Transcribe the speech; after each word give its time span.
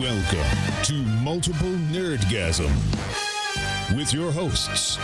Welcome 0.00 0.84
to 0.84 0.94
Multiple 1.22 1.68
Nerdgasm 1.68 2.70
with 3.96 4.12
your 4.14 4.32
hosts, 4.32 4.98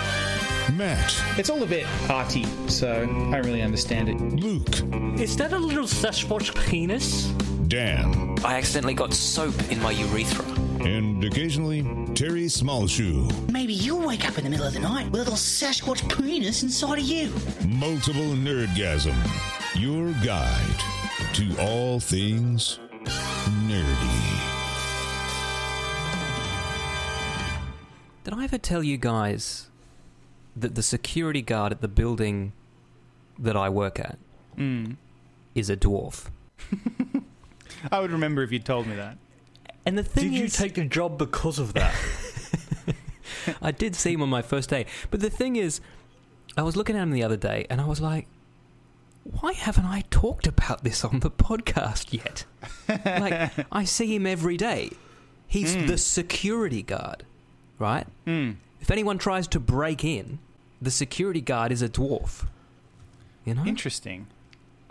Matt, 0.72 1.14
It's 1.38 1.50
all 1.50 1.62
a 1.62 1.66
bit 1.66 1.86
arty, 2.08 2.44
so 2.68 3.02
I 3.02 3.06
don't 3.06 3.32
really 3.44 3.62
understand 3.62 4.08
it. 4.08 4.16
Luke, 4.20 4.80
Is 5.20 5.36
that 5.36 5.52
a 5.52 5.58
little 5.58 5.84
Sasquatch 5.84 6.54
penis? 6.68 7.26
Dan, 7.68 8.36
I 8.44 8.56
accidentally 8.56 8.94
got 8.94 9.12
soap 9.12 9.54
in 9.70 9.80
my 9.82 9.90
urethra. 9.92 10.44
and 10.86 11.22
occasionally 11.24 11.82
Terry 12.14 12.46
Smallshoe. 12.48 13.50
Maybe 13.52 13.74
you'll 13.74 14.06
wake 14.06 14.26
up 14.26 14.38
in 14.38 14.44
the 14.44 14.50
middle 14.50 14.66
of 14.66 14.72
the 14.72 14.80
night 14.80 15.06
with 15.10 15.14
a 15.20 15.24
little 15.24 15.34
Sasquatch 15.34 16.08
penis 16.16 16.62
inside 16.62 16.98
of 16.98 17.04
you. 17.04 17.32
Multiple 17.66 18.22
Nerdgasm, 18.34 19.14
your 19.74 20.12
guide 20.24 20.80
to 21.34 21.58
all 21.60 22.00
things 22.00 22.78
nerdy. 23.66 24.17
Ever 28.48 28.56
tell 28.56 28.82
you 28.82 28.96
guys 28.96 29.68
that 30.56 30.74
the 30.74 30.82
security 30.82 31.42
guard 31.42 31.70
at 31.70 31.82
the 31.82 31.88
building 31.88 32.54
that 33.38 33.54
I 33.54 33.68
work 33.68 34.00
at 34.00 34.16
mm. 34.56 34.96
is 35.54 35.68
a 35.68 35.76
dwarf? 35.76 36.30
I 37.92 38.00
would 38.00 38.10
remember 38.10 38.42
if 38.42 38.50
you'd 38.50 38.64
told 38.64 38.86
me 38.86 38.96
that. 38.96 39.18
And 39.84 39.98
the 39.98 40.02
thing 40.02 40.32
is 40.32 40.32
Did 40.32 40.40
you 40.40 40.48
take 40.48 40.74
the 40.76 40.84
job 40.86 41.18
because 41.18 41.58
of 41.58 41.74
that? 41.74 41.94
I 43.62 43.70
did 43.70 43.94
see 43.94 44.14
him 44.14 44.22
on 44.22 44.30
my 44.30 44.40
first 44.40 44.70
day. 44.70 44.86
But 45.10 45.20
the 45.20 45.28
thing 45.28 45.56
is, 45.56 45.82
I 46.56 46.62
was 46.62 46.74
looking 46.74 46.96
at 46.96 47.02
him 47.02 47.10
the 47.10 47.24
other 47.24 47.36
day 47.36 47.66
and 47.68 47.82
I 47.82 47.84
was 47.84 48.00
like, 48.00 48.28
why 49.24 49.52
haven't 49.52 49.84
I 49.84 50.04
talked 50.10 50.46
about 50.46 50.84
this 50.84 51.04
on 51.04 51.20
the 51.20 51.30
podcast 51.30 52.14
yet? 52.14 52.46
like, 53.04 53.52
I 53.70 53.84
see 53.84 54.14
him 54.16 54.26
every 54.26 54.56
day. 54.56 54.92
He's 55.46 55.74
hmm. 55.74 55.86
the 55.86 55.98
security 55.98 56.82
guard, 56.82 57.24
right? 57.78 58.06
If 58.80 58.90
anyone 58.90 59.18
tries 59.18 59.48
to 59.48 59.60
break 59.60 60.04
in, 60.04 60.38
the 60.80 60.90
security 60.90 61.40
guard 61.40 61.72
is 61.72 61.82
a 61.82 61.88
dwarf. 61.88 62.46
You 63.44 63.54
know? 63.54 63.64
Interesting. 63.64 64.26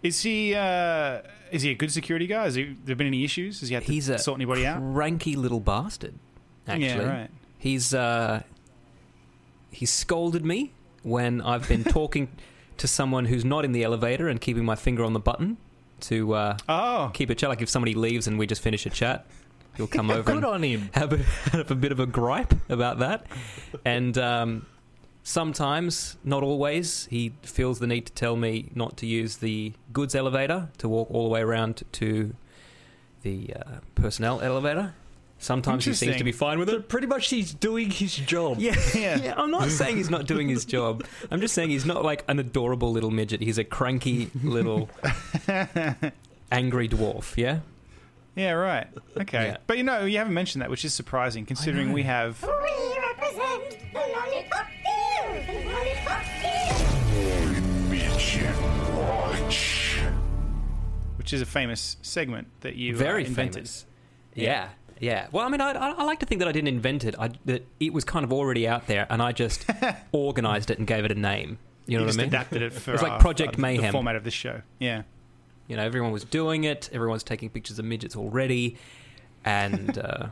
Is 0.04 0.22
he 0.22 0.54
uh, 0.56 1.22
is 1.52 1.62
he 1.64 1.72
a 1.72 1.76
good 1.76 1.92
security 1.92 2.28
guy? 2.28 2.44
Has 2.44 2.56
he, 2.56 2.76
there 2.86 2.96
been 2.96 3.08
any 3.08 3.24
issues? 3.24 3.60
Has 3.62 3.70
he 3.70 3.76
had 3.76 3.86
to 3.86 3.92
He's 3.92 4.10
a 4.10 4.18
sort 4.20 4.38
anybody 4.38 4.66
out? 4.66 4.80
cranky 4.94 5.36
little 5.36 5.60
bastard. 5.60 6.14
Actually, 6.68 6.86
Yeah, 6.86 7.20
right. 7.22 7.30
He's 7.58 7.94
uh, 7.94 8.44
he 9.72 9.86
scolded 9.86 10.46
me 10.46 10.72
when 11.04 11.42
I've 11.42 11.68
been 11.68 11.84
talking 12.00 12.30
to 12.78 12.88
someone 12.88 13.26
who's 13.26 13.44
not 13.46 13.66
in 13.66 13.72
the 13.72 13.84
elevator 13.84 14.28
and 14.28 14.40
keeping 14.40 14.66
my 14.66 14.76
finger 14.76 15.04
on 15.04 15.14
the 15.14 15.20
button 15.20 15.58
to 16.02 16.34
uh, 16.34 16.58
Oh, 16.70 17.10
keep 17.14 17.30
a 17.30 17.36
chat. 17.36 17.50
Like 17.50 17.62
if 17.62 17.70
somebody 17.70 17.94
leaves 17.96 18.28
and 18.28 18.38
we 18.38 18.46
just 18.46 18.62
finish 18.62 18.86
a 18.86 18.90
chat, 18.90 19.26
he'll 19.78 19.88
come 19.88 20.10
over 20.12 20.24
Good 20.24 20.38
and 20.38 20.46
on 20.46 20.64
him. 20.64 20.90
have 20.94 21.14
a, 21.14 21.18
have 21.52 21.72
a 21.72 21.76
bit 21.76 21.92
of 21.92 22.00
a 22.00 22.06
gripe 22.06 22.54
about 22.70 23.00
that. 23.00 23.26
And 23.86 24.18
um, 24.18 24.66
sometimes, 25.24 26.18
not 26.24 26.44
always, 26.44 27.06
he 27.10 27.34
feels 27.44 27.80
the 27.80 27.88
need 27.88 28.06
to 28.08 28.14
tell 28.14 28.36
me 28.36 28.72
not 28.76 28.98
to 28.98 29.06
use 29.06 29.38
the 29.38 29.74
goods 29.94 30.16
elevator 30.16 30.70
to 30.80 30.90
walk 30.90 31.10
all 31.12 31.24
the 31.24 31.30
way 31.30 31.42
around 31.42 31.84
to 31.94 32.36
the 33.24 33.54
uh, 33.56 33.64
personnel 33.96 34.42
elevator. 34.42 34.94
Sometimes 35.40 35.86
he 35.86 35.94
seems 35.94 36.16
to 36.18 36.24
be 36.24 36.32
fine 36.32 36.58
with 36.58 36.68
it. 36.68 36.72
But 36.78 36.90
pretty 36.90 37.06
much 37.06 37.30
he's 37.30 37.54
doing 37.54 37.92
his 37.92 38.16
job. 38.16 38.58
Yeah, 38.58 38.76
Yeah. 38.96 39.18
yeah. 39.18 39.34
I'm 39.38 39.52
not 39.52 39.70
saying 39.70 39.98
he's 39.98 40.10
not 40.10 40.26
doing 40.26 40.50
his 40.50 40.66
job. 40.66 41.06
I'm 41.30 41.40
just 41.42 41.54
saying 41.54 41.70
he's 41.70 41.86
not 41.86 42.04
like 42.04 42.24
an 42.28 42.40
adorable 42.40 42.92
little 42.92 43.12
midget. 43.12 43.42
He's 43.42 43.60
a 43.60 43.64
cranky 43.64 44.32
little 44.44 44.90
angry 46.52 46.90
dwarf. 46.90 47.38
Yeah. 47.38 47.60
Yeah, 48.38 48.52
right. 48.52 48.88
Okay, 49.20 49.48
Yeah. 49.48 49.58
but 49.68 49.78
you 49.78 49.84
know, 49.84 50.06
you 50.06 50.18
haven't 50.18 50.34
mentioned 50.34 50.62
that, 50.62 50.70
which 50.70 50.86
is 50.86 50.94
surprising 50.94 51.46
considering 51.46 51.92
we 51.92 52.04
have. 52.04 52.42
We 52.42 52.50
represent 52.50 53.78
the 53.94 54.00
lollipop 54.00 54.68
field. 54.84 55.48
The 55.48 55.54
lollipop 55.70 56.24
field. 56.42 57.88
Which 61.18 61.34
is 61.34 61.42
a 61.42 61.46
famous 61.46 61.98
segment 62.02 62.48
that 62.62 62.76
you 62.76 62.94
uh, 62.96 63.00
invented. 63.18 63.54
famous. 63.54 63.86
Yeah, 64.34 64.70
yeah. 65.00 65.28
Well, 65.32 65.46
I 65.46 65.50
mean, 65.50 65.60
I, 65.62 65.72
I, 65.72 65.90
I 65.92 66.04
like 66.04 66.20
to 66.20 66.26
think 66.26 66.40
that 66.40 66.48
I 66.48 66.52
didn't 66.52 66.70
invent 66.70 67.04
it. 67.04 67.16
I, 67.20 67.32
that 67.46 67.68
it 67.80 67.92
was 67.94 68.04
kind 68.06 68.24
of 68.24 68.32
already 68.32 68.68
out 68.68 68.88
there, 68.88 69.08
and 69.10 69.22
I 69.22 69.32
just 69.34 69.66
organized 70.12 70.70
it 70.72 70.78
and 70.78 70.88
gave 70.88 71.04
it 71.06 71.12
a 71.12 71.16
name. 71.16 71.58
You 71.86 71.98
know 71.98 72.02
You 72.02 72.06
what 72.06 72.08
just 72.10 72.20
I 72.20 72.22
mean? 72.24 72.28
adapted 72.30 72.62
it 72.62 72.74
for 72.74 72.94
It's 72.94 73.02
like 73.04 73.14
uh, 73.14 73.20
Project 73.20 73.60
uh, 73.60 73.68
the 73.68 73.90
format 73.92 74.16
of 74.16 74.24
this 74.24 74.34
show. 74.34 74.62
Yeah. 74.80 75.04
You 75.68 75.76
know, 75.76 75.84
everyone 75.84 76.12
was 76.12 76.24
doing 76.24 76.64
it. 76.64 76.90
Everyone's 76.94 77.24
taking 77.24 77.50
pictures 77.50 77.78
of 77.80 77.86
midgets 77.86 78.16
already, 78.16 78.78
and 79.46 79.98
uh, 80.04 80.28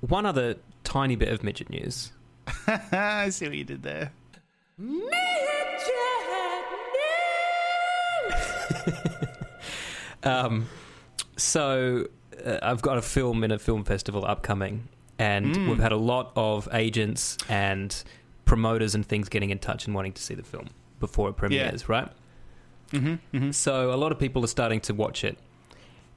one 0.00 0.26
other 0.26 0.56
tiny 0.84 1.16
bit 1.16 1.28
of 1.30 1.42
midget 1.42 1.70
news. 1.70 2.12
I 2.66 3.28
see 3.30 3.46
what 3.46 3.56
you 3.56 3.64
did 3.64 3.82
there. 3.82 4.12
Midget 4.78 5.10
Um, 10.22 10.68
so 11.36 12.06
uh, 12.44 12.58
I've 12.62 12.80
got 12.80 12.96
a 12.96 13.02
film 13.02 13.44
in 13.44 13.50
a 13.50 13.58
film 13.58 13.84
festival 13.84 14.24
upcoming, 14.24 14.88
and 15.18 15.54
Mm. 15.54 15.68
we've 15.68 15.78
had 15.78 15.92
a 15.92 15.96
lot 15.98 16.32
of 16.34 16.66
agents 16.72 17.36
and 17.48 18.02
promoters 18.46 18.94
and 18.94 19.04
things 19.04 19.28
getting 19.28 19.50
in 19.50 19.58
touch 19.58 19.84
and 19.86 19.94
wanting 19.94 20.12
to 20.14 20.22
see 20.22 20.34
the 20.34 20.42
film 20.42 20.68
before 20.98 21.28
it 21.28 21.36
premieres, 21.36 21.88
right? 21.90 22.08
Mm-hmm, 22.92 23.36
mm-hmm. 23.36 23.50
So 23.50 23.92
a 23.92 23.96
lot 23.96 24.12
of 24.12 24.18
people 24.18 24.44
are 24.44 24.48
starting 24.48 24.80
to 24.82 24.94
watch 24.94 25.24
it, 25.24 25.36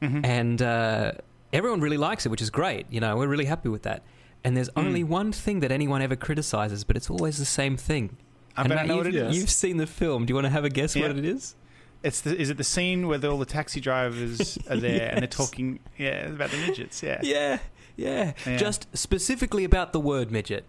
Mhm. 0.01 0.25
and 0.25 0.61
uh, 0.61 1.11
everyone 1.53 1.81
really 1.81 1.97
likes 1.97 2.25
it, 2.25 2.29
which 2.29 2.41
is 2.41 2.50
great. 2.50 2.85
You 2.89 3.00
know, 3.00 3.16
we're 3.17 3.28
really 3.28 3.45
happy 3.45 3.69
with 3.69 3.83
that. 3.83 4.03
And 4.44 4.55
there's 4.55 4.69
Mm. 4.69 4.85
only 4.85 5.03
one 5.03 5.31
thing 5.31 5.61
that 5.61 5.72
anyone 5.72 6.01
ever 6.01 6.16
criticizes, 6.16 6.83
but 6.83 6.95
it's 6.95 7.09
always 7.09 7.38
the 7.38 7.45
same 7.45 7.75
thing. 7.78 8.17
I 8.55 8.61
and 8.61 8.69
bet 8.69 8.78
I 8.79 8.85
know 8.85 8.97
what 8.97 9.05
you've, 9.07 9.16
it 9.16 9.22
is. 9.29 9.38
You've 9.38 9.50
seen 9.50 9.78
the 9.78 9.88
film. 9.88 10.25
Do 10.25 10.31
you 10.31 10.35
want 10.35 10.45
to 10.45 10.51
have 10.51 10.63
a 10.66 10.69
guess 10.69 10.95
what 10.95 11.11
it 11.11 11.25
is? 11.25 11.55
It's 12.03 12.22
the, 12.22 12.39
is 12.39 12.50
it 12.51 12.57
the 12.57 12.63
scene 12.63 13.07
where 13.07 13.17
the, 13.17 13.29
all 13.29 13.39
the 13.39 13.45
taxi 13.45 13.79
drivers 13.81 14.57
are 14.69 14.78
there 14.78 15.09
and 15.11 15.22
they're 15.22 15.28
talking? 15.28 15.79
Yeah, 15.97 16.28
about 16.28 16.51
the 16.51 16.57
midgets. 16.57 17.01
Yeah. 17.01 17.19
Yeah, 17.23 17.57
yeah, 17.95 18.34
Yeah. 18.45 18.57
Just 18.57 18.88
specifically 18.95 19.63
about 19.63 19.94
the 19.94 19.99
word 19.99 20.31
midget. 20.31 20.63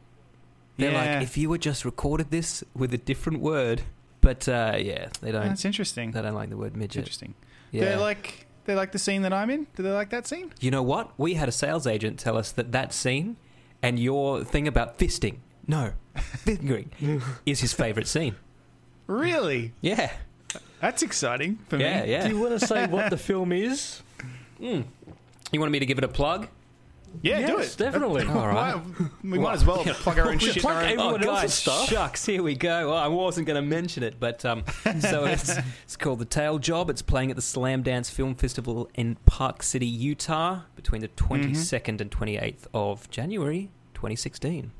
They're 0.78 0.92
Yeah. 0.92 1.14
like, 1.16 1.22
if 1.22 1.36
you 1.36 1.52
had 1.52 1.60
just 1.60 1.84
recorded 1.84 2.30
this 2.30 2.64
with 2.74 2.94
a 2.94 2.98
different 2.98 3.40
word, 3.40 3.82
but 4.20 4.48
uh, 4.48 4.76
yeah, 4.78 5.08
they 5.20 5.32
don't. 5.32 5.46
That's 5.48 5.64
interesting. 5.64 6.10
They 6.12 6.22
don't 6.22 6.34
like 6.34 6.50
the 6.50 6.56
word 6.56 6.76
midget. 6.76 6.98
interesting. 7.00 7.34
Yeah. 7.70 7.84
They 7.84 7.96
like 7.96 8.46
they 8.64 8.74
like 8.74 8.92
the 8.92 8.98
scene 8.98 9.22
that 9.22 9.32
I'm 9.32 9.50
in. 9.50 9.66
Do 9.76 9.82
they 9.82 9.90
like 9.92 10.10
that 10.10 10.26
scene? 10.26 10.52
you 10.60 10.70
know 10.70 10.82
what? 10.82 11.12
We 11.18 11.34
had 11.34 11.48
a 11.48 11.52
sales 11.52 11.86
agent 11.86 12.18
tell 12.18 12.36
us 12.36 12.52
that 12.52 12.72
that 12.72 12.92
scene 12.92 13.36
and 13.82 13.98
your 13.98 14.44
thing 14.44 14.66
about 14.68 14.98
fisting, 14.98 15.36
no, 15.66 15.92
fingering, 16.16 16.90
is 17.46 17.60
his 17.60 17.72
favorite 17.72 18.08
scene. 18.08 18.34
Really? 19.06 19.72
Yeah, 19.80 20.10
That's 20.80 21.02
exciting 21.02 21.58
for 21.68 21.76
yeah, 21.78 22.02
me. 22.02 22.10
yeah. 22.10 22.24
Do 22.28 22.34
you 22.34 22.40
want 22.40 22.58
to 22.60 22.66
say 22.66 22.86
what 22.86 23.10
the 23.10 23.16
film 23.16 23.52
is? 23.52 24.02
Mm. 24.60 24.84
You 25.52 25.60
wanted 25.60 25.70
me 25.70 25.78
to 25.78 25.86
give 25.86 25.98
it 25.98 26.04
a 26.04 26.08
plug? 26.08 26.48
Yeah, 27.22 27.46
do 27.46 27.52
Yes, 27.58 27.74
it. 27.74 27.78
definitely. 27.78 28.24
All 28.28 28.46
right. 28.48 28.74
Why- 28.76 29.06
we 29.24 29.38
might 29.38 29.54
as 29.54 29.64
well 29.64 29.82
plug 29.84 30.18
our 30.18 30.28
own 30.30 30.38
shit. 30.40 30.56
in 30.56 30.62
plug 30.62 30.76
our 30.76 30.82
own- 30.82 30.88
everyone 30.90 31.24
oh, 31.26 31.30
else's 31.30 31.42
guys, 31.42 31.54
stuff. 31.54 31.88
Shucks, 31.88 32.24
here 32.26 32.42
we 32.42 32.54
go. 32.54 32.88
Well, 32.90 32.96
I 32.96 33.06
wasn't 33.08 33.46
going 33.46 33.62
to 33.62 33.66
mention 33.68 34.02
it, 34.02 34.20
but 34.20 34.44
um, 34.44 34.64
so 35.00 35.24
it's 35.26 35.52
it's 35.84 35.96
called 35.96 36.18
The 36.20 36.24
Tail 36.24 36.58
Job. 36.58 36.90
It's 36.90 37.02
playing 37.02 37.30
at 37.30 37.36
the 37.36 37.42
Slamdance 37.42 38.10
Film 38.10 38.34
Festival 38.34 38.88
in 38.94 39.16
Park 39.26 39.62
City, 39.62 39.86
Utah, 39.86 40.60
between 40.76 41.00
the 41.00 41.08
22nd 41.08 42.00
and 42.00 42.10
28th 42.10 42.66
of 42.74 43.08
January, 43.10 43.70
2016. 43.94 44.72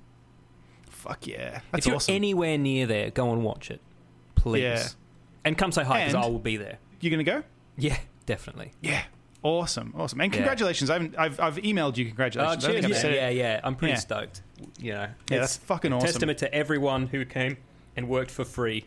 Fuck 0.90 1.26
yeah, 1.26 1.60
that's 1.70 1.84
if 1.84 1.86
you're 1.86 1.96
awesome. 1.96 2.14
anywhere 2.14 2.58
near 2.58 2.86
there, 2.86 3.10
go 3.10 3.32
and 3.32 3.44
watch 3.44 3.70
it, 3.70 3.80
please. 4.34 4.62
Yeah. 4.62 4.86
And 5.44 5.56
come 5.56 5.70
say 5.72 5.84
hi 5.84 6.00
because 6.00 6.14
And- 6.14 6.24
I 6.24 6.26
will 6.28 6.38
be 6.40 6.56
there. 6.56 6.78
you 7.00 7.10
gonna 7.10 7.22
go? 7.24 7.42
Yeah, 7.76 7.96
definitely. 8.26 8.72
Yeah. 8.80 9.02
Awesome, 9.42 9.94
awesome, 9.96 10.20
and 10.20 10.32
Yeah. 10.32 10.38
congratulations! 10.38 10.90
I've, 10.90 11.14
I've 11.16 11.38
I've 11.38 11.56
emailed 11.58 11.96
you 11.96 12.06
congratulations. 12.06 12.64
I 12.64 12.72
think 12.72 12.84
I've 12.84 12.90
yeah, 12.90 12.96
said 12.98 13.14
yeah, 13.14 13.28
yeah. 13.28 13.60
I'm 13.62 13.76
pretty 13.76 13.92
Yeah. 13.92 13.98
stoked. 14.00 14.42
You 14.80 14.92
know, 14.94 15.00
Yeah, 15.00 15.10
it's 15.20 15.28
that's 15.40 15.56
fucking 15.58 15.92
awesome. 15.92 16.06
testament 16.06 16.38
to 16.38 16.52
everyone 16.52 17.06
who 17.06 17.24
came 17.24 17.56
and 17.96 18.08
worked 18.08 18.32
for 18.32 18.44
free 18.44 18.84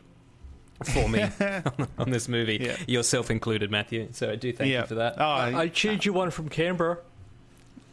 for 0.83 1.07
me 1.07 1.23
on 1.97 2.09
this 2.11 2.27
movie, 2.27 2.57
Yeah. 2.61 2.75
yourself 2.85 3.31
included, 3.31 3.71
Matthew. 3.71 4.09
So 4.11 4.29
I 4.29 4.35
do 4.35 4.51
thank 4.51 4.69
yeah. 4.71 4.81
you 4.81 4.87
for 4.87 4.95
that. 4.95 5.15
Oh, 5.17 5.23
I, 5.23 5.61
I 5.61 5.67
cheered 5.69 6.03
you 6.03 6.11
one 6.11 6.31
from 6.31 6.49
Canberra. 6.49 6.97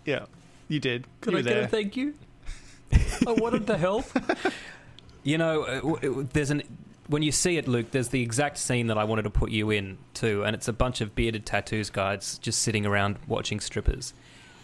yeah, 0.04 0.24
you 0.68 0.80
did. 0.80 1.06
Could 1.20 1.34
you 1.34 1.38
I 1.38 1.40
were 1.40 1.44
get 1.44 1.54
there. 1.54 1.62
a 1.64 1.68
thank 1.68 1.96
you? 1.96 2.14
I 3.26 3.32
wanted 3.32 3.66
to 3.68 3.76
help. 3.76 4.06
You 5.22 5.38
know, 5.38 5.62
uh, 5.62 5.74
w- 5.76 5.96
w- 6.00 6.28
there's 6.32 6.50
an 6.50 6.62
when 7.08 7.22
you 7.22 7.32
see 7.32 7.56
it, 7.56 7.66
Luke. 7.66 7.90
There's 7.90 8.08
the 8.08 8.22
exact 8.22 8.58
scene 8.58 8.86
that 8.86 8.98
I 8.98 9.04
wanted 9.04 9.22
to 9.22 9.30
put 9.30 9.50
you 9.50 9.70
in 9.70 9.98
too, 10.14 10.44
and 10.44 10.54
it's 10.54 10.68
a 10.68 10.72
bunch 10.72 11.00
of 11.00 11.14
bearded 11.14 11.44
tattoos 11.44 11.90
guys 11.90 12.38
just 12.38 12.60
sitting 12.60 12.86
around 12.86 13.16
watching 13.26 13.60
strippers. 13.60 14.14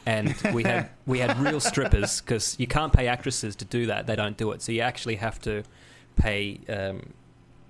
And 0.06 0.34
we 0.52 0.62
had 0.62 0.90
we 1.06 1.18
had 1.18 1.38
real 1.38 1.60
strippers 1.60 2.20
because 2.20 2.54
you 2.58 2.66
can't 2.66 2.92
pay 2.92 3.08
actresses 3.08 3.56
to 3.56 3.64
do 3.64 3.86
that; 3.86 4.06
they 4.06 4.14
don't 4.14 4.36
do 4.36 4.52
it. 4.52 4.62
So 4.62 4.72
you 4.72 4.82
actually 4.82 5.16
have 5.16 5.40
to 5.40 5.64
pay 6.16 6.60
um, 6.68 7.14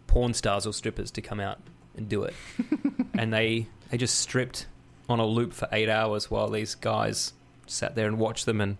porn 0.08 0.34
stars 0.34 0.66
or 0.66 0.72
strippers 0.72 1.10
to 1.12 1.22
come 1.22 1.40
out 1.40 1.58
and 1.96 2.08
do 2.08 2.24
it. 2.24 2.34
and 3.14 3.32
they 3.32 3.68
they 3.90 3.96
just 3.96 4.18
stripped 4.18 4.66
on 5.08 5.20
a 5.20 5.26
loop 5.26 5.52
for 5.52 5.68
eight 5.70 5.88
hours 5.88 6.30
while 6.30 6.48
these 6.48 6.74
guys 6.74 7.32
sat 7.66 7.94
there 7.94 8.08
and 8.08 8.18
watched 8.18 8.46
them 8.46 8.60
and 8.60 8.76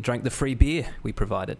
drank 0.00 0.24
the 0.24 0.30
free 0.30 0.54
beer 0.54 0.94
we 1.02 1.12
provided. 1.12 1.58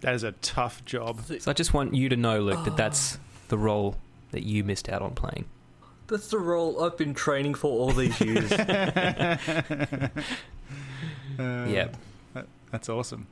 That 0.00 0.14
is 0.14 0.22
a 0.22 0.32
tough 0.32 0.84
job. 0.84 1.20
So 1.40 1.50
I 1.50 1.54
just 1.54 1.74
want 1.74 1.94
you 1.94 2.08
to 2.08 2.16
know, 2.16 2.40
Luke, 2.40 2.64
that 2.64 2.76
that's 2.76 3.18
the 3.48 3.58
role 3.58 3.96
that 4.30 4.44
you 4.44 4.62
missed 4.64 4.88
out 4.88 5.02
on 5.02 5.14
playing. 5.14 5.46
That's 6.06 6.28
the 6.28 6.38
role 6.38 6.82
I've 6.82 6.96
been 6.96 7.14
training 7.14 7.54
for 7.54 7.70
all 7.70 7.92
these 7.92 8.18
years. 8.20 8.50
yeah. 11.38 11.88
That's 12.70 12.88
awesome. 12.88 13.26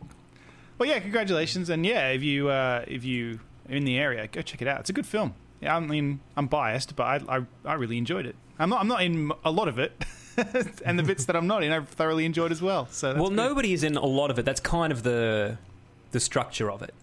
Well, 0.78 0.88
yeah, 0.88 0.98
congratulations, 0.98 1.70
and 1.70 1.86
yeah, 1.86 2.08
if 2.08 2.22
you 2.22 2.48
uh, 2.48 2.84
if 2.86 3.04
you 3.04 3.40
are 3.68 3.74
in 3.74 3.84
the 3.84 3.98
area, 3.98 4.26
go 4.26 4.42
check 4.42 4.60
it 4.62 4.68
out. 4.68 4.80
It's 4.80 4.90
a 4.90 4.92
good 4.92 5.06
film. 5.06 5.34
Yeah, 5.60 5.76
I 5.76 5.80
mean, 5.80 6.20
I'm 6.36 6.46
biased, 6.48 6.96
but 6.96 7.04
I 7.04 7.36
I, 7.38 7.42
I 7.64 7.74
really 7.74 7.98
enjoyed 7.98 8.26
it. 8.26 8.36
I'm 8.58 8.68
not 8.70 8.80
I'm 8.80 8.88
not 8.88 9.02
in 9.02 9.32
a 9.44 9.50
lot 9.50 9.68
of 9.68 9.78
it, 9.78 10.04
and 10.84 10.98
the 10.98 11.02
bits 11.02 11.24
that 11.26 11.36
I'm 11.36 11.46
not 11.46 11.62
in, 11.62 11.72
I've 11.72 11.88
thoroughly 11.88 12.24
enjoyed 12.26 12.52
as 12.52 12.60
well. 12.60 12.88
So 12.90 13.08
that's 13.08 13.20
Well, 13.20 13.30
good. 13.30 13.36
nobody 13.36 13.72
is 13.72 13.84
in 13.84 13.96
a 13.96 14.04
lot 14.04 14.30
of 14.30 14.38
it. 14.38 14.44
That's 14.44 14.60
kind 14.60 14.92
of 14.92 15.02
the 15.02 15.56
the 16.12 16.20
structure 16.20 16.70
of 16.70 16.82
it. 16.82 16.94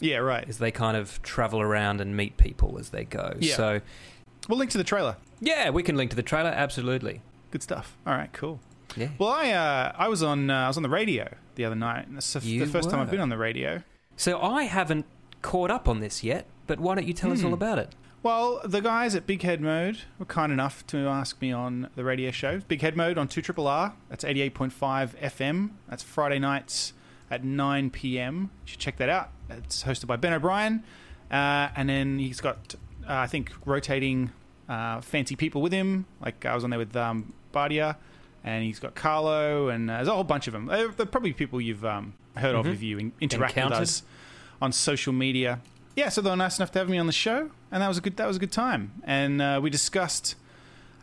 yeah, 0.00 0.16
right. 0.18 0.48
Is 0.48 0.58
they 0.58 0.70
kind 0.70 0.96
of 0.96 1.22
travel 1.22 1.60
around 1.60 2.00
and 2.00 2.16
meet 2.16 2.36
people 2.36 2.78
as 2.78 2.90
they 2.90 3.04
go. 3.04 3.34
Yeah. 3.38 3.56
So 3.56 3.80
We'll 4.48 4.58
link 4.58 4.70
to 4.72 4.78
the 4.78 4.84
trailer. 4.84 5.16
yeah, 5.40 5.70
we 5.70 5.82
can 5.82 5.96
link 5.96 6.10
to 6.10 6.16
the 6.16 6.22
trailer. 6.22 6.50
Absolutely. 6.50 7.22
Good 7.50 7.62
stuff. 7.62 7.96
All 8.06 8.14
right, 8.14 8.32
cool. 8.32 8.60
Yeah. 8.96 9.08
Well, 9.18 9.30
I 9.30 9.50
uh, 9.50 9.92
I 9.96 10.08
was 10.08 10.22
on 10.22 10.50
uh, 10.50 10.64
I 10.64 10.68
was 10.68 10.76
on 10.76 10.82
the 10.82 10.88
radio 10.88 11.34
the 11.56 11.64
other 11.64 11.74
night. 11.74 12.06
and 12.06 12.16
That's 12.16 12.32
the, 12.32 12.58
the 12.60 12.66
first 12.66 12.90
time 12.90 13.00
I've 13.00 13.10
been 13.10 13.20
on 13.20 13.28
the 13.30 13.36
radio. 13.38 13.82
So 14.16 14.40
I 14.40 14.64
haven't 14.64 15.04
caught 15.42 15.70
up 15.70 15.88
on 15.88 16.00
this 16.00 16.22
yet, 16.22 16.46
but 16.66 16.78
why 16.80 16.94
don't 16.94 17.06
you 17.06 17.12
tell 17.12 17.32
us 17.32 17.40
Hmm. 17.40 17.46
all 17.48 17.54
about 17.54 17.78
it? 17.78 17.94
Well, 18.22 18.60
the 18.64 18.80
guys 18.80 19.14
at 19.14 19.26
Big 19.26 19.42
Head 19.42 19.60
Mode 19.60 19.98
were 20.18 20.24
kind 20.26 20.52
enough 20.52 20.86
to 20.88 21.06
ask 21.08 21.40
me 21.40 21.52
on 21.52 21.88
the 21.94 22.02
radio 22.04 22.30
show. 22.30 22.58
Big 22.66 22.80
Head 22.80 22.96
Mode 22.96 23.18
on 23.18 23.28
2 23.28 23.40
Triple 23.42 23.68
R. 23.68 23.94
That's 24.08 24.24
88.5 24.24 24.70
FM. 25.20 25.70
That's 25.88 26.02
Friday 26.02 26.38
nights 26.40 26.92
at 27.30 27.44
9 27.44 27.90
p.m. 27.90 28.50
You 28.64 28.70
should 28.70 28.80
check 28.80 28.96
that 28.98 29.08
out. 29.08 29.30
It's 29.50 29.84
hosted 29.84 30.06
by 30.06 30.16
Ben 30.16 30.32
O'Brien. 30.32 30.82
Uh, 31.30 31.68
and 31.76 31.88
then 31.88 32.18
he's 32.18 32.40
got, 32.40 32.74
uh, 33.08 33.14
I 33.14 33.26
think, 33.26 33.52
rotating 33.64 34.30
uh, 34.68 35.00
fancy 35.00 35.36
people 35.36 35.60
with 35.62 35.72
him. 35.72 36.06
Like 36.20 36.44
I 36.44 36.54
was 36.54 36.64
on 36.64 36.70
there 36.70 36.78
with 36.78 36.94
um, 36.96 37.32
Bardia. 37.52 37.96
And 38.44 38.62
he's 38.62 38.78
got 38.78 38.94
Carlo, 38.94 39.70
and 39.70 39.90
uh, 39.90 39.96
there's 39.96 40.06
a 40.06 40.14
whole 40.14 40.22
bunch 40.22 40.46
of 40.46 40.52
them. 40.52 40.66
They're, 40.66 40.86
they're 40.86 41.04
probably 41.04 41.32
people 41.32 41.60
you've 41.60 41.84
um, 41.84 42.14
heard 42.36 42.54
of 42.54 42.64
Mhm. 42.64 42.72
if 42.74 42.80
you 42.82 42.98
in- 42.98 43.12
interact 43.20 43.56
with 43.56 43.72
us 43.72 44.04
on 44.62 44.70
social 44.70 45.12
media. 45.12 45.58
Yeah, 45.96 46.10
so 46.10 46.20
they 46.20 46.30
were 46.30 46.36
nice 46.36 46.56
enough 46.60 46.70
to 46.72 46.78
have 46.78 46.88
me 46.88 46.96
on 46.96 47.08
the 47.08 47.12
show, 47.12 47.50
and 47.72 47.82
that 47.82 47.88
was 47.88 47.98
a 47.98 48.00
good 48.00 48.16
that 48.18 48.26
was 48.28 48.36
a 48.36 48.38
good 48.38 48.52
time. 48.52 48.92
And 49.02 49.42
uh, 49.42 49.58
we 49.60 49.68
discussed 49.68 50.36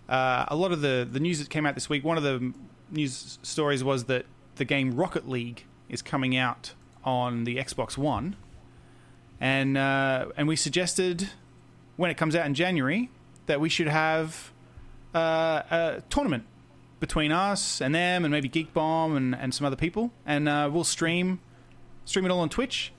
uh, 0.08 0.46
a 0.48 0.56
lot 0.56 0.72
of 0.72 0.80
the 0.80 1.06
the 1.12 1.20
news 1.20 1.40
that 1.40 1.50
came 1.50 1.66
out 1.66 1.74
this 1.75 1.90
week. 1.90 2.06
One 2.06 2.16
of 2.16 2.24
the 2.24 2.54
news 2.92 3.40
stories 3.42 3.84
was 3.84 4.06
that 4.06 4.25
the 4.56 4.64
game 4.64 4.96
Rocket 4.96 5.28
League 5.28 5.66
is 5.94 6.01
coming 6.01 6.36
out 6.36 6.74
on 7.04 7.44
the 7.44 7.57
Xbox 7.57 7.98
One, 7.98 8.36
and 9.40 9.78
uh, 9.78 10.28
and 10.36 10.48
we 10.48 10.56
suggested 10.56 11.30
when 11.95 12.10
it 12.12 12.18
comes 12.18 12.36
out 12.36 12.45
in 12.45 12.54
January 12.54 13.10
that 13.45 13.62
we 13.62 13.69
should 13.69 13.88
have 13.88 14.51
uh, 15.13 15.62
a 15.69 16.04
tournament 16.10 16.45
between 17.00 17.31
us 17.31 17.81
and 17.81 17.94
them, 17.94 18.25
and 18.25 18.31
maybe 18.31 18.48
Geek 18.48 18.74
Bomb 18.74 19.16
and, 19.16 19.36
and 19.36 19.54
some 19.54 19.66
other 19.66 19.75
people, 19.75 20.12
and 20.25 20.50
uh, 20.50 20.69
we'll 20.72 20.84
stream 20.84 21.40
stream 22.06 22.25
it 22.25 22.31
all 22.31 22.39
on 22.39 22.50
Twitch 22.50 22.92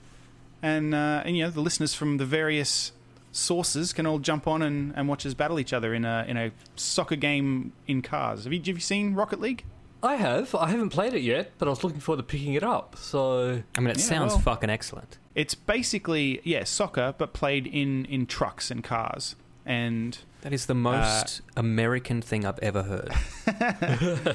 and 0.65 0.95
uh, 0.95 1.21
and 1.23 1.37
you 1.37 1.43
know 1.43 1.49
the 1.51 1.61
listeners 1.61 1.93
from 1.93 2.17
the 2.17 2.25
various 2.25 2.91
sources 3.31 3.93
can 3.93 4.07
all 4.07 4.17
jump 4.17 4.47
on 4.47 4.61
and, 4.61 4.93
and 4.95 5.07
watch 5.07 5.25
us 5.25 5.33
battle 5.33 5.59
each 5.59 5.73
other 5.73 5.93
in 5.93 6.05
a 6.05 6.25
in 6.27 6.37
a 6.37 6.51
soccer 6.75 7.15
game 7.15 7.71
in 7.87 8.01
cars. 8.01 8.45
Have 8.45 8.53
you 8.53 8.59
have 8.59 8.67
you 8.67 8.79
seen 8.79 9.13
Rocket 9.13 9.39
League? 9.39 9.63
I 10.03 10.15
have. 10.15 10.53
I 10.55 10.69
haven't 10.69 10.89
played 10.89 11.13
it 11.13 11.21
yet, 11.21 11.51
but 11.57 11.67
I 11.67 11.71
was 11.71 11.83
looking 11.83 11.99
forward 11.99 12.17
to 12.17 12.23
picking 12.23 12.53
it 12.53 12.63
up. 12.63 12.95
So 12.97 13.63
I 13.77 13.79
mean, 13.79 13.89
it 13.89 13.97
Yeah, 13.97 14.03
sounds 14.03 14.33
well- 14.33 14.41
fucking 14.41 14.69
excellent. 14.69 15.17
It's 15.33 15.55
basically 15.55 16.39
yeah 16.43 16.63
soccer 16.63 17.13
but 17.17 17.33
played 17.33 17.67
in 17.67 18.05
in 18.05 18.25
trucks 18.25 18.71
and 18.71 18.83
cars. 18.83 19.35
And 19.65 20.17
That 20.41 20.53
is 20.53 20.67
the 20.67 20.75
most 20.75 21.41
American 21.57 22.21
thing 22.21 22.45
I've 22.45 22.59
ever 22.59 22.83
heard. 22.83 23.11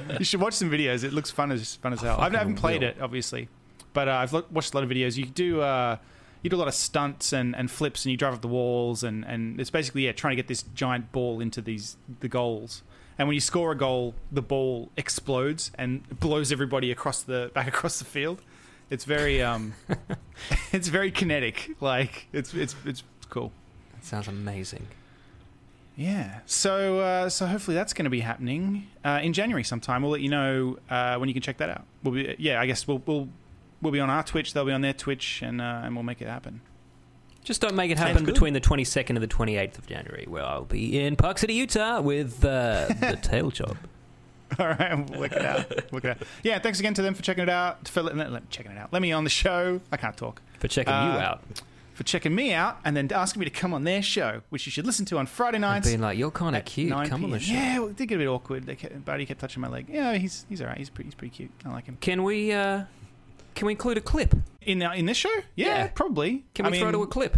you 0.18 0.24
should 0.24 0.40
watch 0.40 0.54
some 0.54 0.70
videos. 0.70 1.04
It 1.04 1.12
looks 1.12 1.30
fun 1.30 1.52
as 1.52 1.76
fun 1.76 1.92
as 1.92 2.00
hell. 2.00 2.16
I 2.20 2.28
haven't 2.30 2.56
played 2.56 2.80
will. 2.82 2.88
it 2.88 2.96
obviously, 3.00 3.48
but 3.92 4.08
uh, 4.08 4.12
I've 4.12 4.32
lo- 4.32 4.44
watched 4.50 4.74
a 4.74 4.76
lot 4.76 4.84
of 4.84 4.90
videos. 4.90 5.16
You 5.16 5.26
do. 5.26 5.60
Uh, 5.60 5.96
you 6.42 6.48
do 6.50 6.56
a 6.56 6.58
lot 6.58 6.68
of 6.68 6.74
stunts 6.74 7.32
and, 7.34 7.54
and 7.54 7.70
flips, 7.70 8.04
and 8.06 8.10
you 8.10 8.16
drive 8.16 8.32
up 8.34 8.40
the 8.40 8.48
walls, 8.48 9.04
and, 9.04 9.24
and 9.26 9.60
it's 9.60 9.68
basically 9.70 10.06
yeah 10.06 10.12
trying 10.12 10.32
to 10.32 10.36
get 10.36 10.48
this 10.48 10.62
giant 10.74 11.12
ball 11.12 11.38
into 11.40 11.60
these 11.62 11.96
the 12.20 12.28
goals. 12.28 12.82
And 13.20 13.28
when 13.28 13.34
you 13.34 13.40
score 13.42 13.72
a 13.72 13.76
goal, 13.76 14.14
the 14.32 14.40
ball 14.40 14.88
explodes 14.96 15.72
and 15.76 16.08
blows 16.20 16.50
everybody 16.50 16.90
across 16.90 17.22
the 17.22 17.50
back 17.52 17.68
across 17.68 17.98
the 17.98 18.06
field. 18.06 18.40
It's 18.88 19.04
very 19.04 19.42
um, 19.42 19.74
it's 20.72 20.88
very 20.88 21.10
kinetic. 21.10 21.70
Like 21.80 22.28
it's 22.32 22.54
it's 22.54 22.74
it's 22.86 23.02
cool. 23.28 23.52
That 23.92 24.06
sounds 24.06 24.26
amazing. 24.26 24.88
Yeah. 25.96 26.40
So 26.46 27.00
uh, 27.00 27.28
so 27.28 27.44
hopefully 27.44 27.74
that's 27.74 27.92
going 27.92 28.04
to 28.04 28.10
be 28.10 28.20
happening 28.20 28.86
uh, 29.04 29.20
in 29.22 29.34
January 29.34 29.64
sometime. 29.64 30.00
We'll 30.00 30.12
let 30.12 30.22
you 30.22 30.30
know 30.30 30.78
uh, 30.88 31.16
when 31.16 31.28
you 31.28 31.34
can 31.34 31.42
check 31.42 31.58
that 31.58 31.68
out. 31.68 31.84
We'll 32.02 32.14
be 32.14 32.36
yeah. 32.38 32.58
I 32.58 32.64
guess 32.64 32.88
we'll 32.88 33.02
we'll 33.04 33.28
we'll 33.82 33.92
be 33.92 34.00
on 34.00 34.08
our 34.08 34.22
Twitch. 34.22 34.54
They'll 34.54 34.64
be 34.64 34.72
on 34.72 34.80
their 34.80 34.94
Twitch, 34.94 35.42
and 35.42 35.60
uh, 35.60 35.82
and 35.84 35.94
we'll 35.94 36.04
make 36.04 36.22
it 36.22 36.28
happen. 36.28 36.62
Just 37.50 37.60
don't 37.62 37.74
make 37.74 37.90
it 37.90 37.98
happen 37.98 38.24
between 38.24 38.52
the 38.52 38.60
22nd 38.60 39.08
and 39.10 39.16
the 39.18 39.26
28th 39.26 39.76
of 39.76 39.84
January, 39.88 40.24
where 40.28 40.44
I'll 40.44 40.66
be 40.66 41.00
in 41.00 41.16
Park 41.16 41.36
City, 41.36 41.54
Utah 41.54 42.00
with 42.00 42.44
uh, 42.44 42.86
the 43.00 43.18
Tail 43.20 43.50
Job. 43.50 43.76
All 44.56 44.68
right, 44.68 45.10
we'll 45.10 45.18
work 45.18 45.32
it 45.32 45.44
out. 45.44 45.90
Work 45.92 46.04
it 46.04 46.10
out. 46.10 46.18
Yeah. 46.44 46.60
Thanks 46.60 46.78
again 46.78 46.94
to 46.94 47.02
them 47.02 47.12
for 47.12 47.22
checking 47.22 47.42
it 47.42 47.48
out. 47.48 47.88
For 47.88 48.02
let, 48.02 48.30
let- 48.30 48.48
checking 48.50 48.70
it 48.70 48.78
out. 48.78 48.92
Let 48.92 49.02
me 49.02 49.10
on 49.10 49.24
the 49.24 49.30
show. 49.30 49.80
I 49.90 49.96
can't 49.96 50.16
talk. 50.16 50.40
For 50.60 50.68
checking 50.68 50.92
Uh, 50.92 51.14
you 51.14 51.18
out. 51.20 51.42
For 51.94 52.04
checking 52.04 52.36
me 52.36 52.52
out 52.52 52.78
and 52.84 52.96
then 52.96 53.10
asking 53.12 53.40
me 53.40 53.46
to 53.46 53.50
come 53.50 53.74
on 53.74 53.82
their 53.82 54.00
show, 54.00 54.42
which 54.50 54.64
you 54.64 54.70
should 54.70 54.86
listen 54.86 55.04
to 55.06 55.18
on 55.18 55.26
Friday 55.26 55.56
And 55.56 55.62
nights. 55.62 55.88
being 55.88 56.00
like, 56.00 56.16
you're 56.16 56.30
kind 56.30 56.54
of 56.54 56.64
cute. 56.64 56.90
9 56.90 57.08
Come 57.08 57.24
on 57.24 57.30
the 57.32 57.40
show. 57.40 57.52
Yeah, 57.52 57.80
well, 57.80 57.88
it 57.88 57.96
did 57.96 58.06
get 58.06 58.14
a 58.14 58.18
bit 58.18 58.28
awkward. 58.28 58.64
They 58.66 58.76
kept, 58.76 59.04
Buddy 59.04 59.26
kept 59.26 59.40
touching 59.40 59.60
my 59.60 59.66
leg. 59.68 59.86
Yeah, 59.88 60.14
he's 60.14 60.46
he's 60.48 60.60
all 60.60 60.68
right. 60.68 60.78
He's 60.78 60.88
pretty 60.88 61.08
he's 61.08 61.14
pretty 61.16 61.34
cute. 61.34 61.50
I 61.66 61.70
like 61.70 61.86
him. 61.86 61.98
Can 62.00 62.22
we 62.22 62.52
uh, 62.52 62.84
can 63.54 63.66
we 63.66 63.72
include 63.72 63.98
a 63.98 64.00
clip? 64.00 64.34
In 64.62 64.82
in 64.82 65.06
this 65.06 65.16
show? 65.16 65.28
Yeah, 65.54 65.66
Yeah. 65.66 65.86
probably. 65.88 66.44
Can 66.54 66.66
we 66.66 66.76
I 66.76 66.78
throw 66.78 66.88
mean, 66.88 66.94
to 66.98 67.02
a 67.02 67.06
clip? 67.06 67.36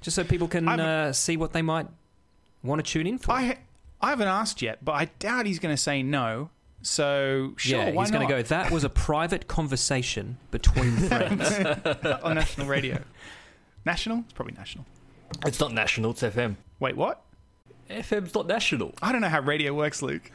Just 0.00 0.14
so 0.14 0.24
people 0.24 0.48
can 0.48 0.68
I've- 0.68 0.82
uh, 0.82 1.12
see 1.12 1.36
what 1.36 1.52
they 1.52 1.62
might 1.62 1.86
want 2.62 2.84
to 2.84 2.90
tune 2.90 3.06
in 3.06 3.18
for. 3.18 3.32
I 3.32 3.58
I 4.00 4.10
haven't 4.10 4.28
asked 4.28 4.62
yet, 4.62 4.84
but 4.84 4.92
I 4.92 5.06
doubt 5.18 5.46
he's 5.46 5.58
going 5.58 5.74
to 5.74 5.80
say 5.82 6.02
no. 6.02 6.50
So 6.82 7.54
sure, 7.56 7.78
yeah, 7.80 7.90
why 7.90 8.04
he's 8.04 8.12
going 8.12 8.26
to 8.26 8.32
go. 8.32 8.40
That 8.42 8.70
was 8.70 8.84
a 8.84 8.88
private 8.88 9.48
conversation 9.48 10.38
between 10.52 10.92
friends. 11.08 11.50
on 12.22 12.36
national 12.36 12.66
radio. 12.68 13.02
national? 13.84 14.18
It's 14.20 14.32
probably 14.34 14.54
national. 14.54 14.84
it's 15.44 15.58
not 15.58 15.72
national. 15.72 16.12
It's 16.12 16.22
FM. 16.22 16.54
Wait, 16.78 16.96
what? 16.96 17.24
FM's 17.90 18.34
not 18.34 18.46
national. 18.46 18.94
I 19.02 19.10
don't 19.10 19.20
know 19.22 19.28
how 19.28 19.40
radio 19.40 19.74
works, 19.74 20.02
Luke. 20.02 20.30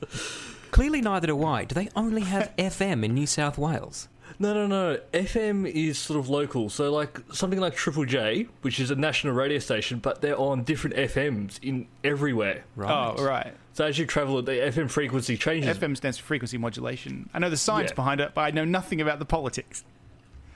Clearly, 0.70 1.00
neither 1.00 1.26
do 1.28 1.42
I. 1.44 1.64
Do 1.64 1.74
they 1.74 1.88
only 1.96 2.22
have 2.22 2.54
FM 2.56 3.04
in 3.04 3.14
New 3.14 3.26
South 3.26 3.56
Wales? 3.58 4.08
No, 4.38 4.52
no, 4.52 4.66
no. 4.66 5.00
FM 5.14 5.66
is 5.70 5.98
sort 5.98 6.18
of 6.20 6.28
local. 6.28 6.68
So, 6.68 6.92
like 6.92 7.20
something 7.32 7.58
like 7.60 7.74
Triple 7.74 8.04
J, 8.04 8.48
which 8.62 8.78
is 8.80 8.90
a 8.90 8.94
national 8.96 9.32
radio 9.34 9.58
station, 9.58 9.98
but 9.98 10.20
they're 10.20 10.38
on 10.38 10.62
different 10.64 10.96
FMs 10.96 11.58
in 11.62 11.86
everywhere. 12.04 12.64
Right. 12.74 13.14
Oh, 13.18 13.24
right. 13.24 13.54
So 13.72 13.84
as 13.84 13.98
you 13.98 14.06
travel, 14.06 14.40
the 14.42 14.52
FM 14.52 14.90
frequency 14.90 15.36
changes. 15.36 15.76
FM 15.78 15.96
stands 15.96 16.16
for 16.18 16.24
frequency 16.24 16.56
modulation. 16.58 17.28
I 17.34 17.38
know 17.38 17.50
the 17.50 17.56
science 17.56 17.90
Yeah. 17.90 17.94
behind 17.96 18.20
it, 18.20 18.32
but 18.34 18.40
I 18.42 18.50
know 18.50 18.64
nothing 18.64 19.00
about 19.00 19.18
the 19.18 19.26
politics. 19.26 19.84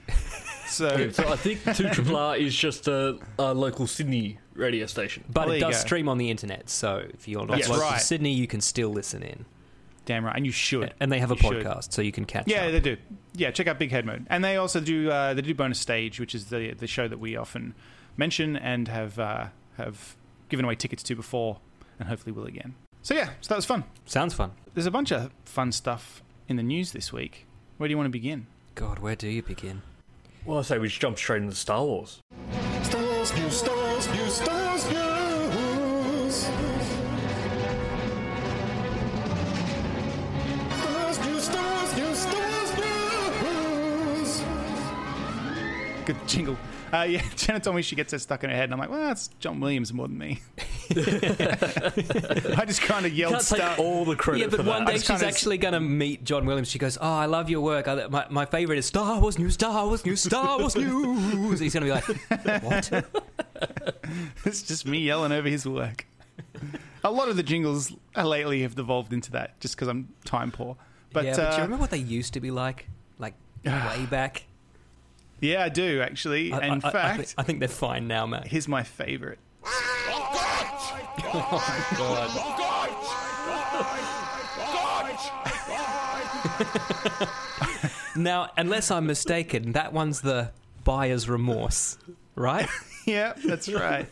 So 0.67 0.95
Yeah, 0.95 1.11
so 1.11 1.27
I 1.27 1.35
think 1.35 1.59
Two 1.75 1.89
Triple 1.89 2.15
R 2.15 2.37
is 2.37 2.55
just 2.55 2.87
a, 2.87 3.19
a 3.37 3.53
local 3.53 3.87
Sydney 3.87 4.39
radio 4.53 4.85
station. 4.85 5.25
But 5.29 5.47
Well, 5.47 5.51
it 5.51 5.59
you 5.59 5.65
does 5.65 5.75
go. 5.75 5.81
stream 5.81 6.07
on 6.07 6.17
the 6.17 6.29
internet, 6.31 6.69
so 6.69 7.03
if 7.13 7.27
you're 7.27 7.45
not 7.45 7.57
That's 7.57 7.67
local 7.67 7.83
right. 7.83 7.99
to 7.99 8.05
Sydney, 8.05 8.31
you 8.31 8.47
can 8.47 8.61
still 8.61 8.89
listen 8.89 9.21
in. 9.21 9.43
Damn 10.05 10.25
right, 10.25 10.35
and 10.35 10.45
you 10.45 10.51
should. 10.51 10.93
And 10.99 11.11
they 11.11 11.19
have 11.19 11.31
a 11.31 11.35
You 11.35 11.41
should. 11.41 11.65
podcast, 11.65 11.93
so 11.93 12.01
you 12.01 12.11
can 12.11 12.25
catch 12.25 12.47
Yeah, 12.47 12.65
up. 12.65 12.71
they 12.71 12.79
do. 12.79 12.97
Yeah, 13.33 13.51
check 13.51 13.67
out 13.67 13.79
Big 13.79 13.91
Head 13.91 14.05
Mode, 14.05 14.25
and 14.29 14.43
they 14.43 14.57
also 14.57 14.79
do 14.79 15.09
uh, 15.11 15.33
they 15.33 15.41
do 15.41 15.53
bonus 15.53 15.79
stage, 15.79 16.19
which 16.19 16.35
is 16.35 16.45
the 16.47 16.73
the 16.73 16.87
show 16.87 17.07
that 17.07 17.19
we 17.19 17.35
often 17.35 17.73
mention 18.17 18.55
and 18.55 18.87
have 18.87 19.17
uh, 19.19 19.47
have 19.77 20.15
given 20.49 20.65
away 20.65 20.75
tickets 20.75 21.03
to 21.03 21.15
before, 21.15 21.59
and 21.99 22.09
hopefully 22.09 22.31
will 22.31 22.45
again. 22.45 22.75
So 23.03 23.13
yeah, 23.15 23.29
so 23.41 23.49
that 23.49 23.55
was 23.55 23.65
fun. 23.65 23.83
Sounds 24.05 24.33
fun. 24.33 24.51
There's 24.73 24.85
a 24.85 24.91
bunch 24.91 25.11
of 25.11 25.31
fun 25.45 25.71
stuff 25.71 26.21
in 26.47 26.55
the 26.55 26.63
news 26.63 26.91
this 26.91 27.11
week. 27.11 27.47
Where 27.77 27.87
do 27.87 27.91
you 27.91 27.97
want 27.97 28.05
to 28.07 28.11
begin? 28.11 28.47
God, 28.75 28.99
where 28.99 29.15
do 29.15 29.27
you 29.27 29.41
begin? 29.41 29.81
Well, 30.45 30.59
I 30.59 30.61
say 30.61 30.77
we 30.77 30.87
just 30.87 31.01
jump 31.01 31.17
straight 31.17 31.41
into 31.41 31.55
Star 31.55 31.83
Wars. 31.83 32.19
Star 32.83 33.01
Wars 33.03 33.29
Star 33.29 33.35
Wars 33.35 33.35
news, 33.37 33.55
Good 46.13 46.27
jingle. 46.27 46.57
Uh, 46.91 47.03
yeah, 47.03 47.21
Jenna 47.37 47.59
told 47.61 47.77
me 47.77 47.81
she 47.81 47.95
gets 47.95 48.11
that 48.11 48.19
stuck 48.19 48.43
in 48.43 48.49
her 48.49 48.55
head, 48.55 48.65
and 48.65 48.73
I'm 48.73 48.79
like, 48.79 48.89
well, 48.89 48.99
that's 48.99 49.29
John 49.39 49.61
Williams 49.61 49.93
more 49.93 50.09
than 50.09 50.17
me. 50.17 50.41
I 50.91 52.65
just 52.67 52.81
kind 52.81 53.05
of 53.05 53.13
yelled 53.13 53.35
can't 53.35 53.47
take 53.47 53.79
all 53.79 54.03
the 54.03 54.17
credit 54.17 54.41
Yeah, 54.41 54.47
but 54.47 54.59
for 54.59 54.65
one 54.65 54.83
day 54.83 54.97
she's 54.97 55.07
kinda- 55.07 55.25
actually 55.25 55.57
going 55.57 55.73
to 55.73 55.79
meet 55.79 56.25
John 56.25 56.45
Williams. 56.45 56.69
She 56.69 56.79
goes, 56.79 56.97
"Oh, 56.99 57.13
I 57.13 57.27
love 57.27 57.49
your 57.49 57.61
work. 57.61 57.87
I, 57.87 58.07
my 58.07 58.25
my 58.29 58.45
favorite 58.45 58.77
is 58.77 58.85
Star 58.85 59.21
Wars 59.21 59.39
News, 59.39 59.53
Star 59.53 59.87
Wars 59.87 60.05
News, 60.05 60.21
Star 60.21 60.59
Wars 60.59 60.75
News." 60.75 61.61
He's 61.61 61.73
going 61.73 61.87
to 61.87 61.93
be 61.93 62.45
like, 62.49 62.61
"What?" 62.63 63.05
It's 64.45 64.63
just 64.63 64.85
me 64.85 64.99
yelling 64.99 65.31
over 65.31 65.47
his 65.47 65.65
work. 65.65 66.05
A 67.05 67.11
lot 67.11 67.29
of 67.29 67.37
the 67.37 67.43
jingles 67.43 67.93
lately 68.17 68.63
have 68.63 68.75
devolved 68.75 69.13
into 69.13 69.31
that, 69.31 69.57
just 69.61 69.75
because 69.75 69.87
I'm 69.87 70.09
time 70.25 70.51
poor. 70.51 70.75
But, 71.13 71.23
yeah, 71.23 71.35
but 71.35 71.41
do 71.41 71.47
uh, 71.47 71.51
you 71.51 71.63
remember 71.63 71.81
what 71.81 71.91
they 71.91 71.97
used 71.97 72.33
to 72.33 72.41
be 72.41 72.51
like, 72.51 72.87
like 73.17 73.35
way 73.65 74.05
back? 74.09 74.43
Yeah, 75.41 75.63
I 75.63 75.69
do 75.69 76.01
actually. 76.01 76.53
I- 76.53 76.67
In 76.67 76.71
I- 76.71 76.75
I- 76.75 76.87
I, 76.87 76.91
fact, 76.91 77.35
I 77.37 77.43
think 77.43 77.59
they're 77.59 77.67
fine 77.67 78.07
now, 78.07 78.25
Matt. 78.25 78.47
here's 78.47 78.67
my 78.67 78.83
favorite. 78.83 79.39
Now, 88.15 88.49
unless 88.57 88.91
I'm 88.91 89.07
mistaken, 89.07 89.71
that 89.71 89.93
one's 89.93 90.21
the 90.21 90.51
buyer's 90.83 91.29
remorse, 91.29 91.97
right? 92.35 92.67
Yeah, 93.07 93.33
that's 93.43 93.67
right. 93.67 94.05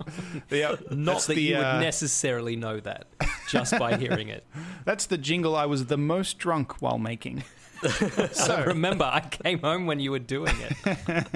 yeah, 0.50 0.74
Not 0.90 1.04
that's 1.14 1.26
that 1.26 1.34
the, 1.36 1.42
you 1.42 1.56
would 1.58 1.64
uh, 1.64 1.78
necessarily 1.80 2.56
know 2.56 2.80
that 2.80 3.06
just 3.48 3.78
by 3.78 3.96
hearing 3.96 4.30
it. 4.30 4.44
That's 4.84 5.06
the 5.06 5.16
jingle 5.16 5.54
I 5.54 5.66
was 5.66 5.86
the 5.86 5.96
most 5.96 6.38
drunk 6.38 6.82
while 6.82 6.98
making. 6.98 7.44
so, 8.32 8.64
Remember, 8.66 9.04
I 9.04 9.20
came 9.20 9.60
home 9.60 9.86
when 9.86 10.00
you 10.00 10.10
were 10.10 10.18
doing 10.18 10.54
it. 10.58 11.26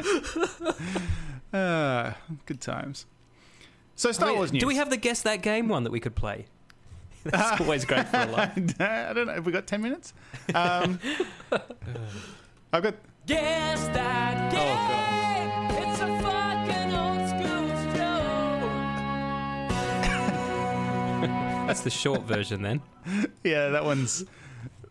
uh, 1.53 2.13
good 2.47 2.61
times. 2.61 3.07
So, 3.95 4.11
Star 4.13 4.29
I 4.29 4.31
mean, 4.31 4.39
Wars 4.39 4.53
news. 4.53 4.61
Do 4.61 4.67
we 4.67 4.77
have 4.77 4.91
the 4.91 4.97
guess 4.97 5.23
that 5.23 5.43
game 5.43 5.69
one 5.69 5.85
that 5.85 5.91
we 5.91 6.01
could 6.01 6.15
play? 6.15 6.47
That's 7.25 7.61
always 7.61 7.85
great 7.85 8.09
for 8.09 8.19
a 8.19 8.27
laugh. 8.27 8.57
I 8.81 9.13
don't 9.13 9.27
know. 9.27 9.35
Have 9.35 9.45
we 9.47 9.53
got 9.53 9.67
ten 9.67 9.83
minutes? 9.83 10.15
Um, 10.55 10.99
I've 12.73 12.83
got. 12.83 12.95
Guess 13.27 13.89
that 13.89 14.53
game. 14.53 15.83
It's 15.83 16.01
a 16.01 16.07
fucking 16.23 16.95
old 16.95 17.29
school 17.29 17.69
show. 17.97 18.23
That's 21.67 21.81
the 21.81 21.91
short 21.91 22.23
version 22.23 22.63
then. 22.63 22.81
Yeah, 23.43 23.71
that 23.71 23.85
one's 23.85 24.25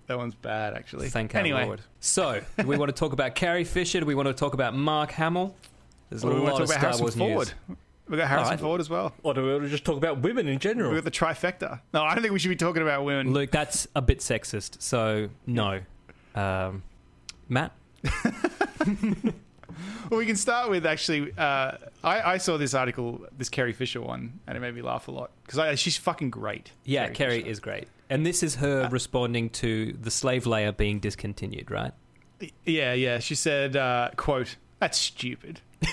that 0.07 0.17
one's 0.17 0.35
bad 0.35 0.73
actually. 0.73 1.09
Thank 1.09 1.33
our 1.35 1.41
anyway, 1.41 1.65
Lord. 1.65 1.81
So, 1.99 2.41
do 2.57 2.67
we 2.67 2.77
want 2.77 2.89
to 2.89 2.99
talk 2.99 3.13
about 3.13 3.35
Carrie 3.35 3.63
Fisher? 3.63 3.99
Do 3.99 4.05
we 4.05 4.15
want 4.15 4.27
to 4.27 4.33
talk 4.33 4.53
about 4.53 4.75
Mark 4.75 5.11
Hamill? 5.11 5.55
There's 6.09 6.23
a 6.23 6.27
we 6.27 6.33
lot 6.33 6.43
want 6.43 6.57
to 6.57 6.63
of 6.63 6.69
talk 6.69 6.77
Star 6.77 6.89
about 6.89 6.99
Harrison 6.99 7.19
Wars 7.19 7.45
Ford. 7.45 7.53
news. 7.69 7.77
We 8.07 8.17
got 8.17 8.27
Harrison 8.27 8.45
Alright. 8.45 8.59
Ford 8.59 8.81
as 8.81 8.89
well. 8.89 9.13
Or 9.23 9.33
do 9.33 9.43
we 9.43 9.51
want 9.51 9.63
to 9.63 9.69
just 9.69 9.83
talk 9.83 9.97
about 9.97 10.19
women 10.21 10.47
in 10.47 10.59
general? 10.59 10.91
We 10.91 10.95
got 10.95 11.05
the 11.05 11.11
trifecta. 11.11 11.81
No, 11.91 12.03
I 12.03 12.13
don't 12.13 12.21
think 12.21 12.33
we 12.33 12.39
should 12.39 12.49
be 12.49 12.55
talking 12.55 12.83
about 12.83 13.03
women. 13.03 13.33
Luke, 13.33 13.49
that's 13.49 13.87
a 13.95 14.01
bit 14.01 14.19
sexist, 14.19 14.81
so 14.81 15.29
no. 15.47 15.81
Um, 16.35 16.83
Matt? 17.49 17.71
Well, 20.09 20.19
we 20.19 20.25
can 20.25 20.35
start 20.35 20.69
with 20.69 20.85
actually. 20.85 21.33
Uh, 21.37 21.73
I, 22.03 22.33
I 22.33 22.37
saw 22.37 22.57
this 22.57 22.73
article, 22.73 23.25
this 23.37 23.49
Carrie 23.49 23.73
Fisher 23.73 24.01
one, 24.01 24.39
and 24.47 24.55
it 24.55 24.61
made 24.61 24.75
me 24.75 24.81
laugh 24.81 25.07
a 25.07 25.11
lot 25.11 25.31
because 25.45 25.79
she's 25.79 25.97
fucking 25.97 26.29
great. 26.29 26.71
Yeah, 26.83 27.09
Carrie 27.09 27.39
Fisher. 27.39 27.49
is 27.49 27.59
great. 27.59 27.87
And 28.09 28.25
this 28.25 28.43
is 28.43 28.55
her 28.55 28.87
responding 28.91 29.49
to 29.51 29.93
the 29.93 30.11
slave 30.11 30.43
Leia 30.43 30.75
being 30.75 30.99
discontinued, 30.99 31.71
right? 31.71 31.93
Yeah, 32.65 32.93
yeah. 32.93 33.19
She 33.19 33.35
said, 33.35 33.75
uh, 33.75 34.11
"quote 34.15 34.57
That's 34.79 34.97
stupid." 34.97 35.61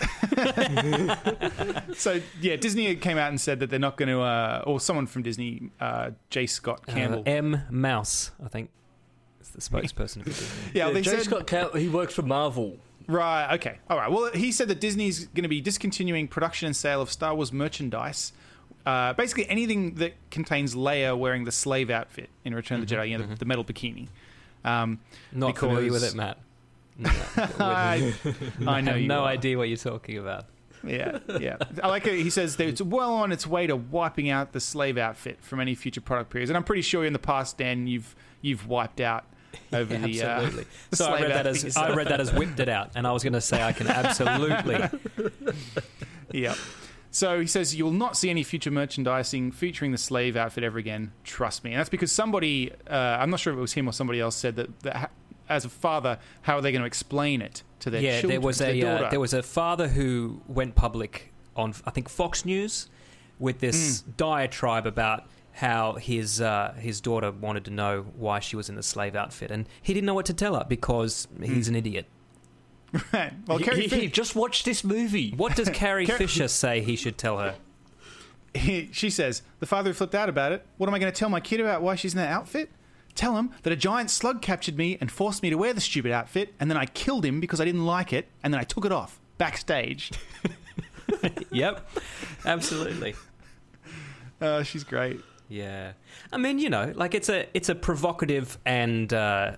so 1.95 2.21
yeah, 2.41 2.57
Disney 2.57 2.95
came 2.97 3.19
out 3.19 3.29
and 3.29 3.41
said 3.41 3.61
that 3.61 3.71
they're 3.71 3.79
not 3.79 3.97
going 3.97 4.09
to, 4.09 4.21
uh, 4.21 4.63
or 4.67 4.81
someone 4.81 5.07
from 5.07 5.23
Disney, 5.23 5.71
uh, 5.81 6.11
J. 6.31 6.47
Scott 6.47 6.87
Campbell. 6.87 7.21
Uh, 7.21 7.31
M. 7.31 7.63
Mouse, 7.71 8.33
I 8.45 8.49
think, 8.49 8.71
is 9.41 9.51
the 9.51 9.61
spokesperson 9.61 10.19
for 10.23 10.31
Disney. 10.31 10.47
yeah, 10.75 10.87
Yeah, 10.87 10.93
they 10.93 11.03
Jay 11.03 11.11
said 11.13 11.23
Scott 11.23 11.47
Campbell. 11.47 11.79
he 11.79 11.89
works 11.89 12.15
for 12.15 12.23
Marvel. 12.23 12.79
right. 13.07 13.55
Okay, 13.55 13.79
all 13.89 13.97
right. 13.97 14.11
Well, 14.11 14.31
he 14.33 14.53
said 14.53 14.69
that 14.69 14.81
Disney's 14.81 15.27
going 15.27 15.45
to 15.45 15.49
be 15.49 15.61
discontinuing 15.61 16.29
production 16.29 16.67
and 16.67 16.77
sale 16.77 17.03
of 17.03 17.11
Star 17.11 17.35
Wars 17.35 17.53
merchandise. 17.53 18.33
Uh, 18.85 19.13
basically, 19.13 19.49
anything 19.49 19.95
that 19.97 20.15
contains 20.31 20.75
Leia 20.75 21.17
wearing 21.17 21.45
the 21.45 21.53
slave 21.53 21.91
outfit 21.91 22.31
in 22.45 22.55
Return 22.55 22.81
of 22.81 22.89
the 22.89 22.95
Jedi, 22.95 23.11
you 23.11 23.19
know, 23.19 23.27
the, 23.27 23.37
the 23.37 23.45
metal 23.45 23.65
bikini. 23.65 24.09
Um, 24.65 25.01
Not 25.33 25.57
familiar 25.57 25.93
with 25.93 26.05
it, 26.05 26.15
Matt. 26.15 26.39
No, 26.99 27.11
I, 27.59 28.15
I 28.67 28.81
know 28.83 28.93
I 28.93 28.97
have 28.99 29.01
no 29.01 29.21
are. 29.21 29.29
idea 29.29 29.57
what 29.57 29.69
you're 29.69 29.79
talking 29.79 30.19
about. 30.19 30.45
Yeah, 30.85 31.21
yeah. 31.41 31.57
I 31.83 31.89
like 31.89 32.07
it. 32.07 32.15
He 32.21 32.29
says 32.29 32.57
that 32.57 32.69
it's 32.69 32.83
well 32.83 33.15
on 33.15 33.33
its 33.33 33.47
way 33.47 33.67
to 33.67 33.77
wiping 33.77 34.29
out 34.29 34.53
the 34.53 34.61
slave 34.61 34.99
outfit 34.99 35.39
from 35.41 35.59
any 35.61 35.75
future 35.75 36.03
product 36.03 36.31
periods, 36.31 36.51
and 36.51 36.57
I'm 36.57 36.65
pretty 36.65 36.83
sure 36.83 37.05
in 37.05 37.13
the 37.13 37.19
past, 37.19 37.57
Dan, 37.59 37.87
you've 37.87 38.15
you've 38.43 38.69
wiped 38.69 39.01
out 39.01 39.25
over 39.73 39.97
the 39.99 40.23
uh, 40.23 40.27
absolutely. 40.27 40.67
the 40.91 40.97
so 40.97 41.05
I 41.07 41.09
slave 41.09 41.23
read 41.23 41.33
that 41.33 41.47
as 41.47 41.77
I 41.77 41.95
read 41.95 42.09
that 42.09 42.21
as 42.21 42.33
whipped 42.33 42.61
it 42.61 42.69
out, 42.69 42.91
and 42.95 43.07
I 43.07 43.13
was 43.13 43.23
going 43.23 43.33
to 43.33 43.41
say 43.41 43.63
I 43.63 43.73
can 43.73 43.87
absolutely. 43.87 44.81
yeah. 46.33 46.55
So 47.15 47.41
he 47.41 47.47
says 47.47 47.75
you 47.77 47.85
will 47.85 47.93
not 47.93 48.17
see 48.17 48.31
any 48.31 48.43
future 48.43 48.71
merchandising 48.71 49.53
featuring 49.53 49.93
the 49.93 49.99
slave 49.99 50.35
outfit 50.35 50.65
ever 50.65 50.79
again. 50.79 51.13
Trust 51.25 51.63
me, 51.63 51.73
and 51.73 51.79
that's 51.79 51.91
because 51.91 52.11
somebody, 52.11 52.73
uh, 52.91 52.95
I'm 53.21 53.29
not 53.31 53.39
sure 53.39 53.53
if 53.53 53.59
it 53.59 53.61
was 53.61 53.75
him 53.75 53.87
or 53.87 53.93
somebody 53.93 54.19
else, 54.19 54.35
said 54.35 54.57
that, 54.57 54.81
that 54.81 54.97
ha- 54.97 55.09
as 55.49 55.65
a 55.67 55.69
father, 55.69 56.19
how 56.41 56.57
are 56.57 56.63
they 56.63 56.73
going 56.73 56.81
to 56.81 56.87
explain 56.87 57.43
it 57.43 57.63
to 57.81 57.91
their 57.91 58.01
children? 58.01 58.15
yeah, 58.15 58.21
children? 58.23 58.41
there 58.41 58.47
was 58.47 58.61
a 58.63 58.83
uh, 59.07 59.11
there 59.11 59.21
was 59.21 59.35
a 59.35 59.43
father 59.43 59.89
who 59.89 60.41
went 60.49 60.75
public 60.75 61.33
on 61.55 61.75
I 61.85 61.91
think 61.91 62.09
Fox 62.09 62.45
News 62.47 62.89
with 63.39 63.61
this 63.61 64.01
Hmm. 64.03 64.11
diatribe 64.17 64.87
about 64.87 65.27
how 65.55 65.95
his 65.97 66.41
uh, 66.41 66.73
his 66.79 67.03
daughter 67.03 67.31
wanted 67.31 67.67
to 67.67 67.71
know 67.71 68.07
why 68.17 68.41
she 68.41 68.57
was 68.57 68.71
in 68.71 68.75
the 68.75 68.83
slave 68.83 69.15
outfit, 69.15 69.51
and 69.51 69.69
he 69.83 69.93
didn't 69.93 70.07
know 70.07 70.15
what 70.15 70.25
to 70.27 70.33
tell 70.35 70.55
her 70.55 70.65
because 70.67 71.29
he's 71.43 71.67
Hmm. 71.67 71.75
an 71.75 71.77
idiot. 71.77 72.07
Right. 73.13 73.33
Well, 73.47 73.59
He, 73.59 73.65
Carrie 73.65 73.83
he- 73.83 73.89
Fisher- 73.89 74.09
just 74.09 74.37
watched 74.37 74.65
this 74.65 74.85
movie. 74.85 75.33
What 75.37 75.57
does 75.57 75.69
Carrie 75.73 76.07
Car- 76.07 76.19
Fisher 76.19 76.49
say 76.49 76.81
he 76.83 76.95
should 76.97 77.17
tell 77.17 77.39
her? 77.39 77.55
he, 78.55 78.91
she 78.93 79.09
says, 79.09 79.43
the 79.61 79.67
father 79.67 79.91
who 79.91 79.95
flipped 79.95 80.15
out 80.15 80.29
about 80.29 80.53
it, 80.53 80.67
what 80.77 80.89
am 80.89 80.95
I 80.95 80.99
going 80.99 81.11
to 81.13 81.19
tell 81.19 81.31
my 81.31 81.41
kid 81.41 81.61
about 81.61 81.81
why 81.83 81.95
she's 81.95 82.13
in 82.13 82.19
that 82.19 82.31
outfit? 82.31 82.71
Tell 83.15 83.37
him 83.37 83.51
that 83.63 83.73
a 83.73 83.77
giant 83.77 84.11
slug 84.11 84.41
captured 84.43 84.77
me 84.77 84.97
and 85.01 85.11
forced 85.11 85.43
me 85.43 85.51
to 85.51 85.57
wear 85.57 85.73
the 85.75 85.81
stupid 85.81 86.13
outfit, 86.13 86.55
and 86.61 86.71
then 86.71 86.77
I 86.79 86.87
killed 86.87 87.25
him 87.25 87.41
because 87.41 87.61
I 87.61 87.65
didn't 87.65 87.85
like 87.87 88.13
it, 88.13 88.29
and 88.43 88.53
then 88.53 88.61
I 88.61 88.65
took 88.65 88.85
it 88.87 88.93
off 88.93 89.21
backstage. 89.39 90.13
yep, 91.51 91.87
absolutely. 92.47 93.15
Uh, 94.41 94.63
she's 94.63 94.83
great. 94.85 95.21
Yeah, 95.49 95.93
I 96.33 96.39
mean, 96.39 96.59
you 96.59 96.71
know, 96.71 96.93
like 96.95 97.15
it's 97.15 97.29
a 97.29 97.47
it's 97.55 97.69
a 97.69 97.75
provocative 97.75 98.57
and 98.65 99.13
uh, 99.13 99.57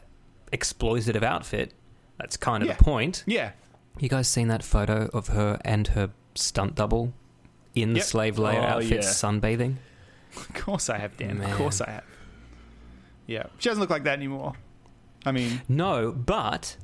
exploitative 0.53 1.23
outfit. 1.23 1.73
That's 2.19 2.37
kind 2.37 2.63
of 2.63 2.69
Yeah. 2.69 2.75
the 2.77 2.85
point. 2.85 3.25
Yeah. 3.27 3.51
You 3.99 4.09
guys 4.09 4.29
seen 4.29 4.49
that 4.49 4.63
photo 4.63 5.09
of 5.13 5.29
her 5.29 5.59
and 5.65 5.89
her 5.89 6.11
stunt 6.35 6.75
double 6.75 7.13
in 7.75 7.93
the 7.93 7.99
Yep. 8.01 8.07
slave 8.07 8.37
Leia 8.37 8.57
Oh, 8.59 8.63
outfit 8.77 8.91
yeah. 9.03 9.09
sunbathing? 9.09 9.77
Of 10.37 10.53
course 10.55 10.89
I 10.91 10.99
have, 10.99 11.17
Dan. 11.17 11.39
Man. 11.39 11.51
Of 11.51 11.57
course 11.57 11.81
I 11.81 11.91
have. 11.91 12.05
Yeah. 13.27 13.45
She 13.59 13.69
doesn't 13.69 13.81
look 13.81 13.91
like 13.91 14.05
that 14.05 14.15
anymore. 14.19 14.55
I 15.25 15.33
mean, 15.33 15.63
No, 15.69 16.13
but 16.13 16.77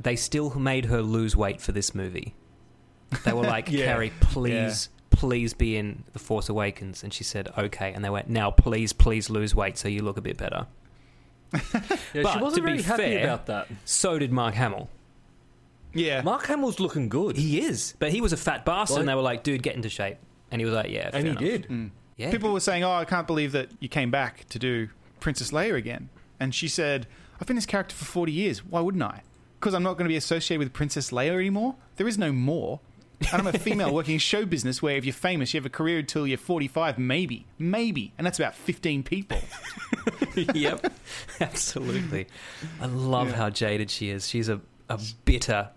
they 0.00 0.16
still 0.16 0.58
made 0.58 0.86
her 0.86 1.02
lose 1.02 1.36
weight 1.36 1.60
for 1.60 1.72
this 1.72 1.94
movie. 1.94 2.34
They 3.24 3.32
were 3.32 3.42
like, 3.42 3.68
Yeah. 3.70 3.86
Carrie, 3.86 4.12
please, 4.20 4.88
please 5.10 5.54
be 5.54 5.76
in 5.76 6.04
The 6.12 6.18
Force 6.18 6.48
Awakens. 6.48 7.02
And 7.02 7.12
she 7.12 7.22
said, 7.24 7.50
okay. 7.56 7.92
And 7.92 8.04
they 8.04 8.10
went, 8.10 8.28
now 8.28 8.50
please, 8.50 8.92
please 8.92 9.28
lose 9.30 9.54
weight 9.54 9.76
so 9.78 9.88
you 9.88 10.02
look 10.02 10.16
a 10.16 10.22
bit 10.22 10.36
better. 10.36 10.66
Yeah, 12.14 12.22
But 12.22 12.32
she 12.34 12.38
wasn't 12.40 12.54
to 12.54 12.72
be 12.72 12.78
very 12.78 12.82
happy 12.82 13.02
fair- 13.02 13.24
about 13.24 13.46
that. 13.46 13.68
So 13.84 14.18
did 14.18 14.32
Mark 14.32 14.54
Hamill. 14.54 14.88
yeah. 15.94 16.22
Mark 16.22 16.46
Hamill's 16.46 16.80
looking 16.80 17.08
good, 17.08 17.36
He 17.36 17.60
is. 17.60 17.94
But 17.98 18.12
he 18.12 18.20
was 18.20 18.32
a 18.32 18.36
fat 18.36 18.64
bastard. 18.64 18.94
Like- 18.94 19.00
and 19.00 19.08
they 19.08 19.14
were 19.14 19.22
like, 19.22 19.42
dude, 19.42 19.62
get 19.62 19.74
into 19.76 19.88
shape. 19.88 20.16
And 20.50 20.60
he 20.60 20.64
was 20.64 20.74
like, 20.74 20.90
yeah. 20.90 21.10
and 21.12 21.24
he 21.24 21.30
enough. 21.30 21.42
did. 21.42 21.68
Mm. 21.68 21.90
Yeah. 22.16 22.30
People 22.32 22.52
were 22.52 22.58
saying, 22.60 22.82
"Oh, 22.82 22.90
I 22.90 23.04
can't 23.04 23.28
believe 23.28 23.52
that 23.52 23.68
you 23.78 23.88
came 23.88 24.10
back 24.10 24.48
to 24.48 24.58
do 24.58 24.88
Princess 25.20 25.52
Leia 25.52 25.76
again." 25.76 26.08
And 26.40 26.52
she 26.52 26.66
said, 26.66 27.06
"I've 27.40 27.46
been 27.46 27.54
this 27.54 27.64
character 27.66 27.94
for 27.94 28.06
40 28.06 28.32
years. 28.32 28.64
Why 28.64 28.80
wouldn't 28.80 29.04
I? 29.04 29.22
Because 29.60 29.72
I'm 29.72 29.84
not 29.84 29.92
going 29.98 30.06
to 30.06 30.08
be 30.08 30.16
associated 30.16 30.58
with 30.58 30.72
Princess 30.72 31.12
Leia 31.12 31.34
anymore. 31.38 31.76
There 31.94 32.08
is 32.08 32.18
no 32.18 32.32
more. 32.32 32.80
And 33.32 33.40
I'm 33.42 33.46
a 33.46 33.52
female 33.58 33.92
working 33.92 34.14
in 34.14 34.20
show 34.20 34.44
business 34.46 34.80
where 34.80 34.96
if 34.96 35.04
you're 35.04 35.12
famous, 35.12 35.52
you 35.52 35.58
have 35.58 35.66
a 35.66 35.70
career 35.70 35.98
until 35.98 36.26
you're 36.26 36.38
45, 36.38 36.98
maybe, 36.98 37.46
maybe, 37.58 38.12
and 38.16 38.26
that's 38.26 38.38
about 38.38 38.54
15 38.54 39.02
people. 39.02 39.38
yep, 40.54 40.92
absolutely. 41.40 42.26
I 42.80 42.86
love 42.86 43.30
Yeah. 43.30 43.36
how 43.36 43.50
jaded 43.50 43.90
she 43.90 44.10
is. 44.10 44.28
She's 44.28 44.48
a, 44.48 44.60
a 44.88 45.00
bitter, 45.24 45.70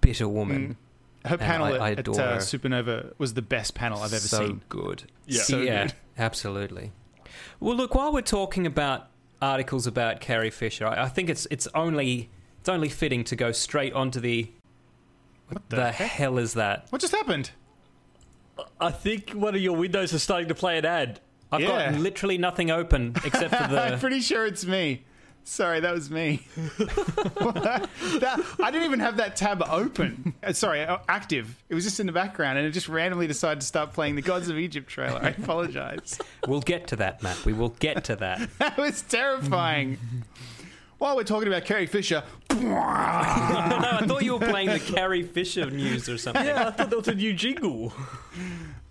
bitter 0.00 0.28
woman. 0.28 0.76
Her 1.24 1.38
panel 1.38 1.66
I- 1.66 1.70
I 1.70 1.90
at, 1.92 1.98
at 2.00 2.08
adore 2.08 2.20
uh. 2.20 2.36
Supanova 2.38 3.12
was 3.18 3.34
the 3.34 3.42
best 3.42 3.74
panel 3.74 3.98
I've 3.98 4.12
ever 4.12 4.18
so 4.18 4.46
seen. 4.46 4.62
good. 4.68 5.04
Yeah. 5.26 5.42
So 5.42 5.60
yeah, 5.60 5.84
good. 5.86 5.94
absolutely. 6.18 6.92
Well, 7.60 7.76
look, 7.76 7.94
while 7.94 8.12
we're 8.12 8.22
talking 8.22 8.66
about 8.66 9.06
articles 9.40 9.86
about 9.86 10.20
Carrie 10.20 10.50
Fisher, 10.50 10.86
I, 10.86 11.04
I 11.04 11.08
think 11.08 11.30
it's 11.30 11.46
it's 11.50 11.68
only 11.76 12.28
it's 12.58 12.68
only 12.68 12.88
fitting 12.88 13.22
to 13.24 13.36
go 13.36 13.52
straight 13.52 13.92
onto 13.92 14.18
the 14.20 14.50
What 15.52 15.68
the, 15.70 15.76
the, 15.76 15.92
heck? 15.92 16.10
hell 16.10 16.38
is 16.38 16.54
that? 16.54 16.86
What 16.90 17.00
just 17.00 17.14
happened? 17.14 17.50
I 18.80 18.90
think 18.90 19.30
one 19.30 19.54
of 19.54 19.60
your 19.60 19.76
windows 19.76 20.12
is 20.12 20.22
starting 20.22 20.48
to 20.48 20.54
play 20.54 20.78
an 20.78 20.84
ad. 20.84 21.20
I've 21.50 21.60
Yeah. 21.62 21.90
got 21.92 22.00
literally 22.00 22.38
nothing 22.38 22.70
open 22.70 23.14
except 23.24 23.50
for 23.50 23.56
I'm 23.62 23.92
the. 23.92 23.98
pretty 23.98 24.20
sure 24.20 24.46
it's 24.46 24.64
me. 24.64 25.04
Sorry, 25.44 25.80
that 25.80 25.92
was 25.92 26.08
me. 26.10 26.46
That- 26.76 28.40
I 28.62 28.70
didn't 28.70 28.84
even 28.86 29.00
have 29.00 29.16
that 29.16 29.34
tab 29.36 29.62
open. 29.68 30.34
Uh, 30.42 30.52
Sorry, 30.52 30.82
uh, 30.84 30.98
active. 31.08 31.60
It 31.68 31.74
was 31.74 31.82
just 31.84 31.98
in 31.98 32.06
the 32.06 32.12
background, 32.12 32.58
and 32.58 32.66
it 32.66 32.70
just 32.70 32.88
randomly 32.88 33.26
decided 33.26 33.60
to 33.60 33.66
start 33.66 33.92
playing 33.92 34.14
the 34.14 34.22
Gods 34.22 34.48
of 34.48 34.56
Egypt 34.58 34.88
trailer. 34.88 35.20
I 35.20 35.30
apologize. 35.30 36.18
We'll 36.46 36.60
get 36.60 36.86
to 36.88 36.96
that, 36.96 37.22
Matt. 37.22 37.44
We 37.44 37.52
will 37.54 37.70
get 37.70 38.04
to 38.04 38.16
that. 38.16 38.48
That 38.58 38.76
was 38.76 39.02
terrifying. 39.02 39.98
While 41.02 41.16
we're 41.16 41.24
talking 41.24 41.48
about 41.48 41.64
Carrie 41.64 41.86
Fisher, 41.86 42.22
no, 42.54 42.76
I 42.78 44.04
thought 44.06 44.22
you 44.22 44.34
were 44.34 44.46
playing 44.46 44.68
the 44.68 44.78
Carrie 44.94 45.24
Fisher 45.24 45.68
news 45.68 46.08
or 46.08 46.16
something. 46.16 46.46
Yeah, 46.46 46.68
I 46.68 46.70
thought 46.70 46.90
that 46.90 46.96
was 46.96 47.08
a 47.08 47.14
new 47.16 47.34
jingle. 47.34 47.92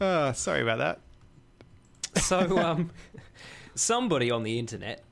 oh, 0.01 0.31
sorry 0.33 0.61
about 0.61 0.79
that. 0.79 2.21
So, 2.21 2.59
um, 2.59 2.91
somebody 3.75 4.29
on 4.29 4.43
the 4.43 4.59
internet, 4.59 5.05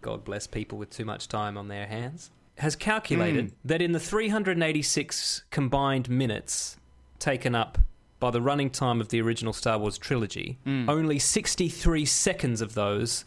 God 0.00 0.24
bless 0.24 0.46
people 0.46 0.78
with 0.78 0.88
too 0.88 1.04
much 1.04 1.28
time 1.28 1.58
on 1.58 1.68
their 1.68 1.86
hands, 1.86 2.30
has 2.56 2.74
calculated 2.74 3.48
hmm. 3.48 3.54
that 3.66 3.82
in 3.82 3.92
the 3.92 4.00
386 4.00 5.42
combined 5.50 6.08
minutes 6.08 6.78
taken 7.18 7.54
up 7.54 7.76
by 8.18 8.30
the 8.30 8.40
running 8.40 8.70
time 8.70 9.02
of 9.02 9.10
the 9.10 9.20
original 9.20 9.52
Star 9.52 9.78
Wars 9.78 9.98
trilogy, 9.98 10.56
hmm. 10.64 10.88
only 10.88 11.18
63 11.18 12.06
seconds 12.06 12.62
of 12.62 12.72
those 12.72 13.26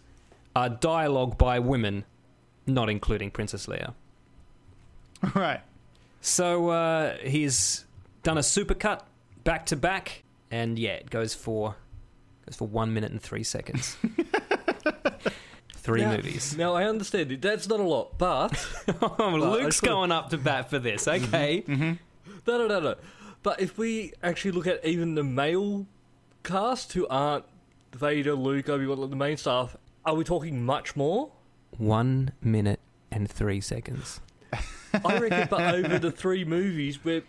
are 0.56 0.70
dialogue 0.70 1.38
by 1.38 1.60
women, 1.60 2.06
not 2.66 2.90
including 2.90 3.32
Princess 3.32 3.66
Leia. 3.68 3.94
Right. 5.36 5.62
So 6.20 6.70
uh, 6.70 7.18
he's 7.24 7.86
done 8.24 8.38
a 8.38 8.42
supercut 8.42 9.02
back 9.46 9.66
to 9.68 9.76
back, 9.78 10.24
and 10.52 10.78
yeah, 10.78 10.92
it 10.94 11.10
goes 11.10 11.34
for 11.34 11.76
goes 12.46 12.56
for 12.58 12.68
one 12.68 12.94
minute 12.94 13.12
and 13.12 13.22
three 13.22 13.44
seconds. 13.44 13.96
Three 15.76 16.02
Now- 16.02 16.16
movies. 16.16 16.56
Now 16.58 16.74
I 16.76 16.86
understand 16.86 17.32
it. 17.34 17.42
That's 17.42 17.68
not 17.68 17.80
a 17.82 17.84
lot, 17.84 18.18
but 18.18 18.54
Oh, 19.02 19.30
Luke's 19.36 19.78
sort 19.78 19.90
of- 19.90 19.96
going 19.96 20.12
up 20.14 20.30
to 20.30 20.38
bat 20.38 20.70
for 20.70 20.80
this. 20.80 21.08
Okay. 21.08 21.64
no, 21.68 21.98
no, 22.48 22.68
no, 22.68 22.80
no. 22.80 22.96
But 23.44 23.60
if 23.62 23.78
we 23.78 24.14
actually 24.24 24.52
look 24.52 24.68
at 24.68 24.84
even 24.86 25.16
the 25.16 25.24
male 25.26 25.86
cast 26.44 26.94
who 26.94 27.06
aren't 27.08 27.44
Vader, 27.94 28.34
Luke, 28.34 28.70
Obi 28.70 28.86
Wan, 28.88 29.10
the 29.10 29.16
main 29.18 29.36
staff, 29.36 29.76
are 30.06 30.16
we 30.16 30.24
talking 30.24 30.64
much 30.66 30.96
more? 30.96 31.32
One 31.78 32.32
minute 32.42 32.80
and 33.12 33.30
three 33.30 33.62
seconds. 33.62 34.22
I 35.06 35.18
reckon, 35.18 35.48
but 35.50 35.76
over 35.76 36.00
the 36.00 36.12
three 36.12 36.46
movies, 36.46 37.04
where 37.04 37.24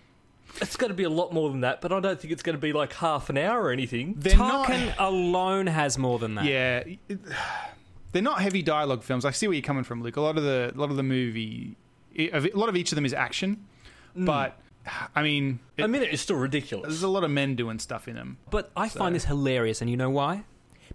it's 0.61 0.77
going 0.77 0.91
to 0.91 0.95
be 0.95 1.05
a 1.05 1.11
lot 1.11 1.33
more 1.33 1.51
than 1.51 1.61
that. 1.61 1.81
But 1.81 1.93
I 1.93 2.01
don't 2.01 2.21
think 2.21 2.33
it's 2.33 2.43
going 2.43 2.57
to 2.57 2.61
be 2.61 2.73
like 2.73 2.93
half 2.95 3.31
an 3.31 3.39
hour 3.39 3.63
or 3.63 3.71
anything. 3.71 4.15
They're 4.19 4.37
not. 4.37 4.71
Alone 4.99 5.67
has 5.67 5.99
more 5.99 6.19
than 6.19 6.35
that. 6.37 6.45
Yeah, 6.45 6.85
they're 8.13 8.23
not 8.23 8.41
heavy 8.41 8.63
dialogue 8.63 9.03
films. 9.03 9.25
I 9.25 9.31
see 9.31 9.47
where 9.47 9.55
you're 9.55 9.63
coming 9.63 9.85
from, 9.85 10.03
Luke. 10.03 10.17
A 10.17 10.21
lot 10.21 10.37
of 10.37 10.45
the, 10.45 10.73
a 10.75 10.79
lot 10.79 10.91
of 10.91 10.97
the 10.97 11.03
movie, 11.03 11.77
a 12.17 12.41
lot 12.55 12.69
of 12.69 12.77
each 12.77 12.93
of 12.93 12.97
them 12.97 13.05
is 13.05 13.15
action, 13.15 13.65
mm. 14.17 14.27
but 14.27 14.61
I 15.15 15.23
mean, 15.23 15.61
it- 15.77 15.85
A 15.85 15.89
minute 15.89 16.11
is 16.13 16.21
still 16.21 16.37
ridiculous. 16.37 16.89
there's 16.89 17.03
a 17.03 17.09
lot 17.09 17.25
of 17.25 17.31
men 17.31 17.57
doing 17.57 17.79
stuff 17.79 18.07
in 18.09 18.15
them. 18.15 18.39
But 18.51 18.71
I 18.77 18.89
find 18.89 19.15
this 19.15 19.25
hilarious, 19.25 19.81
and 19.81 19.91
you 19.91 19.97
know 19.97 20.11
why? 20.11 20.45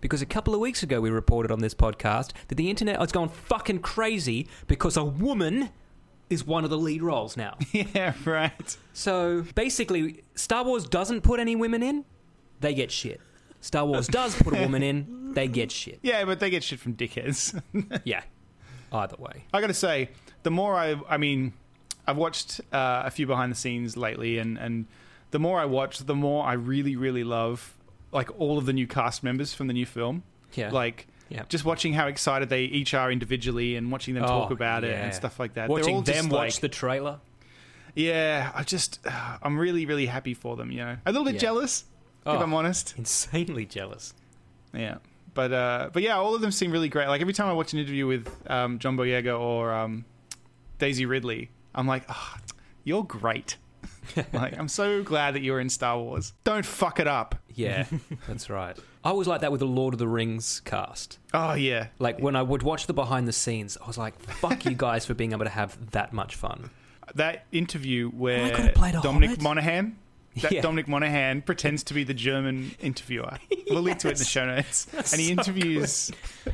Because 0.02 0.22
a 0.22 0.26
couple 0.26 0.54
of 0.54 0.60
weeks 0.60 0.84
ago 0.84 1.02
we 1.02 1.10
reported 1.10 1.52
on 1.52 1.60
this 1.60 1.74
podcast 1.74 2.32
that 2.48 2.56
the 2.56 2.70
internet 2.70 3.00
has 3.00 3.12
gone 3.12 3.30
fucking 3.30 3.80
crazy 3.80 4.48
because 4.68 4.96
a 4.96 5.04
woman 5.04 5.70
is 6.30 6.46
one 6.46 6.64
of 6.64 6.70
the 6.70 6.78
lead 6.78 7.02
roles 7.02 7.36
now. 7.36 7.58
yeah, 7.72 8.14
right. 8.26 8.78
so 8.94 9.44
basically, 9.56 10.24
Star 10.36 10.64
Wars 10.64 10.86
doesn't 10.88 11.22
put 11.22 11.40
any 11.40 11.56
women 11.56 11.84
in, 11.84 12.06
they 12.60 12.74
get 12.74 12.92
shit. 12.92 13.20
Star 13.62 13.86
Wars 13.86 14.08
does 14.08 14.36
put 14.42 14.56
a 14.56 14.62
woman 14.62 14.84
in, 14.84 15.32
they 15.34 15.48
get 15.48 15.72
shit. 15.72 16.00
Yeah, 16.02 16.24
but 16.26 16.40
they 16.40 16.50
get 16.50 16.64
shit 16.64 16.80
from 16.80 16.96
dickheads. 16.96 17.62
Yeah. 18.04 18.22
Either 18.92 19.18
way. 19.18 19.46
I 19.54 19.62
got 19.62 19.68
to 19.68 19.74
say, 19.74 20.10
the 20.42 20.50
more 20.50 20.76
I, 20.76 21.00
I 21.08 21.18
mean, 21.18 21.54
I've 22.08 22.18
watched 22.18 22.60
uh, 22.72 23.04
a 23.06 23.12
few 23.12 23.28
behind 23.28 23.52
the 23.52 23.56
scenes 23.56 23.96
lately, 23.96 24.40
and 24.40 24.58
and 24.58 24.88
the 25.30 25.38
more 25.38 25.60
I 25.60 25.66
watch, 25.66 26.00
the 26.00 26.16
more 26.16 26.44
I 26.44 26.54
really, 26.54 26.96
really 26.96 27.24
love 27.24 27.78
like 28.12 28.30
all 28.40 28.58
of 28.58 28.66
the 28.66 28.74
new 28.74 28.88
cast 28.88 29.24
members 29.24 29.54
from 29.54 29.68
the 29.68 29.74
new 29.74 29.86
film. 29.86 30.24
Yeah. 30.54 30.72
Like. 30.72 31.08
Yeah. 31.30 31.44
Just 31.48 31.64
watching 31.64 31.94
how 31.94 32.08
excited 32.08 32.50
they 32.50 32.64
each 32.64 32.96
are 32.96 33.12
individually 33.12 33.76
and 33.76 33.92
watching 33.92 34.16
them 34.16 34.24
talk 34.24 34.50
Oh, 34.50 34.54
about 34.54 34.84
it 34.84 34.96
and 34.96 35.14
stuff 35.14 35.40
like 35.40 35.54
that. 35.54 35.70
Watching 35.70 36.02
them 36.02 36.30
watch 36.30 36.56
like- 36.56 36.62
the 36.62 36.70
trailer. 36.70 37.20
Yeah, 37.96 38.52
I 38.56 38.64
just, 38.64 39.00
I'm 39.44 39.58
really, 39.58 39.86
really 39.86 40.08
happy 40.08 40.34
for 40.34 40.56
them. 40.56 40.72
You 40.72 40.78
know, 40.80 40.98
a 41.06 41.12
little 41.12 41.26
bit 41.26 41.36
Yeah. 41.36 41.40
jealous, 41.42 41.86
Oh. 42.26 42.34
if 42.36 42.42
I'm 42.42 42.54
honest. 42.56 42.96
Insanely 42.98 43.66
jealous. 43.66 44.14
Yeah, 44.74 44.98
but 45.36 45.52
uh, 45.54 45.90
but 45.94 46.02
yeah, 46.04 46.18
all 46.18 46.34
of 46.34 46.42
them 46.42 46.52
seem 46.52 46.72
really 46.72 46.90
great. 46.90 47.08
Like 47.08 47.22
every 47.22 47.34
time 47.34 47.48
I 47.48 47.54
watch 47.54 47.74
an 47.74 47.80
interview 47.80 48.08
with 48.08 48.28
um, 48.50 48.80
John 48.80 48.98
Boyega 48.98 49.40
or 49.40 49.72
um, 49.74 50.06
Daisy 50.80 51.06
Ridley, 51.06 51.50
I'm 51.76 51.86
like, 51.88 52.06
oh, 52.10 52.36
you're 52.84 53.04
great. 53.04 53.58
like, 54.34 54.58
I'm 54.58 54.68
so 54.68 55.04
glad 55.04 55.36
that 55.36 55.42
you're 55.42 55.60
in 55.60 55.70
Star 55.70 55.98
Wars. 56.00 56.34
Don't 56.44 56.66
fuck 56.66 57.00
it 57.00 57.08
up. 57.08 57.36
Yeah, 57.54 57.86
that's 58.28 58.50
right. 58.50 58.78
I 59.04 59.12
was 59.14 59.28
like 59.28 59.42
that 59.42 59.52
with 59.52 59.60
the 59.60 59.66
Lord 59.68 59.94
of 59.94 59.98
the 60.00 60.08
Rings 60.08 60.62
cast. 60.66 61.20
Oh 61.34 61.54
yeah, 61.54 61.88
Like 62.00 62.20
when 62.20 62.36
I 62.36 62.42
would 62.42 62.64
watch 62.64 62.88
the 62.88 62.94
behind 62.94 63.28
the 63.28 63.34
scenes, 63.34 63.78
I 63.82 63.88
was 63.88 63.98
like, 63.98 64.20
"Fuck 64.20 64.66
you 64.66 64.74
guys 64.76 65.06
for 65.06 65.14
being 65.14 65.32
able 65.32 65.46
to 65.46 65.50
have 65.52 65.92
that 65.92 66.14
much 66.14 66.36
fun." 66.36 66.70
that 67.16 67.46
interview 67.52 68.10
where 68.10 68.54
could've 68.56 68.76
played 68.76 68.96
a 68.96 69.02
Dominic 69.02 69.30
hobbit. 69.32 69.44
Monaghan. 69.44 69.98
That 70.42 70.52
Yeah. 70.52 70.62
Dominic 70.62 70.88
Monaghan 70.88 71.42
pretends 71.42 71.84
to 71.86 71.94
be 71.96 72.04
the 72.04 72.14
German 72.14 72.72
interviewer. 72.80 73.38
We'll 73.70 73.82
link 73.82 73.98
to 74.00 74.10
it 74.10 74.12
in 74.12 74.18
the 74.20 74.26
show 74.26 74.46
notes. 74.46 74.88
and 75.12 75.20
he 75.20 75.32
interviews 75.32 76.12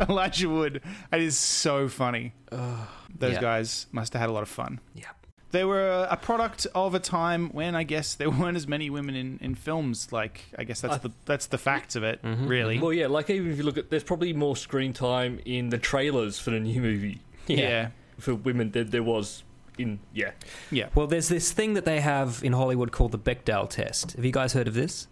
Elijah 0.10 0.48
Wood. 0.50 0.82
It 1.12 1.22
is 1.22 1.38
so 1.38 1.90
funny. 1.90 2.34
Those 2.52 3.34
Yeah. 3.34 3.42
guys 3.42 3.88
must 3.92 4.14
have 4.14 4.22
had 4.22 4.30
a 4.30 4.34
lot 4.34 4.44
of 4.44 4.50
fun. 4.50 4.80
Yeah. 4.94 5.08
They 5.56 5.64
were 5.64 6.08
a 6.10 6.18
product 6.18 6.68
of 6.76 6.94
a 6.96 7.00
time 7.00 7.50
when 7.50 7.76
I 7.76 7.84
guess 7.84 8.14
there 8.16 8.30
weren't 8.40 8.58
as 8.58 8.68
many 8.68 8.90
women 8.90 9.16
in, 9.16 9.40
in 9.42 9.56
films. 9.56 10.12
Like 10.12 10.42
I 10.58 10.64
guess 10.66 10.82
that's 10.82 10.96
I- 10.96 10.98
the 10.98 11.12
that's 11.26 11.48
the 11.48 11.58
facts 11.58 11.96
of 11.96 12.04
it, 12.04 12.22
Mm-hmm, 12.24 12.48
really. 12.48 12.80
Well, 12.80 12.92
yeah, 12.94 13.08
like 13.08 13.30
even 13.30 13.52
if 13.52 13.58
you 13.58 13.64
look 13.64 13.78
at, 13.78 13.90
there's 13.90 14.04
probably 14.04 14.34
more 14.34 14.56
screen 14.58 14.92
time 14.94 15.40
in 15.46 15.70
the 15.70 15.78
trailers 15.78 16.40
for 16.40 16.52
the 16.52 16.60
new 16.60 16.82
movie 16.82 17.22
yeah, 17.48 17.90
for 18.20 18.36
women 18.36 18.72
than 18.72 18.90
there 18.90 19.04
was 19.04 19.44
in 19.78 20.00
yeah. 20.14 20.32
yeah. 20.72 20.88
Well, 20.96 21.08
there's 21.08 21.30
this 21.30 21.52
thing 21.52 21.74
that 21.76 21.86
they 21.86 22.00
have 22.02 22.42
in 22.44 22.54
Hollywood 22.54 22.92
called 22.92 23.12
the 23.14 23.20
Bechdel 23.20 23.70
test. 23.70 24.14
Have 24.18 24.26
you 24.26 24.32
guys 24.32 24.54
heard 24.54 24.68
of 24.68 24.74
this? 24.74 25.08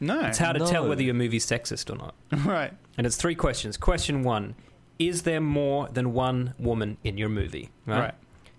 No, 0.00 0.20
It's 0.26 0.38
how 0.38 0.52
to 0.52 0.58
No. 0.58 0.66
tell 0.66 0.88
whether 0.88 1.02
your 1.02 1.14
movie's 1.14 1.46
sexist 1.46 1.88
or 1.90 1.96
not. 1.96 2.14
right. 2.46 2.72
And 2.98 3.06
it's 3.06 3.16
three 3.16 3.34
questions. 3.34 3.76
Question 3.76 4.22
one: 4.22 4.54
Is 4.98 5.22
there 5.22 5.40
more 5.40 5.88
than 5.88 6.12
one 6.12 6.54
woman 6.58 6.96
in 7.04 7.16
your 7.18 7.28
movie? 7.28 7.70
Right. 7.86 8.14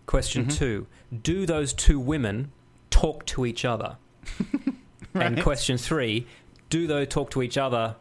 Question 0.06 0.46
mm-hmm. 0.46 0.58
two: 0.58 0.88
Do 1.22 1.46
those 1.46 1.74
two 1.74 2.00
women 2.00 2.52
talk 2.90 3.26
to 3.28 3.46
each 3.46 3.66
other? 3.66 3.98
And 5.14 5.42
question 5.42 5.78
three: 5.78 6.28
Do 6.70 6.88
they 6.88 7.06
talk 7.06 7.32
to 7.32 7.42
each 7.42 7.58
other 7.58 7.96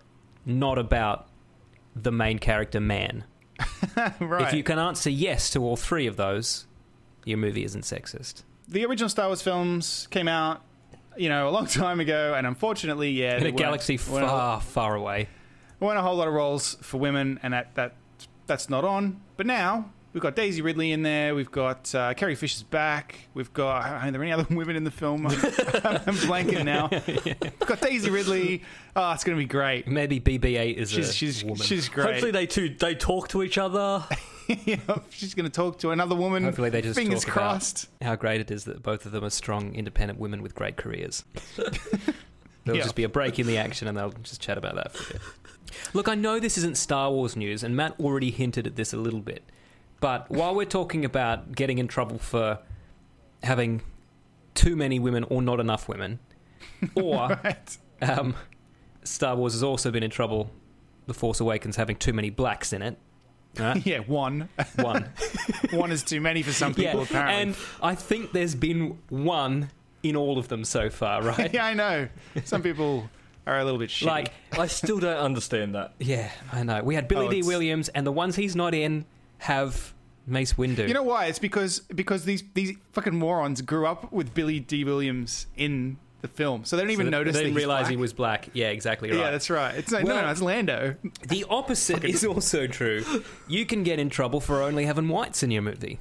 not 0.44 0.78
about 0.78 1.28
the 1.94 2.10
main 2.10 2.38
character 2.40 2.80
man? 2.80 3.24
right. 4.20 4.42
If 4.48 4.52
you 4.52 4.64
can 4.64 4.78
answer 4.80 5.10
yes 5.10 5.50
to 5.50 5.62
all 5.62 5.76
three 5.76 6.08
of 6.08 6.16
those, 6.16 6.66
your 7.24 7.38
movie 7.38 7.64
isn't 7.64 7.82
sexist. 7.82 8.42
the 8.68 8.84
original 8.84 9.08
Star 9.08 9.28
Wars 9.28 9.42
films 9.42 10.08
came 10.10 10.26
out, 10.26 10.62
you 11.16 11.28
know, 11.28 11.48
a 11.48 11.50
long 11.50 11.66
time 11.82 12.00
ago, 12.00 12.34
and 12.36 12.46
unfortunately, 12.48 13.10
yeah, 13.10 13.36
In 13.36 13.46
a 13.46 13.52
galaxy 13.52 13.96
weren't- 13.96 14.10
weren't 14.10 14.24
a- 14.24 14.28
far, 14.28 14.60
far 14.60 14.94
away. 14.96 15.28
weren't 15.78 15.98
a 15.98 16.02
whole 16.02 16.16
lot 16.16 16.26
of 16.26 16.34
roles 16.34 16.76
for 16.82 16.98
women, 16.98 17.38
and 17.44 17.54
that 17.54 17.76
that 17.76 17.94
that's 18.46 18.68
not 18.68 18.84
on. 18.84 19.20
But 19.36 19.46
now 19.46 19.92
we've 20.14 20.22
got 20.22 20.34
Daisy 20.36 20.62
Ridley 20.62 20.92
in 20.92 21.02
there. 21.02 21.34
We've 21.34 21.50
got 21.50 21.94
uh, 21.94 22.14
Carrie 22.14 22.34
Fisher's 22.36 22.62
back. 22.62 23.28
We've 23.34 23.52
got 23.52 23.84
are 23.84 24.10
there 24.10 24.22
any 24.22 24.32
other 24.32 24.46
women 24.54 24.76
in 24.76 24.84
the 24.84 24.90
film? 24.90 25.26
I'm 25.26 25.32
blanking 26.24 26.64
now. 26.64 26.88
We've 27.06 27.58
got 27.66 27.80
Daisy 27.80 28.08
Ridley. 28.10 28.62
Oh, 28.96 29.12
it's 29.12 29.24
going 29.24 29.36
to 29.36 29.42
be 29.42 29.46
great. 29.48 29.86
Maybe 29.86 30.20
BB-8 30.20 30.76
is 30.76 30.90
She's 30.90 31.08
a 31.10 31.12
she's 31.12 31.44
woman. 31.44 31.58
she's 31.58 31.88
great. 31.90 32.06
Hopefully 32.12 32.30
they 32.30 32.46
two 32.46 32.70
they 32.70 32.94
talk 32.94 33.28
to 33.28 33.42
each 33.42 33.58
other. 33.58 34.04
you 34.48 34.78
know, 34.88 35.02
she's 35.10 35.34
going 35.34 35.46
to 35.46 35.52
talk 35.52 35.78
to 35.80 35.90
another 35.90 36.14
woman. 36.14 36.44
Hopefully 36.44 36.70
they 36.70 36.82
just 36.82 36.98
fingers 36.98 37.24
talk 37.24 37.32
crossed. 37.32 37.84
about 38.00 38.08
how 38.08 38.16
great 38.16 38.40
it 38.40 38.50
is 38.50 38.64
that 38.64 38.82
both 38.82 39.04
of 39.06 39.12
them 39.12 39.24
are 39.24 39.30
strong, 39.30 39.74
independent 39.74 40.18
women 40.20 40.42
with 40.42 40.54
great 40.54 40.76
careers. 40.76 41.24
There'll 42.64 42.78
Yeah. 42.78 42.82
just 42.84 42.94
be 42.94 43.04
a 43.04 43.08
break 43.08 43.38
in 43.38 43.46
the 43.46 43.58
action 43.58 43.88
and 43.88 43.96
they'll 43.96 44.12
just 44.22 44.40
chat 44.40 44.56
about 44.58 44.74
that 44.76 44.92
for 44.92 45.10
a 45.10 45.12
bit. 45.14 45.22
Look, 45.92 46.08
I 46.08 46.14
know 46.14 46.38
this 46.38 46.56
isn't 46.58 46.76
Star 46.76 47.10
Wars 47.10 47.36
news, 47.36 47.62
and 47.64 47.74
Matt 47.76 47.98
already 47.98 48.30
hinted 48.30 48.66
at 48.66 48.76
this 48.76 48.92
a 48.92 48.96
little 48.96 49.20
bit. 49.20 49.42
But 50.00 50.30
while 50.30 50.54
we're 50.54 50.64
talking 50.66 51.04
about 51.04 51.52
getting 51.52 51.78
in 51.78 51.88
trouble 51.88 52.18
for 52.18 52.58
having 53.42 53.82
too 54.54 54.76
many 54.76 54.98
women 54.98 55.24
or 55.24 55.40
not 55.42 55.60
enough 55.60 55.88
women, 55.88 56.18
or 56.94 57.38
Right. 57.42 57.78
um, 58.02 58.34
Star 59.04 59.36
Wars 59.36 59.52
has 59.54 59.62
also 59.62 59.90
been 59.90 60.02
in 60.02 60.10
trouble, 60.10 60.50
The 61.06 61.14
Force 61.14 61.40
Awakens 61.40 61.76
having 61.76 61.96
too 61.96 62.12
many 62.12 62.30
blacks 62.30 62.72
in 62.72 62.82
it. 62.82 62.98
Right? 63.58 63.84
Yeah, 63.86 64.00
one. 64.00 64.48
One. 64.76 65.10
one 65.70 65.92
is 65.92 66.02
too 66.02 66.20
many 66.20 66.42
for 66.42 66.52
some 66.52 66.74
people, 66.74 67.02
apparently. 67.02 67.34
And 67.42 67.56
I 67.82 67.94
think 67.94 68.32
there's 68.32 68.54
been 68.54 68.98
one 69.08 69.70
in 70.02 70.16
all 70.16 70.38
of 70.38 70.48
them 70.48 70.64
so 70.64 70.90
far, 70.90 71.22
right? 71.22 71.52
yeah, 71.54 71.64
I 71.64 71.72
know. 71.74 72.08
Some 72.44 72.62
people 72.62 73.08
are 73.46 73.58
a 73.58 73.64
little 73.64 73.78
bit 73.78 73.90
shitty. 73.90 74.06
Like, 74.06 74.32
I 74.52 74.66
still 74.66 74.98
don't 74.98 75.16
understand 75.18 75.74
that. 75.76 75.94
yeah, 76.00 76.30
I 76.52 76.62
know. 76.64 76.82
We 76.82 76.94
had 76.94 77.06
Billy 77.08 77.26
Oh, 77.26 77.30
Dee 77.30 77.38
it's- 77.38 77.46
Williams, 77.48 77.88
and 77.90 78.06
the 78.06 78.12
ones 78.12 78.36
he's 78.36 78.56
not 78.56 78.74
in 78.74 79.04
have 79.44 79.94
Mace 80.26 80.54
Windu. 80.54 80.88
you 80.88 80.94
know 80.94 81.02
why? 81.02 81.26
It's 81.26 81.38
because 81.38 81.80
because 81.94 82.24
these 82.24 82.42
these 82.54 82.76
fucking 82.92 83.14
morons 83.14 83.60
grew 83.62 83.86
up 83.86 84.10
with 84.12 84.34
Billy 84.34 84.58
Dee 84.60 84.84
Williams 84.84 85.46
in 85.56 85.98
the 86.22 86.28
film, 86.28 86.64
so 86.64 86.76
they 86.76 86.82
don't 86.82 86.90
even 86.92 87.06
So 87.06 87.10
notice. 87.10 87.36
They 87.36 87.42
didn't 87.44 87.56
realize 87.56 87.82
black. 87.82 87.90
he 87.90 87.96
was 87.98 88.12
black. 88.14 88.48
Yeah, 88.54 88.68
exactly 88.70 89.10
right. 89.10 89.18
Yeah, 89.18 89.30
that's 89.30 89.50
right. 89.50 89.74
It's 89.74 89.92
like, 89.92 90.04
no, 90.04 90.14
Well- 90.14 90.22
no, 90.22 90.26
no, 90.26 90.32
it's 90.32 90.40
Lando. 90.40 90.94
The 91.28 91.44
opposite 91.50 92.02
is 92.04 92.24
also 92.32 92.66
true. 92.66 93.04
You 93.46 93.66
can 93.66 93.82
get 93.82 93.98
in 93.98 94.08
trouble 94.08 94.40
for 94.40 94.62
only 94.62 94.86
having 94.86 95.08
whites 95.08 95.42
in 95.42 95.50
your 95.50 95.60
movie, 95.60 95.98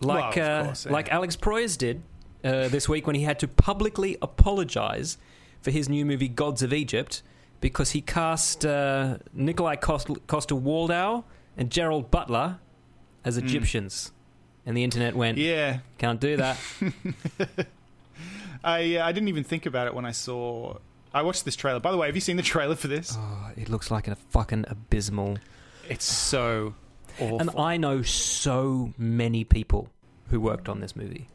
like 0.00 0.36
Well, 0.36 0.60
of 0.60 0.68
uh, 0.68 0.74
yeah. 0.86 0.92
like 0.92 1.10
Alex 1.10 1.34
Proyas 1.34 1.76
did 1.76 2.02
uh, 2.44 2.68
this 2.68 2.88
week 2.88 3.08
when 3.08 3.16
he 3.16 3.22
had 3.24 3.40
to 3.40 3.48
publicly 3.48 4.16
apologize 4.22 5.18
for 5.62 5.72
his 5.72 5.88
new 5.88 6.04
movie 6.06 6.28
Gods 6.28 6.62
of 6.62 6.72
Egypt 6.72 7.22
because 7.60 7.90
he 7.90 8.00
cast 8.00 8.64
uh, 8.64 9.16
Nikolaj 9.36 9.80
Coster-Waldau 10.28 11.24
and 11.56 11.70
Gerard 11.70 12.12
Butler 12.12 12.60
as 13.28 13.36
Egyptians, 13.36 14.10
and 14.66 14.76
the 14.76 14.82
internet 14.84 15.14
went, 15.14 15.38
Hmm. 15.38 15.44
Yeah, 15.44 15.78
"Can't 15.98 16.20
do 16.20 16.36
that." 16.38 16.56
I 18.64 18.96
uh, 18.96 19.06
I 19.06 19.12
didn't 19.12 19.28
even 19.28 19.44
think 19.44 19.66
about 19.66 19.86
it 19.86 19.94
when 19.94 20.04
I 20.04 20.12
saw. 20.12 20.78
I 21.14 21.22
watched 21.22 21.44
this 21.44 21.56
trailer. 21.56 21.80
By 21.80 21.90
the 21.92 21.96
way, 21.96 22.06
have 22.06 22.14
you 22.14 22.20
seen 22.20 22.36
the 22.36 22.42
trailer 22.42 22.74
for 22.76 22.88
this? 22.88 23.16
oh, 23.18 23.50
it 23.56 23.68
looks 23.68 23.90
like 23.90 24.08
a 24.08 24.14
fucking 24.14 24.64
abysmal. 24.68 25.38
It's 25.88 26.04
so 26.04 26.74
awful. 27.18 27.40
And 27.40 27.50
I 27.56 27.76
know 27.76 28.02
so 28.02 28.92
many 28.98 29.44
people 29.44 29.88
who 30.30 30.38
worked 30.40 30.68
on 30.68 30.80
this 30.80 30.94
movie. 30.94 31.28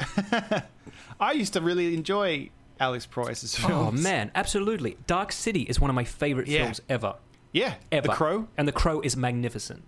I 1.20 1.32
used 1.32 1.52
to 1.54 1.60
really 1.60 1.94
enjoy 1.94 2.48
Alex 2.80 3.06
Proyas' 3.06 3.56
films. 3.56 3.72
Oh 3.74 3.90
man, 4.02 4.30
absolutely. 4.34 4.96
Dark 5.06 5.32
City 5.32 5.62
is 5.62 5.78
one 5.80 5.90
of 5.90 5.94
my 5.94 6.04
favorite 6.04 6.46
Yeah. 6.48 6.62
films 6.62 6.80
ever. 6.88 7.16
yeah, 7.52 7.74
Ever. 7.92 8.06
The 8.08 8.14
Crow. 8.14 8.48
And 8.56 8.66
The 8.68 8.72
Crow 8.72 9.00
is 9.00 9.16
magnificent. 9.16 9.82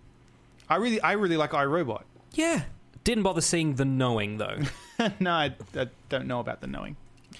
I 0.71 0.77
really, 0.77 1.01
I 1.03 1.13
really 1.13 1.37
like 1.37 1.53
I, 1.53 1.65
Robot. 1.65 2.05
Yeah. 2.33 2.63
Didn't 3.05 3.25
bother 3.25 3.41
seeing 3.41 3.75
The 3.75 3.85
Knowing 3.85 4.39
though. 4.39 4.59
no, 5.21 5.31
I, 5.33 5.55
I 5.77 5.89
don't 6.09 6.27
know 6.27 6.41
about 6.41 6.61
the 6.61 6.67
knowing 6.67 6.97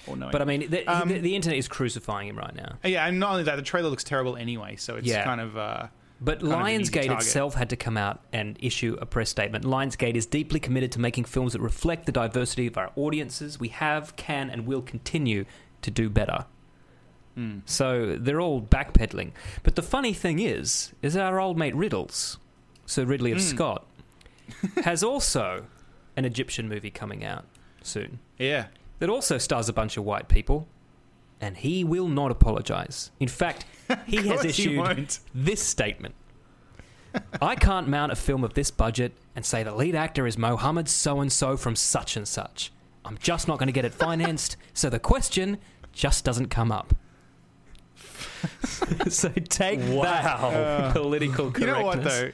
or 0.07 0.17
knowing. 0.17 0.31
But 0.31 0.41
I 0.41 0.45
mean, 0.45 0.69
the, 0.69 0.85
Um, 0.87 1.07
the, 1.07 1.19
the 1.19 1.35
internet 1.35 1.57
is 1.57 1.67
crucifying 1.67 2.27
him 2.27 2.37
right 2.37 2.53
now. 2.55 2.77
yeah, 2.83 3.07
and 3.07 3.19
not 3.19 3.31
only 3.31 3.43
that, 3.43 3.55
the 3.55 3.61
trailer 3.61 3.89
looks 3.89 4.03
terrible 4.03 4.35
anyway. 4.35 4.75
So 4.75 4.95
it's 4.97 5.07
Yeah. 5.07 5.23
kind 5.23 5.39
of. 5.39 5.55
Uh, 5.57 5.87
But 6.19 6.39
Kind 6.41 6.53
of 6.53 6.59
an 6.61 6.67
easy 6.81 6.91
Lionsgate 6.91 7.05
target. 7.07 7.25
itself 7.25 7.53
had 7.55 7.69
to 7.69 7.75
come 7.75 7.95
out 7.97 8.21
and 8.33 8.57
issue 8.59 8.97
a 8.99 9.05
press 9.05 9.29
statement. 9.29 9.63
Lionsgate 9.65 10.15
is 10.15 10.25
deeply 10.25 10.59
committed 10.59 10.91
to 10.93 10.99
making 10.99 11.25
films 11.25 11.53
that 11.53 11.61
reflect 11.61 12.05
the 12.07 12.11
diversity 12.11 12.67
of 12.67 12.77
our 12.77 12.91
audiences. 12.95 13.59
We 13.59 13.69
have, 13.69 14.15
can, 14.15 14.49
and 14.49 14.65
will 14.67 14.81
continue 14.81 15.45
to 15.83 15.91
do 15.91 16.09
better. 16.09 16.45
hmm. 17.35 17.59
So 17.65 18.17
they're 18.19 18.41
all 18.41 18.61
backpedaling. 18.61 19.31
But 19.63 19.75
the 19.75 19.81
funny 19.83 20.13
thing 20.13 20.39
is, 20.39 20.93
is 21.01 21.15
our 21.15 21.39
old 21.39 21.57
mate 21.57 21.75
Riddles, 21.75 22.37
Sir 22.91 23.05
Ridley 23.05 23.31
of 23.31 23.37
Mm. 23.37 23.41
Scott, 23.41 23.85
has 24.83 25.01
also 25.01 25.65
an 26.17 26.25
Egyptian 26.25 26.67
movie 26.67 26.91
coming 26.91 27.23
out 27.23 27.45
soon 27.81 28.19
Yeah. 28.37 28.65
that 28.99 29.09
also 29.09 29.37
stars 29.37 29.69
a 29.69 29.73
bunch 29.73 29.95
of 29.95 30.03
white 30.03 30.27
people, 30.27 30.67
and 31.39 31.55
he 31.55 31.85
will 31.85 32.09
not 32.09 32.31
apologize. 32.31 33.09
In 33.21 33.29
fact, 33.29 33.63
he 34.07 34.27
has 34.27 34.43
issued 34.43 35.17
this 35.33 35.63
statement. 35.63 36.15
I 37.41 37.55
can't 37.55 37.87
mount 37.87 38.11
a 38.11 38.15
film 38.17 38.43
of 38.43 38.55
this 38.55 38.71
budget 38.71 39.13
and 39.37 39.45
say 39.45 39.63
the 39.63 39.73
lead 39.73 39.95
actor 39.95 40.27
is 40.27 40.37
Mohammed 40.37 40.89
so 40.89 41.21
and 41.21 41.31
so 41.31 41.55
from 41.55 41.77
such 41.77 42.17
and 42.17 42.27
such. 42.27 42.73
I'm 43.05 43.17
just 43.19 43.47
not 43.47 43.57
going 43.57 43.67
to 43.67 43.73
get 43.73 43.85
it 43.85 43.93
financed, 43.93 44.57
so 44.73 44.89
the 44.89 44.99
question 44.99 45.59
just 45.93 46.25
doesn't 46.25 46.47
come 46.49 46.73
up. 46.73 46.93
so 49.09 49.29
take 49.49 49.79
that 49.79 50.25
Uh, 50.43 50.91
political 50.91 51.51
correctness. 51.51 51.61
You 51.61 51.67
know 51.67 51.83
what 51.85 52.03
though? 52.03 52.31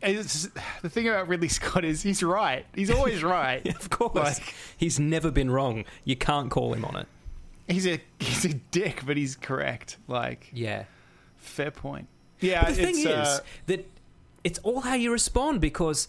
It's, 0.00 0.48
the 0.82 0.88
thing 0.88 1.08
about 1.08 1.26
Ridley 1.28 1.48
Scott 1.48 1.84
is 1.84 2.02
he's 2.02 2.22
right. 2.22 2.64
He's 2.74 2.90
always 2.90 3.22
right. 3.24 3.66
Of 3.76 3.90
course, 3.90 4.14
Like- 4.14 4.54
he's 4.76 4.98
never 5.00 5.30
been 5.30 5.50
wrong. 5.50 5.84
You 6.04 6.16
can't 6.16 6.50
call 6.50 6.72
him 6.74 6.84
on 6.84 6.96
it. 6.96 7.06
he's 7.68 7.86
a 7.86 8.00
he's 8.20 8.44
a 8.44 8.54
dick, 8.54 9.02
but 9.06 9.16
he's 9.16 9.34
correct. 9.36 9.96
Like 10.06 10.50
Yeah. 10.52 10.84
fair 11.36 11.70
point. 11.70 12.06
Yeah, 12.40 12.64
But 12.64 12.76
the 12.76 12.82
thing 12.84 12.98
is 13.00 13.06
uh, 13.06 13.40
that 13.66 13.88
it's 14.44 14.60
all 14.60 14.80
how 14.82 14.94
you 14.94 15.10
respond 15.10 15.60
because 15.60 16.06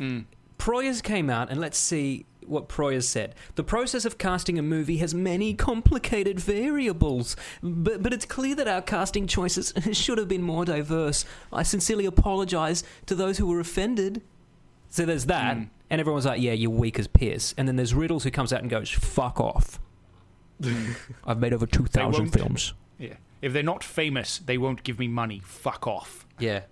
mm, 0.00 0.24
Proyas 0.58 1.00
came 1.02 1.30
out 1.30 1.50
and 1.50 1.60
let's 1.60 1.78
see 1.78 2.26
what 2.48 2.68
Proyas 2.68 3.04
said. 3.04 3.34
The 3.54 3.64
process 3.64 4.04
of 4.04 4.18
casting 4.18 4.58
a 4.58 4.62
movie 4.62 4.98
has 4.98 5.14
many 5.14 5.54
complicated 5.54 6.38
variables, 6.40 7.36
but, 7.62 8.02
but 8.02 8.12
it's 8.12 8.24
clear 8.24 8.54
that 8.56 8.68
our 8.68 8.82
casting 8.82 9.26
choices 9.26 9.72
should 9.92 10.18
have 10.18 10.28
been 10.28 10.42
more 10.42 10.64
diverse. 10.64 11.24
I 11.52 11.62
sincerely 11.62 12.06
apologize 12.06 12.84
to 13.06 13.14
those 13.14 13.38
who 13.38 13.46
were 13.46 13.60
offended. 13.60 14.22
So 14.88 15.04
there's 15.04 15.26
that, 15.26 15.56
Mm. 15.56 15.68
and 15.90 16.00
everyone's 16.00 16.26
like, 16.26 16.40
yeah, 16.40 16.52
you're 16.52 16.70
weak 16.70 16.98
as 16.98 17.06
piss. 17.08 17.54
And 17.58 17.66
then 17.68 17.76
there's 17.76 17.92
Riddles 17.94 18.24
who 18.24 18.30
comes 18.30 18.52
out 18.52 18.60
and 18.62 18.70
goes, 18.70 18.88
fuck 18.90 19.40
off. 19.40 19.78
I've 21.26 21.38
made 21.38 21.52
over 21.52 21.66
2,000 21.66 22.28
films. 22.32 22.72
yeah. 22.98 23.14
If 23.42 23.52
they're 23.52 23.62
not 23.62 23.84
famous, 23.84 24.38
they 24.38 24.56
won't 24.56 24.82
give 24.82 24.98
me 24.98 25.08
money. 25.08 25.40
Fuck 25.44 25.86
off. 25.86 26.24
Yeah. 26.38 26.62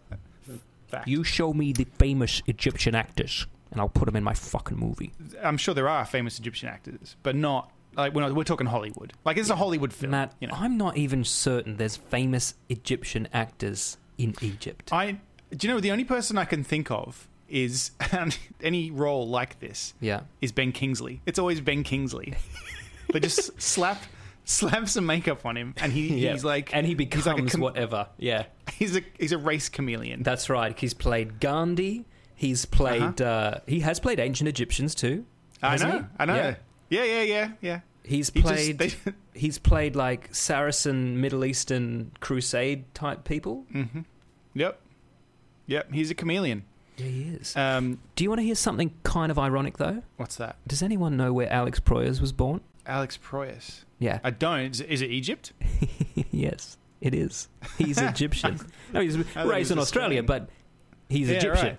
Fact. 0.89 1.07
You 1.07 1.23
show 1.23 1.53
me 1.53 1.73
the 1.73 1.85
famous 1.99 2.43
Egyptian 2.47 2.95
actors, 2.95 3.47
and 3.75 3.81
I'll 3.83 3.89
put 3.91 4.07
them 4.07 4.17
in 4.17 4.25
my 4.25 4.33
fucking 4.35 4.79
movie. 4.79 5.13
I'm 5.43 5.57
sure 5.59 5.75
there 5.75 5.89
are 5.89 6.05
famous 6.07 6.39
Egyptian 6.39 6.69
actors, 6.71 7.17
but 7.23 7.35
not 7.37 7.71
like 7.97 8.15
we're, 8.15 8.23
not, 8.23 8.35
we're 8.35 8.45
talking 8.45 8.67
Hollywood. 8.67 9.13
Like 9.25 9.37
it's 9.37 9.51
a 9.51 9.57
Hollywood 9.57 9.93
film. 9.93 10.13
Matt, 10.13 10.33
you 10.41 10.49
know. 10.49 10.55
I'm 10.57 10.77
not 10.79 10.97
even 10.97 11.25
certain 11.25 11.77
there's 11.77 11.97
famous 11.97 12.55
Egyptian 12.69 13.29
actors 13.33 13.99
in 14.17 14.35
Egypt. 14.41 14.93
I 14.93 15.19
do 15.55 15.67
you 15.69 15.75
know 15.75 15.81
the 15.81 15.91
only 15.93 16.05
person 16.05 16.39
I 16.39 16.45
can 16.45 16.65
think 16.65 16.91
of 16.91 17.29
is 17.49 17.91
any 18.63 18.91
role 18.91 19.29
like 19.29 19.61
this 19.61 19.93
yeah. 20.01 20.21
is 20.41 20.51
Ben 20.53 20.73
Kingsley. 20.73 21.21
It's 21.27 21.39
always 21.39 21.61
Ben 21.61 21.83
Kingsley. 21.83 22.35
they 23.13 23.21
just 23.21 23.61
slap 23.61 24.03
slap 24.47 24.89
some 24.89 25.07
makeup 25.07 25.45
on 25.47 25.57
him, 25.57 25.75
and 25.79 25.93
he, 25.93 26.19
Yeah. 26.21 26.33
he's 26.33 26.45
like 26.45 26.75
and 26.75 26.87
he 26.87 26.95
becomes 26.95 27.27
like 27.27 27.49
com- 27.51 27.61
whatever. 27.61 28.09
Yeah, 28.19 28.45
He's 28.73 28.97
a 28.97 29.03
he's 29.19 29.33
a 29.33 29.39
race 29.39 29.69
chameleon. 29.69 30.23
that's 30.23 30.49
right. 30.51 30.77
He's 30.79 30.95
played 30.95 31.39
Gandhi. 31.41 32.05
He's 32.35 32.64
played. 32.66 33.20
uh 33.23 33.61
he 33.66 33.81
has 33.81 34.01
played 34.01 34.18
ancient 34.20 34.49
Egyptians 34.49 34.94
too. 34.94 35.25
I 35.62 35.77
know, 35.77 35.90
he? 36.01 36.05
I 36.18 36.25
know. 36.27 36.35
Yeah. 36.35 36.55
Yeah, 36.90 37.05
yeah, 37.05 37.23
yeah, 37.23 37.49
yeah. 37.62 37.81
He's 38.03 38.29
He 38.31 38.42
just- 38.42 38.53
played. 38.55 38.79
they- 38.79 38.92
he's 39.35 39.59
played 39.59 39.97
like 39.97 40.29
Saracen, 40.35 41.20
Middle 41.20 41.44
Eastern 41.44 42.12
crusade 42.20 42.92
type 42.94 43.25
people. 43.25 43.64
Mhm. 43.75 44.05
Yep, 44.55 44.79
yep. 45.66 45.92
He's 45.92 46.11
a 46.11 46.14
chameleon. 46.14 46.64
Yeah, 46.97 47.07
he 47.07 47.23
is. 47.23 47.57
Um, 47.57 47.99
Do 48.14 48.23
you 48.25 48.31
want 48.31 48.38
to 48.40 48.44
hear 48.44 48.55
something 48.55 48.92
kind 49.03 49.33
of 49.33 49.38
ironic 49.38 49.79
though? 49.79 50.03
what's 50.16 50.37
that? 50.37 50.57
Does 50.66 50.83
anyone 50.83 51.16
know 51.16 51.33
where 51.33 51.51
Alex 51.53 51.81
Proyas 51.81 52.20
was 52.20 52.33
born? 52.33 52.61
Alex 52.87 53.18
Proyas. 53.18 53.85
Yeah. 53.99 54.18
I 54.23 54.31
don't. 54.31 54.70
Is, 54.73 54.81
is 54.83 55.01
it 55.03 55.11
Egypt? 55.11 55.53
yes, 56.31 56.77
it 57.01 57.14
is. 57.14 57.49
He's 57.79 57.99
Egyptian. 58.01 58.61
no, 58.92 59.01
he's 59.01 59.16
raised 59.16 59.70
in 59.73 59.79
Australia, 59.79 60.20
Australian. 60.20 60.27
but 60.27 60.51
he's 61.09 61.29
Yeah, 61.31 61.37
Egyptian. 61.38 61.66
right. 61.66 61.79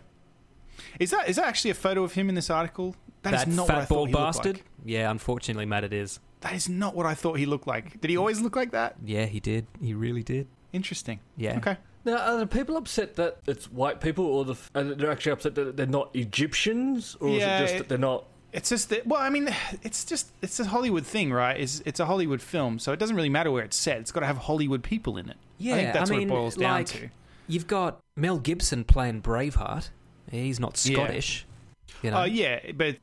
Is 1.00 1.12
that 1.12 1.30
is 1.30 1.36
that 1.38 1.46
actually 1.46 1.72
a 1.72 1.76
photo 1.76 2.04
of 2.04 2.14
him 2.14 2.30
in 2.30 2.36
this 2.36 2.50
article? 2.50 2.96
That, 3.24 3.48
is 3.48 3.56
not 3.56 3.68
what 3.68 3.76
I 3.76 3.80
fat 3.80 3.88
thought 3.88 3.96
bald 3.96 4.08
he 4.10 4.14
looked 4.14 4.26
bastard. 4.26 4.56
like. 4.58 4.66
Yeah, 4.86 5.10
unfortunately, 5.10 5.66
Matt, 5.66 5.84
it 5.84 5.94
is. 5.94 6.20
That 6.42 6.54
is 6.54 6.70
not 6.70 6.96
what 6.96 7.08
I 7.08 7.16
thought 7.16 7.40
he 7.40 7.48
looked 7.48 7.66
like. 7.66 8.00
Did 8.00 8.12
he 8.12 8.18
mm. 8.18 8.20
always 8.20 8.40
look 8.40 8.56
like 8.56 8.72
that? 8.72 8.96
Yeah, 9.04 9.26
he 9.26 9.40
did. 9.40 9.66
He 9.82 9.96
really 9.96 10.22
did. 10.22 10.48
Interesting. 10.74 11.20
Yeah. 11.36 11.58
Okay. 11.58 11.78
Now, 12.04 12.18
are 12.18 12.38
the 12.38 12.46
people 12.46 12.78
upset 12.78 13.16
that 13.16 13.40
it's 13.48 13.72
white 13.72 14.00
people, 14.00 14.26
or 14.26 14.46
the 14.46 14.54
f- 14.54 14.70
and 14.76 14.92
they're 14.92 15.10
actually 15.10 15.32
upset 15.32 15.56
that 15.56 15.76
they're 15.76 15.88
not 15.88 16.16
Egyptians, 16.16 17.18
or 17.20 17.30
Yeah, 17.30 17.36
is 17.36 17.42
it 17.42 17.64
just 17.64 17.74
it- 17.74 17.78
that 17.80 17.90
they're 17.90 17.98
not? 17.98 18.26
It's 18.54 18.70
just 18.70 18.90
that. 18.90 19.08
Well, 19.08 19.20
I 19.20 19.30
mean, 19.30 19.54
it's 19.82 20.06
just 20.06 20.32
it's 20.42 20.60
a 20.60 20.66
Hollywood 20.66 21.06
thing, 21.06 21.34
right? 21.34 21.60
It's 21.60 21.82
it's 21.84 22.00
a 22.00 22.06
Hollywood 22.06 22.42
film, 22.42 22.80
so 22.80 22.94
it 22.94 23.00
doesn't 23.00 23.16
really 23.16 23.30
matter 23.30 23.52
where 23.52 23.64
it's 23.64 23.76
set. 23.76 23.98
It's 23.98 24.12
got 24.12 24.22
to 24.22 24.28
have 24.28 24.38
Hollywood 24.38 24.84
people 24.84 25.18
in 25.18 25.30
it. 25.30 25.38
Yeah, 25.58 25.74
I 25.74 25.78
think 25.78 25.94
that's 25.94 26.10
I 26.10 26.14
what 26.14 26.20
mean, 26.20 26.30
it 26.30 26.32
boils 26.32 26.56
down 26.56 26.72
like, 26.74 26.88
to. 26.88 27.10
You've 27.48 27.68
got 27.68 28.00
Mel 28.16 28.38
Gibson 28.38 28.84
playing 28.84 29.24
Braveheart. 29.24 29.90
He's 30.44 30.60
not 30.60 30.84
Yeah. 30.86 30.96
Scottish. 30.96 31.46
You 32.04 32.12
know, 32.12 32.22
Oh 32.22 32.24
yeah, 32.26 32.60
but 32.74 32.98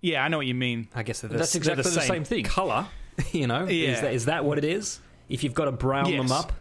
yeah, 0.00 0.24
I 0.24 0.28
know 0.28 0.38
what 0.38 0.46
you 0.46 0.54
mean. 0.54 0.88
I 0.94 1.02
guess 1.02 1.20
they're 1.20 1.28
the, 1.30 1.36
That's 1.38 1.52
they're 1.52 1.60
exactly 1.60 1.82
the 1.82 2.00
same 2.00 2.24
thing. 2.24 2.44
color. 2.44 2.86
You 3.32 3.46
know, 3.46 3.66
Yeah. 3.66 3.90
is, 3.90 4.00
that, 4.00 4.14
is 4.14 4.24
that 4.26 4.44
what 4.46 4.56
it 4.56 4.64
is? 4.64 4.98
If 5.28 5.44
you've 5.44 5.52
got 5.52 5.66
to 5.66 5.72
brown 5.72 6.10
them 6.10 6.32
up, 6.32 6.52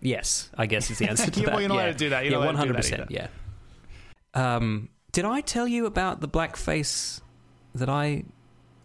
yes, 0.00 0.48
I 0.56 0.66
guess 0.66 0.88
is 0.90 0.98
the 0.98 1.08
answer 1.08 1.28
to 1.30 1.40
Yeah, 1.40 1.46
that. 1.46 1.52
well, 1.52 1.60
you're 1.60 1.68
not 1.68 1.74
yeah. 1.74 1.82
allowed 1.82 1.92
to 1.92 1.98
do 1.98 2.08
that. 2.10 2.24
You're 2.24 2.32
yeah, 2.32 2.38
not 2.38 2.46
one 2.46 2.54
allowed 2.54 2.62
to 2.62 2.68
hundred 2.68 2.82
do 2.82 2.88
that 2.88 3.08
percent. 3.08 3.30
Yeah. 4.34 4.54
Um, 4.56 4.88
did 5.12 5.24
I 5.24 5.40
tell 5.40 5.66
you 5.66 5.86
about 5.86 6.20
the 6.20 6.28
blackface 6.28 7.20
that 7.74 7.88
I 7.88 8.24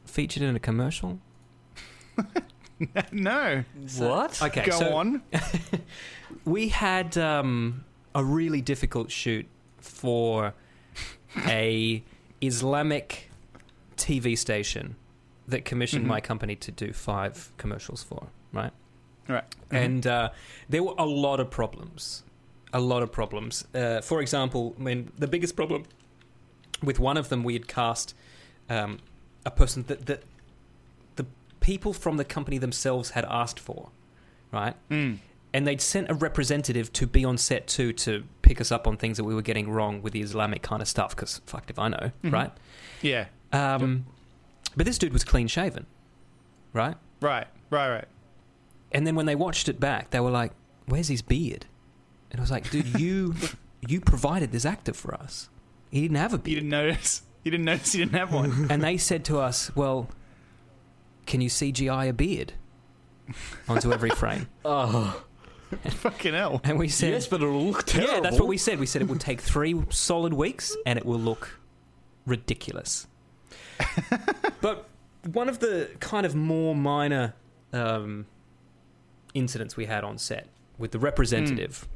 featured 0.05 0.41
in 0.43 0.55
a 0.55 0.59
commercial? 0.59 1.19
no, 3.11 3.63
What? 3.97 4.41
Okay, 4.41 4.65
go 4.65 4.71
so 4.79 4.95
on. 4.95 5.21
we 6.45 6.69
had 6.69 7.17
um, 7.17 7.83
a 8.15 8.23
really 8.23 8.61
difficult 8.61 9.11
shoot 9.11 9.47
for 9.77 10.53
a 11.45 12.03
Islamic 12.41 13.29
TV 13.97 14.37
station 14.37 14.95
that 15.47 15.65
commissioned 15.65 16.05
Mhm. 16.05 16.09
my 16.09 16.21
company 16.21 16.55
to 16.55 16.71
do 16.71 16.93
five 16.93 17.51
commercials 17.57 18.03
for. 18.03 18.27
Right. 18.53 18.71
Right. 19.27 19.43
and 19.69 20.07
uh, 20.07 20.29
there 20.67 20.81
were 20.81 20.95
a 20.97 21.05
lot 21.05 21.39
of 21.39 21.51
problems. 21.51 22.23
A 22.73 22.79
lot 22.79 23.03
of 23.03 23.11
problems. 23.11 23.63
Uh, 23.75 24.01
for 24.01 24.21
example, 24.21 24.75
I 24.79 24.81
mean, 24.81 25.11
the 25.19 25.27
biggest 25.27 25.55
problem 25.55 25.83
with 26.81 26.99
one 26.99 27.15
of 27.17 27.29
them, 27.29 27.43
we 27.43 27.53
had 27.53 27.67
cast 27.67 28.15
um, 28.69 28.97
a 29.45 29.51
person 29.51 29.83
that, 29.87 30.05
that 30.07 30.23
the 31.15 31.25
people 31.59 31.93
from 31.93 32.17
the 32.17 32.25
company 32.25 32.57
themselves 32.57 33.11
had 33.11 33.25
asked 33.25 33.59
for, 33.59 33.89
right? 34.51 34.75
Mm. 34.89 35.17
And 35.53 35.65
they'd 35.65 35.81
sent 35.81 36.09
a 36.11 36.13
representative 36.13 36.93
to 36.93 37.07
be 37.07 37.25
on 37.25 37.37
set 37.39 37.65
too 37.67 37.91
to 37.93 38.23
pick 38.43 38.61
us 38.61 38.71
up 38.71 38.85
on 38.85 38.97
things 38.97 39.17
that 39.17 39.23
we 39.23 39.33
were 39.33 39.41
getting 39.41 39.69
wrong 39.69 40.01
with 40.03 40.13
the 40.13 40.21
Islamic 40.21 40.61
kind 40.61 40.81
of 40.81 40.87
stuff. 40.87 41.15
Because 41.15 41.41
fucked 41.47 41.71
if 41.71 41.79
I 41.79 41.87
know, 41.87 42.11
Mhm. 42.23 42.31
right? 42.31 42.51
Yeah. 43.01 43.25
Um, 43.51 44.05
But 44.77 44.85
this 44.85 44.99
dude 44.99 45.11
was 45.13 45.23
clean 45.23 45.47
shaven, 45.47 45.87
right? 46.73 46.95
Right. 47.21 47.47
Right. 47.71 47.89
Right. 47.89 48.07
And 48.91 49.07
then 49.07 49.15
when 49.15 49.25
they 49.25 49.35
watched 49.35 49.67
it 49.67 49.79
back, 49.79 50.11
they 50.11 50.19
were 50.19 50.29
like, 50.29 50.51
"Where's 50.85 51.07
his 51.07 51.23
beard?" 51.23 51.65
And 52.31 52.39
I 52.39 52.41
was 52.43 52.51
like, 52.51 52.69
"Dude, 52.69 52.99
you 52.99 53.33
you 53.87 53.99
provided 54.01 54.51
this 54.51 54.65
actor 54.65 54.93
for 54.93 55.15
us. 55.15 55.49
He 55.89 56.01
didn't 56.01 56.17
have 56.17 56.33
a 56.33 56.37
beard. 56.37 56.63
You 56.63 56.69
beard." 56.69 56.71
didn't 56.83 56.87
notice. 56.93 57.21
You 57.43 57.51
didn't 57.51 57.65
notice. 57.65 57.95
You 57.95 58.05
didn't 58.05 58.17
have 58.19 58.31
one. 58.31 58.67
And 58.69 58.83
they 58.83 58.97
said 58.97 59.25
to 59.25 59.39
us, 59.39 59.75
"Well, 59.75 60.09
can 61.25 61.41
you 61.41 61.49
CGI 61.49 62.05
a 62.05 62.13
beard 62.13 62.53
onto 63.67 63.91
every 63.91 64.11
frame?" 64.11 64.47
Oh, 64.65 65.23
Fucking 65.89 66.33
hell. 66.33 66.61
And 66.63 66.79
we 66.79 66.87
said, 66.87 67.11
yes, 67.11 67.27
but 67.27 67.41
it'll 67.41 67.63
look 67.65 67.85
terrible. 67.85 68.13
"Yeah, 68.15 68.19
that's 68.21 68.39
what 68.39 68.47
we 68.47 68.57
said. 68.57 68.79
We 68.79 68.85
said 68.85 69.01
it 69.01 69.07
would 69.07 69.19
take 69.21 69.39
three 69.41 69.79
solid 69.89 70.33
weeks, 70.33 70.75
and 70.85 70.97
it 70.97 71.05
will 71.05 71.19
look 71.19 71.59
ridiculous." 72.25 73.07
but 74.61 74.87
one 75.31 75.47
of 75.49 75.59
the 75.59 75.89
kind 75.99 76.25
of 76.25 76.35
more 76.35 76.75
minor 76.75 77.33
um, 77.73 78.25
incidents 79.33 79.77
we 79.77 79.85
had 79.85 80.03
on 80.03 80.17
set 80.17 80.47
with 80.77 80.91
the 80.91 80.99
representative 80.99 81.87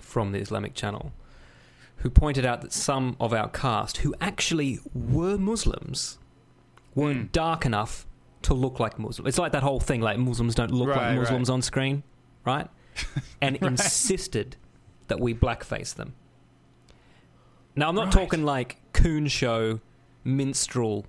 from 0.00 0.32
the 0.32 0.38
Islamic 0.38 0.74
Channel, 0.74 1.12
who 1.96 2.10
pointed 2.10 2.44
out 2.44 2.62
that 2.62 2.72
some 2.72 3.16
of 3.20 3.32
our 3.32 3.48
cast, 3.48 3.98
who 3.98 4.14
actually 4.20 4.80
were 4.94 5.38
Muslims, 5.38 6.18
weren't 6.94 7.28
Mm. 7.28 7.32
dark 7.32 7.64
enough 7.66 8.06
to 8.42 8.54
look 8.54 8.80
like 8.80 8.98
Muslims. 8.98 9.28
It's 9.28 9.38
like 9.38 9.52
that 9.52 9.62
whole 9.62 9.78
thing, 9.80 10.00
like 10.00 10.18
Muslims 10.18 10.54
don't 10.54 10.70
look 10.72 10.88
Right, 10.88 10.96
like 10.96 11.04
right. 11.10 11.18
Muslims 11.18 11.48
on 11.48 11.62
screen, 11.62 12.02
right? 12.44 12.68
And 13.40 13.58
Right. 13.60 13.72
insisted 13.72 14.56
that 15.08 15.18
we 15.20 15.34
blackface 15.34 15.94
them. 15.94 16.14
Now, 17.74 17.88
I'm 17.88 17.94
not 17.94 18.04
Right. 18.06 18.12
talking 18.12 18.44
like 18.44 18.76
coon 18.92 19.26
show, 19.28 19.80
minstrel, 20.24 21.06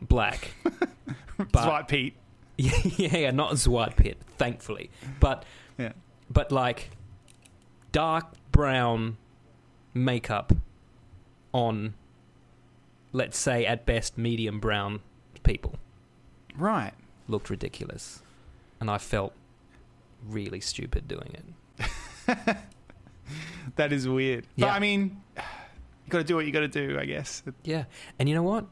black. 0.00 0.52
but 1.36 1.50
Dwight 1.52 1.88
Pete. 1.88 2.16
yeah, 2.56 3.16
yeah, 3.16 3.30
not 3.32 3.52
Zwarte 3.54 3.96
Piet, 3.96 4.18
thankfully, 4.38 4.90
but 5.18 5.44
Yeah. 5.78 5.92
but 6.30 6.52
like 6.52 6.90
dark 7.90 8.26
brown 8.52 9.16
makeup 9.92 10.52
on, 11.52 11.94
let's 13.12 13.36
say 13.38 13.66
at 13.66 13.84
best 13.86 14.16
medium 14.16 14.60
brown 14.60 15.00
people 15.42 15.74
Right. 16.56 16.92
looked 17.26 17.50
ridiculous, 17.50 18.22
and 18.78 18.88
I 18.88 18.98
felt 18.98 19.32
really 20.28 20.60
stupid 20.60 21.06
doing 21.08 21.34
it. 21.34 22.56
That 23.76 23.92
is 23.92 24.06
weird. 24.06 24.46
But 24.58 24.68
I 24.68 24.78
mean, 24.78 25.20
you 25.36 26.10
got 26.10 26.18
to 26.18 26.24
do 26.24 26.36
what 26.36 26.44
you 26.46 26.52
got 26.52 26.60
to 26.60 26.68
do. 26.68 26.98
I 26.98 27.06
guess 27.06 27.42
Yeah, 27.64 27.84
and 28.18 28.28
you 28.28 28.34
know 28.34 28.42
what? 28.42 28.66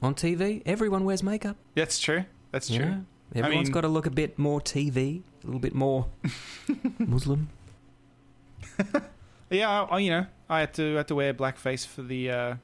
On 0.00 0.14
TV, 0.14 0.62
everyone 0.66 1.04
wears 1.04 1.22
makeup. 1.22 1.56
that's 1.76 2.00
true. 2.00 2.24
That's 2.50 2.68
true. 2.68 2.78
know? 2.78 3.04
Everyone's 3.34 3.66
mean- 3.68 3.72
got 3.72 3.82
to 3.82 3.88
look 3.88 4.06
a 4.06 4.10
bit 4.10 4.38
more 4.38 4.60
TV, 4.60 5.22
a 5.42 5.46
little 5.46 5.60
bit 5.60 5.74
more 5.74 6.06
Muslim. 6.98 7.50
Yeah. 9.50 9.68
I, 9.82 9.96
I- 9.96 9.98
you 9.98 10.10
know, 10.10 10.26
I 10.48 10.60
had 10.60 10.74
to 10.74 10.94
had 10.96 11.08
to 11.08 11.14
wear 11.14 11.34
blackface 11.34 11.86
for 11.86 12.02
the 12.02 12.30
uh, 12.30 12.54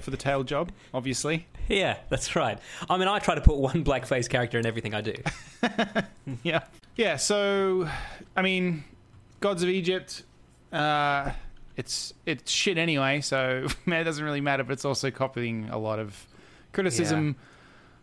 for 0.00 0.10
the 0.10 0.16
tail 0.16 0.42
job. 0.44 0.72
Obviously. 0.94 1.46
Yeah, 1.68 1.98
that's 2.08 2.34
right. 2.36 2.58
I 2.88 2.96
mean, 2.96 3.08
I 3.08 3.18
try 3.18 3.34
to 3.34 3.40
put 3.40 3.56
one 3.58 3.84
blackface 3.84 4.28
character 4.28 4.58
in 4.58 4.66
everything 4.66 4.94
I 4.94 5.00
do. 5.00 5.14
Yeah. 6.42 6.60
Yeah. 6.96 7.16
So, 7.16 7.88
I 8.36 8.42
mean, 8.42 8.84
Gods 9.40 9.62
of 9.62 9.68
Egypt. 9.70 10.24
Uh, 10.72 11.32
it's 11.76 12.12
it's 12.26 12.50
shit 12.52 12.76
anyway. 12.76 13.20
So 13.22 13.66
it 13.86 14.04
doesn't 14.04 14.24
really 14.24 14.40
matter. 14.42 14.62
But 14.64 14.72
it's 14.74 14.84
also 14.84 15.10
copying 15.10 15.68
a 15.70 15.78
lot 15.78 15.98
of 15.98 16.26
criticism 16.72 17.36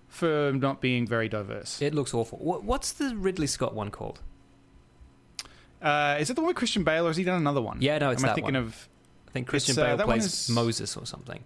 for 0.08 0.54
not 0.56 0.82
being 0.82 1.06
very 1.06 1.30
diverse. 1.30 1.82
It 1.82 1.94
looks 1.94 2.14
awful. 2.14 2.40
What's 2.40 2.94
the 2.94 3.16
Ridley 3.16 3.48
Scott 3.48 3.76
one 3.76 3.92
called? 3.92 4.22
Uh, 5.82 6.18
is 6.20 6.30
it 6.30 6.36
the 6.36 6.42
one 6.42 6.48
with 6.48 6.56
Christian 6.58 6.84
Bale, 6.84 7.06
or 7.06 7.10
has 7.10 7.18
he 7.18 7.24
done 7.24 7.38
another 7.38 7.62
one? 7.62 7.78
Yeah, 7.82 7.98
no, 8.00 8.10
it's 8.10 8.24
Am 8.24 8.26
I 8.26 8.30
that 8.30 8.36
thinking 8.36 8.56
one. 8.56 8.64
of 8.64 8.90
I 9.28 9.32
think 9.32 9.48
Christian 9.48 9.78
uh, 9.78 9.96
Bale 9.98 10.06
plays 10.06 10.26
is- 10.26 10.50
Moses 10.50 10.98
or 10.98 11.06
something. 11.06 11.44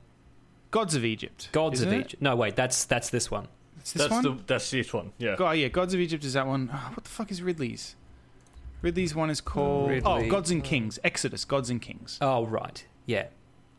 Gods 0.72 0.96
of 0.96 1.04
Egypt? 1.06 1.50
Gods 1.52 1.80
isn't 1.80 1.88
of 1.88 1.94
it? 1.94 2.06
Egypt. 2.06 2.22
No, 2.22 2.36
wait, 2.36 2.56
that's 2.56 2.86
that's 2.86 3.10
this 3.10 3.30
one. 3.32 3.48
It's 3.80 3.94
this 3.94 4.02
That's 4.08 4.12
one. 4.12 4.38
the 4.38 4.44
that's 4.46 4.70
this 4.72 4.94
one. 4.94 5.14
Yeah. 5.18 5.36
God, 5.38 5.52
yeah, 5.52 5.70
Gods 5.70 5.94
of 5.94 6.00
Egypt 6.00 6.24
is 6.26 6.34
that 6.34 6.46
one. 6.46 6.70
Oh, 6.74 6.92
what 6.94 7.04
the 7.04 7.10
fuck 7.10 7.32
is 7.32 7.42
Ridley's? 7.42 7.96
Ridley's 8.82 9.16
one 9.16 9.30
is 9.30 9.42
called 9.42 9.90
Ridley. 9.90 10.28
Oh, 10.28 10.30
Gods 10.30 10.52
and 10.52 10.64
Kings. 10.64 11.00
Exodus, 11.04 11.44
Gods 11.46 11.70
and 11.70 11.82
Kings. 11.82 12.18
Oh, 12.22 12.46
right. 12.46 12.86
Yeah, 13.06 13.28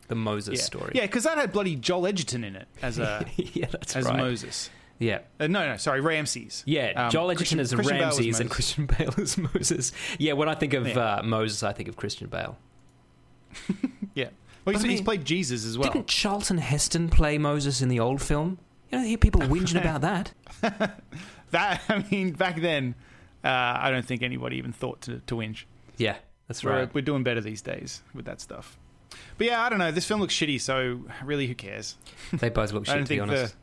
the 0.07 0.15
Moses 0.15 0.57
yeah, 0.59 0.63
story. 0.65 0.91
yeah, 0.95 1.01
because 1.05 1.23
that 1.23 1.37
had 1.37 1.51
bloody 1.53 1.75
Joel 1.75 2.07
Edgerton 2.07 2.43
in 2.43 2.55
it 2.55 2.67
as 2.81 2.99
a 2.99 3.25
yeah, 3.37 3.67
that's 3.71 3.95
as 3.95 4.05
right. 4.05 4.17
Moses. 4.17 4.69
Yeah, 4.99 5.19
Uh, 5.39 5.47
no, 5.47 5.67
no, 5.67 5.77
sorry, 5.77 5.99
Ramses. 6.01 6.61
yeah. 6.67 6.91
Um, 6.95 7.09
Joel 7.11 7.31
Edgerton 7.31 7.57
Christian- 7.57 7.59
is 7.59 7.73
Christian 7.73 7.99
Ramses 7.99 8.39
and 8.39 8.49
Christian 8.51 8.85
Bale 8.97 9.13
is 9.17 9.35
Moses. 9.37 9.91
Yeah, 10.19 10.33
when 10.33 10.47
I 10.49 10.53
think 10.55 10.73
of 10.73 10.87
Yeah. 10.87 11.15
uh, 11.15 11.23
Moses, 11.23 11.63
I 11.63 11.73
think 11.73 11.89
of 11.89 11.95
Christian 11.95 12.27
Bale. 12.27 12.57
Yeah. 14.13 14.29
Well, 14.65 14.73
he's, 14.73 14.81
But 14.83 14.87
I 14.89 14.91
he's 14.91 15.01
played 15.01 15.25
Jesus 15.25 15.65
as 15.65 15.77
well. 15.77 15.91
Didn't 15.91 16.07
Charlton 16.07 16.57
Heston 16.59 17.09
play 17.09 17.37
Moses 17.37 17.81
in 17.81 17.89
the 17.89 17.99
old 17.99 18.21
film? 18.21 18.59
You 18.91 18.97
don't 18.99 19.07
hear 19.07 19.17
people 19.17 19.41
whinging 19.41 19.79
about 19.81 20.01
that. 20.01 20.33
That 21.51 21.81
I 21.89 22.05
mean, 22.11 22.31
back 22.33 22.59
then, 22.61 22.95
uh, 23.43 23.47
I 23.49 23.91
don't 23.91 24.05
think 24.05 24.21
anybody 24.23 24.57
even 24.57 24.71
thought 24.73 25.01
to 25.01 25.19
to 25.19 25.35
whinge. 25.35 25.63
Yeah, 25.97 26.15
that's 26.47 26.63
We're, 26.63 26.71
right. 26.71 26.93
we're 26.93 27.01
doing 27.01 27.23
better 27.23 27.41
these 27.41 27.61
days 27.61 28.01
with 28.13 28.25
that 28.25 28.39
stuff. 28.41 28.77
But 29.37 29.47
yeah, 29.47 29.61
I 29.63 29.69
don't 29.69 29.79
know. 29.79 29.91
This 29.91 30.05
film 30.05 30.21
looks 30.21 30.33
shitty, 30.33 30.61
so 30.61 31.01
really, 31.23 31.47
who 31.47 31.55
cares? 31.55 31.95
They 32.31 32.49
both 32.49 32.71
look 32.71 32.87
I 32.89 32.93
shit, 32.93 33.05
to 33.05 33.09
be 33.09 33.19
honest. 33.19 33.55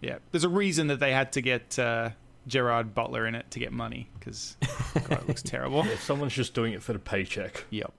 the 0.00 0.06
yeah. 0.08 0.18
There's 0.30 0.44
a 0.44 0.48
reason 0.48 0.88
that 0.88 1.00
they 1.00 1.12
had 1.12 1.32
to 1.32 1.40
get 1.40 1.78
uh, 1.78 2.10
Gerard 2.46 2.94
Butler 2.94 3.26
in 3.26 3.34
it 3.34 3.50
to 3.52 3.58
get 3.58 3.72
money 3.72 4.08
because 4.18 4.56
God, 4.94 5.22
it 5.22 5.28
looks 5.28 5.42
terrible. 5.44 5.84
Yeah, 5.86 5.96
Someone's 5.98 6.34
just 6.34 6.54
doing 6.54 6.72
it 6.74 6.82
for 6.82 6.92
the 6.92 6.98
paycheck. 6.98 7.64
Yep. 7.70 7.92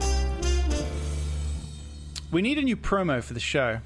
We 2.31 2.41
need 2.41 2.57
a 2.57 2.61
new 2.61 2.77
promo 2.77 3.21
for 3.23 3.33
the 3.33 3.39
show. 3.39 3.79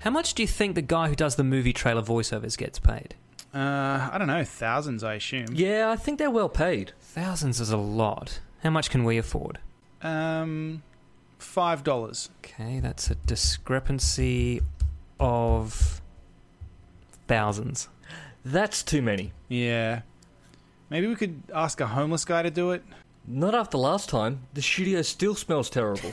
How 0.00 0.10
much 0.10 0.34
do 0.34 0.42
you 0.42 0.46
think 0.46 0.74
the 0.74 0.82
guy 0.82 1.08
who 1.08 1.14
does 1.14 1.36
the 1.36 1.44
movie 1.44 1.72
trailer 1.72 2.02
voiceovers 2.02 2.56
gets 2.56 2.78
paid? 2.78 3.14
Uh, 3.54 4.08
I 4.12 4.16
don't 4.18 4.26
know, 4.26 4.42
thousands, 4.44 5.04
I 5.04 5.14
assume. 5.14 5.46
Yeah, 5.52 5.90
I 5.90 5.96
think 5.96 6.18
they're 6.18 6.30
well 6.30 6.48
paid. 6.48 6.92
Thousands 7.00 7.60
is 7.60 7.70
a 7.70 7.76
lot. 7.76 8.40
How 8.62 8.70
much 8.70 8.90
can 8.90 9.04
we 9.04 9.18
afford? 9.18 9.58
Um, 10.02 10.82
five 11.38 11.84
dollars. 11.84 12.30
Okay, 12.38 12.80
that's 12.80 13.10
a 13.10 13.14
discrepancy 13.14 14.60
of 15.20 16.00
thousands. 17.28 17.88
That's 18.44 18.82
too 18.82 19.02
many. 19.02 19.32
Yeah. 19.48 20.02
Maybe 20.90 21.06
we 21.06 21.14
could 21.14 21.42
ask 21.54 21.80
a 21.80 21.86
homeless 21.86 22.24
guy 22.24 22.42
to 22.42 22.50
do 22.50 22.72
it. 22.72 22.82
Not 23.26 23.54
after 23.54 23.78
last 23.78 24.08
time. 24.10 24.40
The 24.52 24.60
studio 24.62 25.02
still 25.02 25.34
smells 25.34 25.70
terrible. 25.70 26.12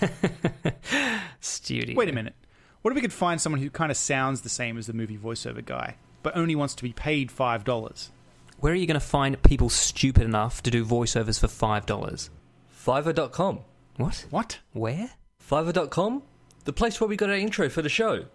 Studio. 1.41 1.95
Wait 1.95 2.09
a 2.09 2.13
minute. 2.13 2.35
What 2.81 2.91
if 2.91 2.95
we 2.95 3.01
could 3.01 3.13
find 3.13 3.39
someone 3.39 3.61
who 3.61 3.69
kind 3.69 3.91
of 3.91 3.97
sounds 3.97 4.41
the 4.41 4.49
same 4.49 4.77
as 4.77 4.87
the 4.87 4.93
movie 4.93 5.17
voiceover 5.17 5.63
guy, 5.63 5.95
but 6.23 6.35
only 6.37 6.55
wants 6.55 6.73
to 6.75 6.83
be 6.83 6.93
paid 6.93 7.31
five 7.31 7.63
dollars? 7.63 8.11
Where 8.59 8.73
are 8.73 8.77
you 8.77 8.87
going 8.87 8.99
to 8.99 9.05
find 9.05 9.41
people 9.43 9.69
stupid 9.69 10.23
enough 10.23 10.63
to 10.63 10.71
do 10.71 10.85
voiceovers 10.85 11.39
for 11.39 11.47
five 11.47 11.85
dollars? 11.85 12.29
Fiverr.com. 12.73 13.59
What? 13.97 14.25
What? 14.29 14.59
Where? 14.73 15.11
Fiverr.com? 15.47 16.23
The 16.63 16.73
place 16.73 17.01
where 17.01 17.07
we 17.07 17.17
got 17.17 17.29
our 17.29 17.35
intro 17.35 17.69
for 17.69 17.81
the 17.81 17.89
show. 17.89 18.25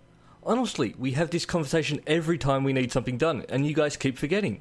Honestly, 0.43 0.95
we 0.99 1.13
have 1.13 1.31
this 1.31 1.47
conversation 1.47 2.01
every 2.07 2.39
time 2.39 2.63
we 2.63 2.73
need 2.73 2.93
something 2.93 3.17
done, 3.19 3.45
and 3.49 3.67
you 3.67 3.75
guys 3.75 3.97
keep 3.97 4.19
forgetting. 4.19 4.61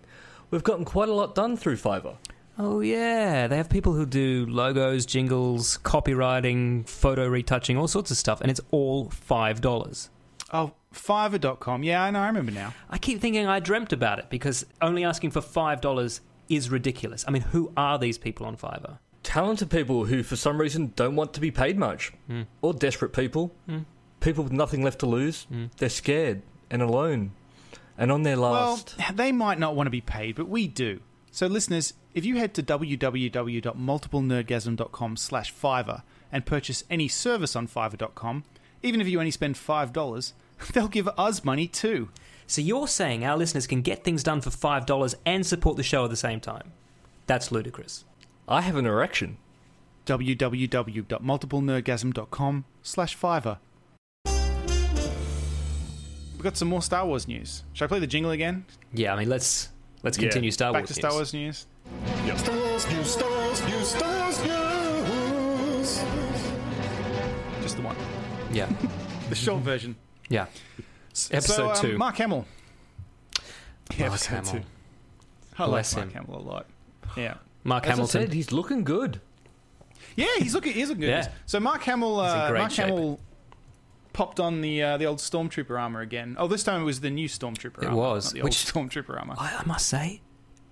We've 0.49 0.63
gotten 0.63 0.85
quite 0.85 1.09
a 1.09 1.13
lot 1.13 1.35
done 1.35 1.57
through 1.57 1.77
Fiverr. 1.77 2.15
Oh 2.57 2.79
yeah, 2.79 3.47
they 3.47 3.57
have 3.57 3.69
people 3.69 3.93
who 3.93 4.05
do 4.05 4.45
logos, 4.45 5.05
jingles, 5.05 5.77
copywriting, 5.83 6.87
photo 6.87 7.27
retouching, 7.27 7.77
all 7.77 7.87
sorts 7.87 8.11
of 8.11 8.17
stuff, 8.17 8.39
and 8.41 8.49
it's 8.49 8.61
all 8.71 9.09
five 9.09 9.61
dollars. 9.61 10.09
Oh, 10.53 10.73
Fiverr.com. 10.93 11.83
Yeah, 11.83 12.03
I 12.03 12.11
know. 12.11 12.21
I 12.21 12.27
remember 12.27 12.51
now. 12.51 12.73
I 12.89 12.97
keep 12.97 13.19
thinking 13.19 13.45
I 13.45 13.59
dreamt 13.59 13.91
about 13.91 14.19
it 14.19 14.29
because 14.29 14.65
only 14.81 15.03
asking 15.03 15.31
for 15.31 15.41
five 15.41 15.81
dollars 15.81 16.21
is 16.47 16.69
ridiculous. 16.69 17.25
I 17.27 17.31
mean, 17.31 17.41
who 17.41 17.71
are 17.75 17.99
these 17.99 18.17
people 18.17 18.45
on 18.45 18.55
Fiverr? 18.55 18.99
Talented 19.23 19.69
people 19.69 20.05
who, 20.05 20.23
for 20.23 20.35
some 20.35 20.61
reason, 20.61 20.93
don't 20.95 21.15
want 21.15 21.33
to 21.33 21.41
be 21.41 21.51
paid 21.51 21.77
much. 21.77 22.13
Hmm. 22.27 22.43
Or 22.61 22.73
desperate 22.73 23.11
people. 23.11 23.53
Hmm. 23.67 23.79
People 24.19 24.43
with 24.43 24.53
nothing 24.53 24.83
left 24.83 24.99
to 24.99 25.07
lose. 25.07 25.43
Hmm. 25.45 25.65
They're 25.77 25.89
scared 25.89 26.43
and 26.69 26.81
alone. 26.81 27.31
And 27.97 28.11
on 28.11 28.23
their 28.23 28.35
last. 28.35 28.95
Well, 28.97 29.07
they 29.13 29.31
might 29.31 29.57
not 29.57 29.75
want 29.75 29.87
to 29.87 29.91
be 29.91 30.01
paid, 30.01 30.35
but 30.35 30.47
we 30.47 30.67
do. 30.67 30.99
So, 31.35 31.45
listeners, 31.47 31.93
if 32.13 32.23
you 32.23 32.37
head 32.37 32.53
to 32.53 32.63
www.multiplenerdgasm.com 32.63 35.17
slash 35.17 35.53
Fiverr 35.53 36.03
and 36.31 36.45
purchase 36.45 36.85
any 36.89 37.09
service 37.09 37.57
on 37.57 37.67
Fiverr.com, 37.67 38.45
even 38.81 39.01
if 39.01 39.09
you 39.09 39.19
only 39.19 39.31
spend 39.31 39.55
$5, 39.55 40.31
they'll 40.73 40.87
give 40.87 41.09
us 41.17 41.43
money 41.43 41.67
too. 41.67 42.07
So 42.47 42.61
you're 42.61 42.87
saying 42.87 43.25
our 43.25 43.35
listeners 43.35 43.67
can 43.67 43.81
get 43.81 44.05
things 44.05 44.23
done 44.23 44.39
for 44.39 44.49
$5 44.49 45.15
and 45.25 45.45
support 45.45 45.75
the 45.75 45.83
show 45.83 46.05
at 46.05 46.09
the 46.09 46.15
same 46.15 46.39
time? 46.39 46.71
That's 47.27 47.51
ludicrous. 47.51 48.05
I 48.47 48.61
have 48.61 48.77
an 48.77 48.85
erection. 48.85 49.35
www.multiplenerdgasm.com 50.05 52.65
slash 52.81 53.17
Fiverr. 53.17 53.57
We've 56.33 56.43
got 56.43 56.55
some 56.55 56.69
more 56.69 56.81
Star 56.81 57.05
Wars 57.05 57.27
news. 57.27 57.65
Should 57.73 57.83
I 57.83 57.89
play 57.89 57.99
the 57.99 58.07
jingle 58.07 58.31
again? 58.31 58.63
Yeah, 58.93 59.13
I 59.13 59.19
mean, 59.19 59.27
let's 59.27 59.71
let's 60.03 60.17
Yeah. 60.17 60.23
continue 60.29 60.51
Star 60.51 60.71
Back 60.73 60.81
Wars. 60.83 60.87
to 60.89 60.93
Star 60.95 61.11
news. 61.11 61.17
Wars 61.17 61.33
news. 61.33 61.65
Star 62.39 62.55
Wars 62.57 62.85
news, 62.91 63.07
Star 63.11 63.29
Wars 63.29 63.61
news, 63.67 63.87
Star 63.87 64.13
Wars 64.29 64.39
news. 66.03 66.03
Just 67.61 67.75
the 67.77 67.81
one. 67.83 67.95
Yeah, 68.51 68.69
The 69.29 69.35
short 69.35 69.63
version. 69.63 69.95
yeah. 70.29 70.45
Episode 71.31 71.41
so, 71.41 71.69
um, 71.71 71.75
two. 71.77 71.97
Mark 71.97 72.17
Hamill. 72.17 72.45
Yeah, 73.95 74.07
Mark 74.09 74.13
episode 74.13 74.29
Hamill. 74.35 74.51
two. 74.51 74.61
I 75.57 75.65
Bless 75.67 75.95
like 75.95 76.05
Mark 76.05 76.13
him. 76.15 76.25
Hamill 76.25 76.41
a 76.41 76.45
lot. 76.47 76.65
Yeah. 77.15 77.35
Mark 77.63 77.85
As 77.85 77.91
Hamilton. 77.91 78.21
I 78.21 78.23
said, 78.25 78.33
he's 78.33 78.51
looking 78.51 78.83
good. 78.83 79.21
Yeah, 80.17 80.27
he's 80.39 80.53
looking. 80.53 80.73
He's 80.73 80.89
looking 80.89 81.01
good. 81.01 81.09
Yeah. 81.09 81.29
So 81.45 81.59
Mark 81.59 81.81
Hamill. 81.83 82.21
He's 82.23 82.33
in 82.33 82.39
Uh, 82.39 82.49
great 82.49 82.59
Mark 82.59 82.71
shape. 82.71 82.85
Hamill 82.87 83.19
popped 84.15 84.39
on 84.39 84.61
the 84.61 84.81
uh, 84.81 84.97
the 84.97 85.05
old 85.05 85.19
stormtrooper 85.19 85.77
armor 85.77 85.99
again. 85.99 86.37
Oh, 86.39 86.47
this 86.47 86.63
time 86.63 86.81
it 86.81 86.85
was 86.85 87.01
the 87.01 87.09
new 87.09 87.27
stormtrooper. 87.27 87.83
It 87.83 87.85
armor, 87.89 87.97
was, 87.97 88.25
not 88.25 88.33
the 88.33 88.43
which- 88.43 88.75
old 88.75 88.89
stormtrooper 88.89 89.19
armor. 89.19 89.35
I, 89.37 89.57
I 89.57 89.65
must 89.65 89.87
say, 89.87 90.21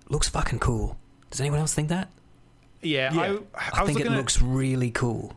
looks 0.08 0.28
fucking 0.28 0.58
cool. 0.58 0.96
Does 1.30 1.40
anyone 1.40 1.60
else 1.60 1.74
think 1.74 1.90
that? 1.90 2.08
Yeah, 2.80 3.12
Yeah. 3.12 3.20
I, 3.20 3.26
I, 3.26 3.82
I, 3.82 3.86
think 3.86 4.00
it 4.00 4.04
looking 4.04 4.16
looks 4.16 4.40
really 4.40 4.90
cool. 4.90 5.34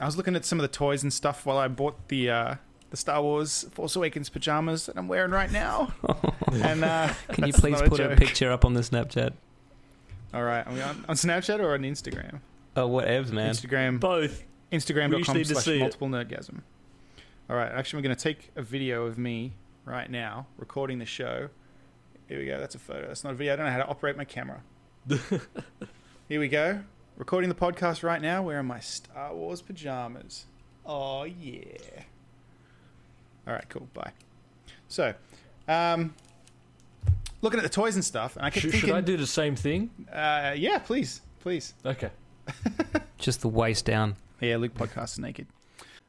I 0.00 0.06
was 0.06 0.16
looking 0.16 0.36
at 0.36 0.44
some 0.44 0.58
of 0.58 0.62
the 0.62 0.68
toys 0.68 1.02
and 1.02 1.12
stuff 1.12 1.44
while 1.44 1.58
I 1.58 1.68
bought 1.68 2.08
the 2.08 2.30
uh, 2.30 2.54
the 2.90 2.96
Star 2.96 3.22
Wars 3.22 3.66
Force 3.72 3.96
Awakens 3.96 4.28
pajamas 4.28 4.86
that 4.86 4.96
I'm 4.96 5.08
wearing 5.08 5.32
right 5.32 5.50
now. 5.50 5.92
and 6.52 6.84
uh, 6.84 7.12
Can 7.28 7.46
you 7.46 7.52
please 7.52 7.80
put 7.82 8.00
a 8.00 8.08
joke. 8.08 8.18
picture 8.18 8.50
up 8.50 8.64
on 8.64 8.74
the 8.74 8.80
Snapchat? 8.80 9.32
All 10.34 10.44
right, 10.44 10.66
are 10.66 10.72
we 10.72 10.80
on, 10.80 11.04
on 11.08 11.16
Snapchat 11.16 11.58
or 11.58 11.74
on 11.74 11.80
Instagram? 11.80 12.40
Oh, 12.76 12.88
whatevs, 12.88 13.30
man. 13.32 13.50
Instagram. 13.52 14.00
Both. 14.00 14.44
Instagram.com 14.72 15.18
just 15.22 15.34
need 15.34 15.46
to 15.46 15.54
slash 15.54 15.78
multiple 15.80 16.08
nerdgasm. 16.08 16.62
All 17.50 17.56
right, 17.56 17.70
actually, 17.70 17.98
we're 17.98 18.04
going 18.04 18.16
to 18.16 18.22
take 18.22 18.50
a 18.56 18.62
video 18.62 19.04
of 19.06 19.18
me 19.18 19.52
right 19.84 20.10
now 20.10 20.46
recording 20.56 20.98
the 20.98 21.04
show. 21.06 21.48
Here 22.28 22.38
we 22.38 22.46
go. 22.46 22.58
That's 22.58 22.74
a 22.74 22.78
photo. 22.78 23.08
That's 23.08 23.24
not 23.24 23.32
a 23.32 23.36
video. 23.36 23.52
I 23.52 23.56
don't 23.56 23.66
know 23.66 23.72
how 23.72 23.78
to 23.78 23.86
operate 23.88 24.16
my 24.16 24.24
camera. 24.24 24.62
Here 26.28 26.40
we 26.40 26.48
go. 26.48 26.80
Recording 27.16 27.48
the 27.48 27.54
podcast 27.56 28.02
right 28.02 28.22
now 28.22 28.42
wearing 28.42 28.66
my 28.66 28.80
Star 28.80 29.34
Wars 29.34 29.60
pajamas. 29.60 30.46
Oh, 30.86 31.24
yeah. 31.24 31.62
All 33.46 33.52
right, 33.54 33.68
cool. 33.68 33.88
Bye. 33.92 34.12
So, 34.88 35.12
um, 35.68 36.14
looking 37.42 37.58
at 37.58 37.64
the 37.64 37.68
toys 37.68 37.96
and 37.96 38.04
stuff, 38.04 38.36
and 38.36 38.46
I 38.46 38.50
kept 38.50 38.62
Should, 38.62 38.70
thinking, 38.70 38.88
should 38.90 38.96
I 38.96 39.00
do 39.02 39.16
the 39.16 39.26
same 39.26 39.56
thing? 39.56 39.90
uh, 40.12 40.54
yeah, 40.56 40.78
please, 40.78 41.20
please. 41.40 41.74
Okay. 41.84 42.10
Just 43.18 43.42
the 43.42 43.48
waist 43.48 43.84
down. 43.84 44.16
Yeah, 44.40 44.56
Luke 44.56 44.74
podcasts 44.74 45.18
naked. 45.18 45.46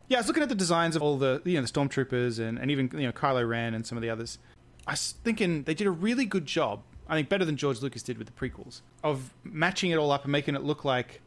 Yeah, 0.10 0.18
I 0.18 0.20
was 0.22 0.28
looking 0.28 0.44
at 0.44 0.50
the 0.50 0.56
designs 0.56 0.96
of 0.96 1.02
all 1.02 1.18
the 1.18 1.42
you 1.46 1.56
know 1.56 1.66
the 1.66 1.72
stormtroopers 1.72 2.39
and, 2.39 2.58
and 2.60 2.70
even 2.72 2.89
you 2.94 3.08
know 3.08 3.12
Kylo 3.12 3.48
Ren 3.48 3.74
and 3.74 3.86
some 3.86 3.98
of 3.98 4.02
the 4.02 4.10
others. 4.10 4.38
I 4.86 4.92
was 4.92 5.16
thinking 5.24 5.63
they 5.63 5.74
did 5.74 5.88
a 5.88 5.92
really 5.92 6.26
good 6.26 6.46
job. 6.46 6.82
I 7.08 7.16
think 7.16 7.30
better 7.30 7.46
than 7.46 7.58
George 7.58 7.82
Lucas 7.82 8.04
did 8.04 8.18
with 8.18 8.28
the 8.28 8.34
prequels 8.34 8.82
of 9.04 9.34
matching 9.44 9.92
it 9.92 9.96
all 9.98 10.12
up 10.12 10.24
and 10.24 10.32
making 10.32 10.56
it 10.56 10.63
look 10.63 10.84
like 10.86 11.22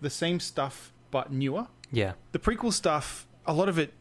the 0.00 0.10
same 0.10 0.40
stuff 0.40 0.92
but 1.10 1.32
newer. 1.32 1.66
Yeah. 1.92 2.12
The 2.32 2.38
prequel 2.38 2.72
stuff, 2.72 3.26
a 3.46 3.52
lot 3.52 3.68
of 3.68 3.78
it 3.78 3.92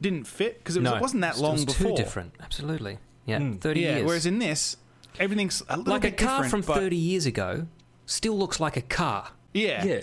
didn't 0.00 0.24
fit 0.24 0.58
because 0.58 0.76
it, 0.76 0.80
was, 0.80 0.90
no, 0.90 0.96
it 0.96 1.02
wasn't 1.02 1.20
that 1.22 1.36
it 1.36 1.40
long 1.40 1.52
was 1.52 1.64
before. 1.66 1.90
Too 1.96 2.02
different. 2.02 2.34
Absolutely. 2.40 2.98
Yeah. 3.26 3.38
Mm. 3.38 3.60
30 3.60 3.80
Yeah, 3.80 3.96
years. 3.96 4.06
whereas 4.06 4.26
in 4.26 4.38
this, 4.38 4.76
everything's 5.18 5.62
a 5.68 5.76
little 5.76 5.92
like 5.92 6.04
a 6.04 6.10
car 6.10 6.42
different, 6.42 6.64
from 6.66 6.74
but- 6.74 6.80
30 6.80 6.96
years 6.96 7.26
ago 7.26 7.66
still 8.06 8.36
looks 8.38 8.58
like 8.60 8.76
a 8.76 8.82
car. 8.82 9.30
Yeah, 9.52 9.84
Yeah. 9.84 10.00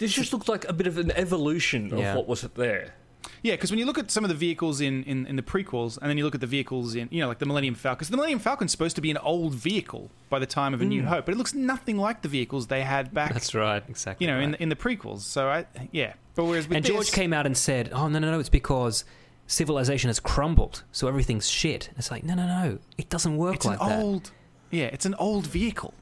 This 0.00 0.12
just 0.12 0.32
looks 0.32 0.48
like 0.48 0.68
a 0.68 0.72
bit 0.72 0.86
of 0.88 0.98
an 0.98 1.12
evolution 1.12 1.92
of 1.92 1.98
Yeah. 2.00 2.16
what 2.16 2.26
was 2.26 2.40
there. 2.42 2.94
Yeah, 3.42 3.52
because 3.54 3.70
when 3.70 3.78
you 3.78 3.84
look 3.86 3.98
at 3.98 4.10
some 4.10 4.24
of 4.24 4.28
the 4.28 4.34
vehicles 4.34 4.80
in, 4.80 5.02
in, 5.04 5.26
in 5.26 5.36
the 5.36 5.42
prequels, 5.42 5.98
and 5.98 6.10
then 6.10 6.16
you 6.18 6.24
look 6.24 6.34
at 6.34 6.40
the 6.40 6.46
vehicles 6.46 6.94
in, 6.94 7.06
you 7.10 7.20
know, 7.20 7.28
like 7.28 7.38
the 7.38 7.46
Millennium 7.46 7.74
Falcon, 7.74 7.96
because 7.98 8.08
the 8.08 8.16
Millennium 8.16 8.38
Falcon's 8.38 8.70
supposed 8.70 8.96
to 8.96 9.02
be 9.02 9.10
an 9.10 9.18
old 9.18 9.54
vehicle 9.54 10.10
by 10.30 10.38
the 10.38 10.46
time 10.46 10.72
of 10.74 10.80
A 10.80 10.84
New 10.86 11.04
Hope, 11.04 11.26
but 11.26 11.32
it 11.34 11.38
looks 11.38 11.52
nothing 11.54 11.96
like 11.98 12.22
the 12.22 12.28
vehicles 12.28 12.66
they 12.66 12.82
had 12.82 13.12
back, 13.14 13.28
Hmm. 13.30 13.34
That's 13.34 13.54
right. 13.54 13.82
Exactly. 13.88 14.26
you 14.26 14.32
know, 14.32 14.40
in 14.40 14.50
the, 14.52 14.62
in 14.62 14.68
the 14.70 14.76
prequels. 14.76 15.20
So, 15.20 15.48
I, 15.48 15.66
yeah. 15.92 16.14
But 16.34 16.44
whereas 16.46 16.66
with 16.68 16.76
and 16.76 16.84
George 16.84 17.06
this- 17.06 17.14
came 17.14 17.32
out 17.34 17.44
and 17.46 17.56
said, 17.56 17.90
"Oh 17.92 18.08
no, 18.08 18.18
no, 18.18 18.30
no! 18.30 18.40
It's 18.40 18.48
because 18.48 19.04
civilization 19.46 20.08
has 20.08 20.20
crumbled, 20.20 20.84
so 20.92 21.06
everything's 21.08 21.48
shit." 21.48 21.90
It's 21.98 22.10
like, 22.10 22.24
no, 22.24 22.34
no, 22.34 22.46
no! 22.46 22.78
It 22.96 23.08
doesn't 23.10 23.36
work 23.36 23.56
it's 23.56 23.66
like 23.66 23.80
an 23.80 23.88
that. 23.88 23.98
old, 24.02 24.30
yeah, 24.70 24.86
it's 24.86 25.04
an 25.06 25.14
old 25.16 25.46
vehicle. 25.46 25.92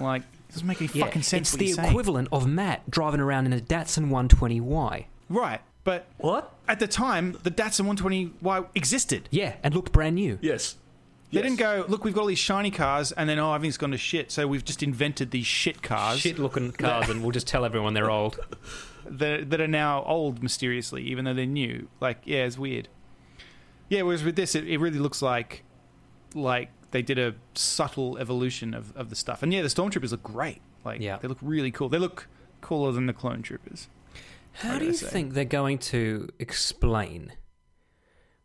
Like, 0.00 0.22
it 0.22 0.33
doesn't 0.54 0.66
make 0.66 0.80
any 0.80 0.90
yeah, 0.94 1.04
fucking 1.04 1.22
sense 1.22 1.48
it's 1.48 1.52
what 1.54 1.58
the 1.60 1.66
you're 1.66 1.74
saying. 1.76 1.88
equivalent 1.88 2.28
of 2.32 2.46
Matt 2.46 2.88
driving 2.90 3.20
around 3.20 3.46
in 3.46 3.52
a 3.52 3.60
Datsun 3.60 4.08
120Y. 4.08 5.04
Right, 5.28 5.60
but 5.84 6.06
What? 6.18 6.54
at 6.68 6.78
the 6.80 6.86
time, 6.86 7.36
the 7.42 7.50
Datsun 7.50 7.86
120Y 7.86 8.66
existed. 8.74 9.28
Yeah, 9.30 9.54
and 9.62 9.74
looked 9.74 9.92
brand 9.92 10.16
new. 10.16 10.38
Yes. 10.40 10.76
They 11.32 11.40
Yes. 11.40 11.42
didn't 11.44 11.58
go, 11.58 11.84
look, 11.88 12.04
we've 12.04 12.14
got 12.14 12.20
all 12.22 12.26
these 12.28 12.38
shiny 12.38 12.70
cars, 12.70 13.10
and 13.12 13.28
then, 13.28 13.38
oh, 13.40 13.52
everything's 13.54 13.76
gone 13.76 13.90
to 13.90 13.98
shit, 13.98 14.30
so 14.30 14.46
we've 14.46 14.64
just 14.64 14.82
invented 14.82 15.32
these 15.32 15.46
shit 15.46 15.82
cars. 15.82 16.20
Shit-looking 16.20 16.72
cars, 16.78 17.08
and 17.08 17.22
we'll 17.22 17.32
just 17.32 17.48
tell 17.48 17.64
everyone 17.64 17.92
they're 17.94 18.10
old. 18.10 18.38
that, 19.06 19.50
that 19.50 19.60
are 19.60 19.66
now 19.68 20.04
old 20.04 20.42
mysteriously, 20.42 21.02
even 21.02 21.24
though 21.24 21.34
they're 21.34 21.44
new. 21.46 21.88
Like, 22.00 22.18
yeah, 22.24 22.44
it's 22.44 22.56
weird. 22.56 22.88
Yeah, 23.88 24.02
whereas 24.02 24.22
with 24.22 24.36
this, 24.36 24.54
it, 24.54 24.66
it 24.68 24.78
really 24.78 24.98
looks 24.98 25.20
like 25.22 25.64
like 26.34 26.70
they 26.94 27.02
did 27.02 27.18
a 27.18 27.34
subtle 27.54 28.16
evolution 28.18 28.72
of, 28.72 28.96
of 28.96 29.10
the 29.10 29.16
stuff. 29.16 29.42
And 29.42 29.52
yeah, 29.52 29.62
the 29.62 29.68
stormtroopers 29.68 30.12
look 30.12 30.22
great. 30.22 30.62
Like, 30.84 31.00
Yeah. 31.00 31.18
they 31.20 31.26
look 31.26 31.38
really 31.42 31.72
cool. 31.72 31.88
They 31.88 31.98
look 31.98 32.28
cooler 32.60 32.92
than 32.92 33.06
the 33.06 33.12
clone 33.12 33.42
troopers. 33.42 33.88
How 34.52 34.78
do 34.78 34.84
you 34.84 34.92
say? 34.92 35.08
think 35.08 35.34
they're 35.34 35.44
going 35.44 35.78
to 35.78 36.28
explain 36.38 37.32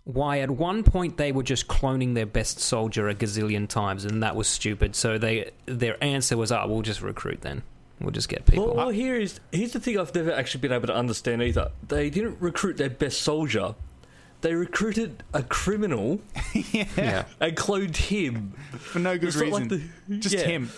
why 0.03 0.39
at 0.39 0.49
one 0.49 0.81
point 0.83 1.17
they 1.17 1.31
were 1.31 1.43
just 1.43 1.67
cloning 1.67 2.15
their 2.15 2.25
best 2.25 2.59
soldier 2.59 3.07
a 3.07 3.13
gazillion 3.13 3.67
times 3.67 4.03
and 4.03 4.23
that 4.23 4.35
was 4.35 4.47
stupid? 4.47 4.95
So 4.95 5.19
they 5.19 5.51
their 5.67 6.03
answer 6.03 6.35
was, 6.35 6.51
"Ah, 6.51 6.65
we'll 6.65 6.81
just 6.81 7.03
recruit 7.03 7.41
then. 7.41 7.61
We'll 8.01 8.09
just 8.09 8.29
get 8.29 8.47
people." 8.47 8.65
Well, 8.67 8.75
well, 8.75 8.89
here 8.89 9.15
is 9.15 9.39
here's 9.51 9.73
the 9.73 9.79
thing 9.79 9.99
I've 9.99 10.15
never 10.15 10.31
actually 10.31 10.61
been 10.61 10.71
able 10.71 10.87
to 10.87 10.95
understand 10.95 11.43
either. 11.43 11.69
They 11.87 12.09
didn't 12.09 12.37
recruit 12.41 12.77
their 12.77 12.89
best 12.89 13.21
soldier. 13.21 13.75
They 14.41 14.53
recruited 14.53 15.23
a 15.33 15.43
criminal 15.43 16.21
yeah. 16.53 17.25
and 17.41 17.57
cloned 17.57 17.97
him. 17.97 18.53
For 18.77 18.99
no 18.99 19.17
good 19.17 19.29
It's 19.29 19.37
reason. 19.37 19.67
like 19.67 19.81
the- 20.07 20.17
just 20.17 20.35
yeah. 20.35 20.45
him. 20.45 20.69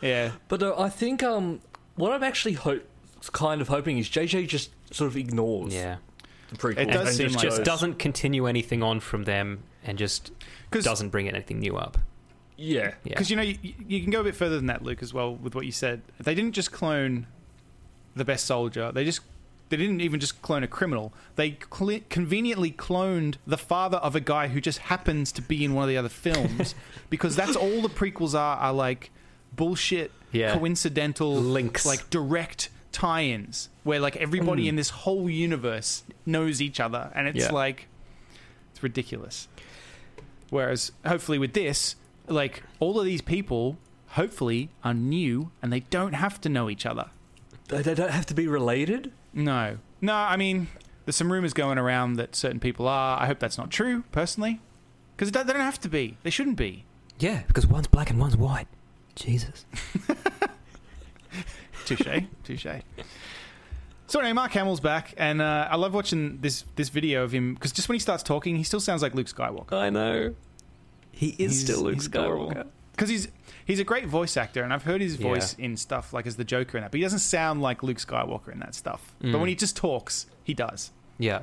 Yeah. 0.00 0.32
But 0.48 0.62
uh, 0.62 0.74
I 0.78 0.88
think 0.88 1.22
um, 1.22 1.60
what 1.96 2.12
I'm 2.12 2.22
actually 2.22 2.54
ho- 2.54 2.80
kind 3.32 3.60
of 3.60 3.68
hoping 3.68 3.98
is 3.98 4.08
JJ 4.08 4.48
just 4.48 4.70
sort 4.94 5.08
of 5.08 5.16
ignores 5.16 5.74
Yeah. 5.74 5.96
the 6.50 6.56
prequel. 6.56 6.78
It 6.78 6.86
does 6.90 7.08
and 7.08 7.16
seem 7.16 7.26
just 7.28 7.36
like- 7.36 7.44
Just 7.48 7.64
doesn't 7.64 7.98
continue 7.98 8.46
anything 8.46 8.82
on 8.82 9.00
from 9.00 9.24
them 9.24 9.62
and 9.84 9.96
just 9.96 10.30
doesn't 10.70 11.08
bring 11.10 11.28
anything 11.28 11.58
new 11.60 11.76
up. 11.76 11.98
Yeah. 12.58 12.88
Yeah. 13.04 13.10
Because 13.10 13.30
you 13.30 13.36
know 13.36 13.42
you, 13.42 13.56
you 13.88 14.00
can 14.02 14.10
go 14.10 14.20
a 14.20 14.24
bit 14.24 14.36
further 14.36 14.56
than 14.56 14.66
that, 14.66 14.82
Luke, 14.82 15.02
as 15.02 15.14
well 15.14 15.34
with 15.34 15.54
what 15.54 15.64
you 15.66 15.72
said. 15.72 16.02
They 16.20 16.34
didn't 16.34 16.52
just 16.52 16.70
clone 16.70 17.26
the 18.14 18.24
best 18.24 18.44
soldier. 18.46 18.92
They 18.92 19.04
just 19.04 19.20
they 19.72 19.78
didn't 19.78 20.02
even 20.02 20.20
just 20.20 20.42
clone 20.42 20.62
a 20.62 20.68
criminal. 20.68 21.14
They 21.36 21.56
cl- 21.72 22.00
conveniently 22.10 22.70
cloned 22.70 23.36
the 23.46 23.56
father 23.56 23.96
of 23.96 24.14
a 24.14 24.20
guy 24.20 24.48
who 24.48 24.60
just 24.60 24.80
happens 24.80 25.32
to 25.32 25.40
be 25.40 25.64
in 25.64 25.72
one 25.72 25.84
of 25.84 25.88
the 25.88 25.96
other 25.96 26.10
films, 26.10 26.74
because 27.10 27.34
that's 27.34 27.56
all 27.56 27.80
the 27.80 27.88
prequels 27.88 28.34
are. 28.38 28.58
Are 28.58 28.72
like 28.74 29.10
bullshit, 29.56 30.12
Yeah. 30.30 30.58
coincidental 30.58 31.34
Links. 31.34 31.86
like 31.86 32.10
direct 32.10 32.68
tie-ins, 32.92 33.70
where 33.82 33.98
like 33.98 34.14
everybody 34.16 34.66
mm. 34.66 34.68
in 34.68 34.76
this 34.76 34.90
whole 34.90 35.30
universe 35.30 36.02
knows 36.26 36.60
each 36.60 36.78
other, 36.78 37.10
and 37.14 37.26
it's 37.26 37.46
Yeah. 37.46 37.52
like 37.52 37.88
it's 38.72 38.82
ridiculous. 38.82 39.48
Whereas, 40.50 40.92
hopefully, 41.06 41.38
with 41.38 41.54
this, 41.54 41.96
like 42.28 42.62
all 42.78 43.00
of 43.00 43.06
these 43.06 43.22
people, 43.22 43.78
hopefully, 44.08 44.68
are 44.84 44.92
new 44.92 45.50
and 45.62 45.72
they 45.72 45.80
don't 45.80 46.12
have 46.12 46.42
to 46.42 46.50
know 46.50 46.68
each 46.68 46.84
other. 46.84 47.06
They, 47.68 47.80
they 47.80 47.94
don't 47.94 48.10
have 48.10 48.26
to 48.26 48.34
be 48.34 48.46
related. 48.46 49.12
No, 49.34 49.78
no. 50.00 50.14
I 50.14 50.36
mean, 50.36 50.68
there's 51.04 51.16
some 51.16 51.32
rumors 51.32 51.52
going 51.52 51.78
around 51.78 52.14
that 52.14 52.34
certain 52.36 52.60
people 52.60 52.86
are. 52.88 53.20
I 53.20 53.26
hope 53.26 53.38
that's 53.38 53.58
not 53.58 53.70
true, 53.70 54.04
personally, 54.12 54.60
because 55.16 55.30
they 55.32 55.42
don't 55.44 55.56
have 55.56 55.80
to 55.80 55.88
be. 55.88 56.16
They 56.22 56.30
shouldn't 56.30 56.56
be. 56.56 56.84
Yeah, 57.18 57.42
because 57.46 57.66
one's 57.66 57.86
black 57.86 58.10
and 58.10 58.18
one's 58.18 58.36
white. 58.36 58.66
Jesus. 59.14 59.64
Touche, 61.84 62.22
touche. 62.44 62.66
So 64.06 64.20
anyway, 64.20 64.34
Mark 64.34 64.52
Hamill's 64.52 64.80
back, 64.80 65.14
and 65.16 65.40
uh, 65.42 65.68
I 65.70 65.76
love 65.76 65.94
watching 65.94 66.38
this 66.40 66.64
this 66.76 66.90
video 66.90 67.24
of 67.24 67.32
him 67.32 67.54
because 67.54 67.72
just 67.72 67.88
when 67.88 67.94
he 67.94 67.98
starts 67.98 68.22
talking, 68.22 68.56
he 68.56 68.62
still 68.62 68.80
sounds 68.80 69.02
like 69.02 69.14
Luke 69.14 69.26
Skywalker. 69.26 69.72
I 69.72 69.90
know. 69.90 70.34
He 71.10 71.30
is 71.30 71.36
He's- 71.38 71.60
still 71.62 71.80
Luke 71.82 71.98
Skywalker. 71.98 72.50
adorable. 72.50 72.70
Because 73.02 73.10
he's 73.24 73.28
he's 73.64 73.80
a 73.80 73.84
great 73.84 74.06
voice 74.06 74.36
actor, 74.36 74.62
and 74.62 74.72
I've 74.72 74.84
heard 74.84 75.00
his 75.00 75.16
Yeah. 75.16 75.28
voice 75.28 75.54
in 75.54 75.76
stuff 75.76 76.12
like 76.12 76.26
as 76.26 76.36
the 76.36 76.44
Joker 76.44 76.78
and 76.78 76.84
that, 76.84 76.90
but 76.92 76.98
he 76.98 77.02
doesn't 77.02 77.18
sound 77.20 77.60
like 77.62 77.82
Luke 77.82 77.96
Skywalker 77.98 78.52
in 78.52 78.60
that 78.60 78.74
stuff. 78.74 79.12
But 79.20 79.28
Mm. 79.30 79.40
when 79.40 79.48
he 79.48 79.54
just 79.56 79.76
talks, 79.76 80.26
he 80.44 80.54
does. 80.54 80.90
Yeah. 81.18 81.42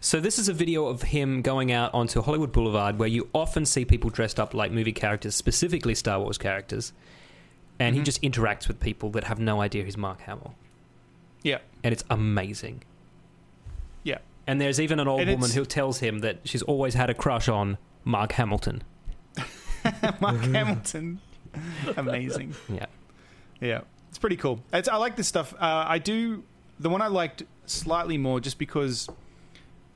So 0.00 0.18
this 0.20 0.38
is 0.38 0.48
a 0.48 0.52
video 0.52 0.86
of 0.86 1.02
him 1.02 1.42
going 1.42 1.70
out 1.72 1.92
onto 1.94 2.22
Hollywood 2.22 2.52
Boulevard 2.52 2.98
where 2.98 3.08
you 3.08 3.28
often 3.32 3.64
see 3.66 3.84
people 3.84 4.10
dressed 4.10 4.38
up 4.40 4.52
like 4.54 4.70
movie 4.72 4.92
characters, 4.92 5.34
specifically 5.34 5.94
Star 5.94 6.18
Wars 6.20 6.38
characters. 6.38 6.92
And 7.78 7.94
he 7.94 8.02
Mhm. 8.02 8.04
just 8.04 8.22
interacts 8.22 8.66
with 8.68 8.78
people 8.80 9.10
that 9.10 9.24
have 9.24 9.38
no 9.38 9.60
idea 9.60 9.84
he's 9.84 9.96
Mark 9.96 10.20
Hamill. 10.22 10.54
Yeah, 11.42 11.58
And 11.84 11.92
it's 11.92 12.04
amazing. 12.10 12.82
yeah. 14.04 14.18
And 14.46 14.60
there's 14.60 14.80
even 14.80 14.98
an 15.00 15.08
old 15.08 15.20
And 15.22 15.30
woman 15.30 15.50
who 15.50 15.64
tells 15.64 15.98
him 16.00 16.20
that 16.20 16.40
she's 16.44 16.62
always 16.62 16.94
had 16.94 17.10
a 17.10 17.14
crush 17.14 17.48
on 17.48 17.78
Mark 18.04 18.32
Hamilton. 18.32 18.82
Mark 20.20 20.36
Hamilton, 20.40 21.20
amazing. 21.96 22.54
Yeah. 22.68 22.86
Yeah, 23.60 23.80
it's 24.08 24.18
pretty 24.18 24.36
cool. 24.36 24.62
It's, 24.72 24.88
I 24.88 24.96
like 24.96 25.16
this 25.16 25.28
stuff. 25.28 25.54
Uh, 25.54 25.84
I 25.88 25.98
do 25.98 26.42
the 26.78 26.90
one 26.90 27.00
I 27.02 27.06
liked 27.06 27.42
slightly 27.64 28.18
more 28.18 28.38
just 28.40 28.58
because 28.58 29.08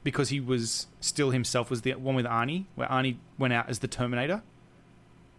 because 0.02 0.30
he 0.30 0.40
was 0.40 0.86
still 1.00 1.30
himself 1.30 1.68
was 1.68 1.82
the 1.82 1.92
one 1.94 2.14
with 2.14 2.24
Arnie, 2.24 2.64
where 2.74 2.88
Arnie 2.88 3.16
went 3.38 3.52
out 3.52 3.68
as 3.68 3.80
the 3.80 3.88
Terminator 3.88 4.42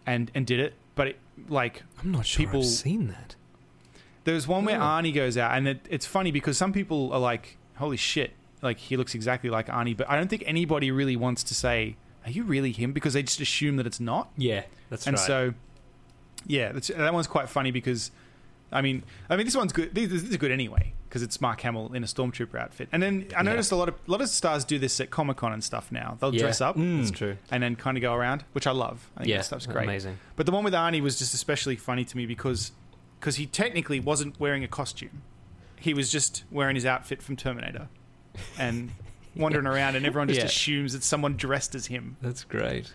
and 0.05 0.29
and 0.35 0.45
did 0.45 0.59
it. 0.59 0.73
But 0.93 1.07
it, 1.07 1.19
like 1.49 1.83
I'm 1.99 2.11
not 2.11 2.25
sure 2.27 2.45
People- 2.45 2.59
I've 2.61 2.67
seen 2.67 3.07
that. 3.07 3.35
there's 4.23 4.47
one 4.47 4.65
where 4.65 4.77
Oh. 4.79 4.83
Arnie 4.83 5.13
goes 5.13 5.37
out, 5.37 5.57
and 5.57 5.67
it, 5.67 5.87
it's 5.89 6.05
funny 6.05 6.31
because 6.31 6.57
some 6.57 6.71
people 6.73 7.11
are 7.13 7.19
like, 7.19 7.57
"Holy 7.77 7.97
shit!" 7.97 8.33
Like 8.61 8.77
he 8.77 8.97
looks 8.97 9.15
exactly 9.15 9.49
like 9.49 9.65
Arnie, 9.67 9.97
but 9.97 10.07
I 10.09 10.15
don't 10.15 10.27
think 10.29 10.43
anybody 10.45 10.91
really 10.91 11.15
wants 11.15 11.41
to 11.45 11.55
say, 11.55 11.95
"Are 12.25 12.31
you 12.31 12.43
really 12.43 12.71
him?" 12.71 12.91
Because 12.93 13.13
they 13.13 13.23
just 13.23 13.39
assume 13.39 13.77
that 13.77 13.85
it's 13.87 13.99
not. 13.99 14.29
Yeah, 14.37 14.63
that's 14.89 15.05
right. 15.05 15.09
and 15.09 15.17
right. 15.17 15.27
so 15.27 15.53
yeah 16.47 16.71
that's, 16.71 16.87
that 16.87 17.13
one's 17.13 17.27
quite 17.27 17.47
funny 17.49 17.71
because 17.71 18.11
i 18.71 18.81
mean 18.81 19.03
i 19.29 19.35
mean 19.35 19.45
this 19.45 19.55
one's 19.55 19.71
good 19.73 19.93
this, 19.93 20.09
this 20.09 20.23
is 20.23 20.37
good 20.37 20.51
anyway 20.51 20.91
because 21.07 21.21
it's 21.21 21.39
mark 21.39 21.61
hamill 21.61 21.93
in 21.93 22.03
a 22.03 22.07
stormtrooper 22.07 22.55
outfit 22.59 22.89
and 22.91 23.03
then 23.03 23.27
i 23.37 23.43
noticed 23.43 23.71
a 23.71 23.75
lot 23.75 23.87
of 23.87 23.95
a 24.07 24.11
lot 24.11 24.21
of 24.21 24.27
stars 24.29 24.65
do 24.65 24.79
this 24.79 24.99
at 24.99 25.11
comic-con 25.11 25.53
and 25.53 25.63
stuff 25.63 25.91
now 25.91 26.17
they'll 26.19 26.33
yeah, 26.33 26.41
dress 26.41 26.61
up 26.61 26.75
mm. 26.75 26.97
That's 26.99 27.11
true. 27.11 27.37
and 27.51 27.61
then 27.61 27.75
kind 27.75 27.97
of 27.97 28.01
go 28.01 28.13
around 28.13 28.43
which 28.53 28.65
i 28.65 28.71
love 28.71 29.11
i 29.15 29.19
think 29.19 29.29
Yeah, 29.29 29.37
that 29.37 29.45
stuff's 29.45 29.67
great 29.67 29.83
amazing. 29.83 30.17
but 30.35 30.45
the 30.45 30.51
one 30.51 30.63
with 30.63 30.73
arnie 30.73 31.01
was 31.01 31.19
just 31.19 31.33
especially 31.33 31.75
funny 31.75 32.05
to 32.05 32.17
me 32.17 32.25
because 32.25 32.71
because 33.19 33.35
he 33.35 33.45
technically 33.45 33.99
wasn't 33.99 34.39
wearing 34.39 34.63
a 34.63 34.67
costume 34.67 35.21
he 35.79 35.93
was 35.93 36.11
just 36.11 36.43
wearing 36.49 36.75
his 36.75 36.85
outfit 36.85 37.21
from 37.21 37.35
terminator 37.35 37.87
and 38.57 38.91
wandering 39.35 39.65
around 39.67 39.95
and 39.95 40.05
everyone 40.05 40.27
just 40.27 40.39
Yeah. 40.39 40.45
assumes 40.45 40.93
it's 40.95 41.05
someone 41.05 41.35
dressed 41.37 41.73
as 41.75 41.87
him 41.87 42.17
That's 42.21 42.43
great. 42.43 42.93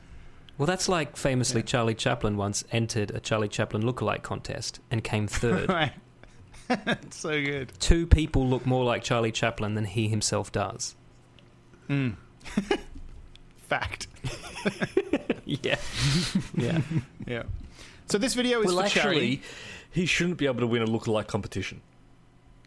Well, 0.59 0.66
that's 0.66 0.89
like 0.89 1.16
famously 1.16 1.62
Charlie 1.62 1.95
Chaplin 1.95 2.37
once 2.37 2.64
entered 2.72 3.11
a 3.11 3.20
Charlie 3.20 3.49
Chaplin 3.49 3.82
lookalike 3.82 4.22
contest 4.22 4.80
and 4.91 5.03
came 5.05 5.26
third. 5.26 5.68
right 5.68 5.93
so 7.11 7.30
good 7.43 7.72
Two 7.78 8.07
people 8.07 8.47
look 8.47 8.66
more 8.66 8.84
like 8.84 9.03
Charlie 9.05 9.32
Chaplin 9.32 9.74
than 9.74 9.84
he 9.84 10.09
himself 10.09 10.51
does. 10.53 10.95
Mm. 11.89 12.16
Fact. 13.68 14.07
Yeah. 15.49 15.76
yeah. 16.57 16.80
Yeah. 17.24 17.43
So 18.07 18.18
this 18.18 18.34
video 18.34 18.61
is 18.62 18.74
well, 18.74 18.82
for 18.82 18.91
charity 18.91 19.34
actually, 19.34 19.43
he 19.93 20.05
shouldn't 20.07 20.39
be 20.39 20.47
able 20.47 20.59
to 20.59 20.66
win 20.66 20.82
a 20.82 20.87
lookalike 20.87 21.28
competition. 21.28 21.82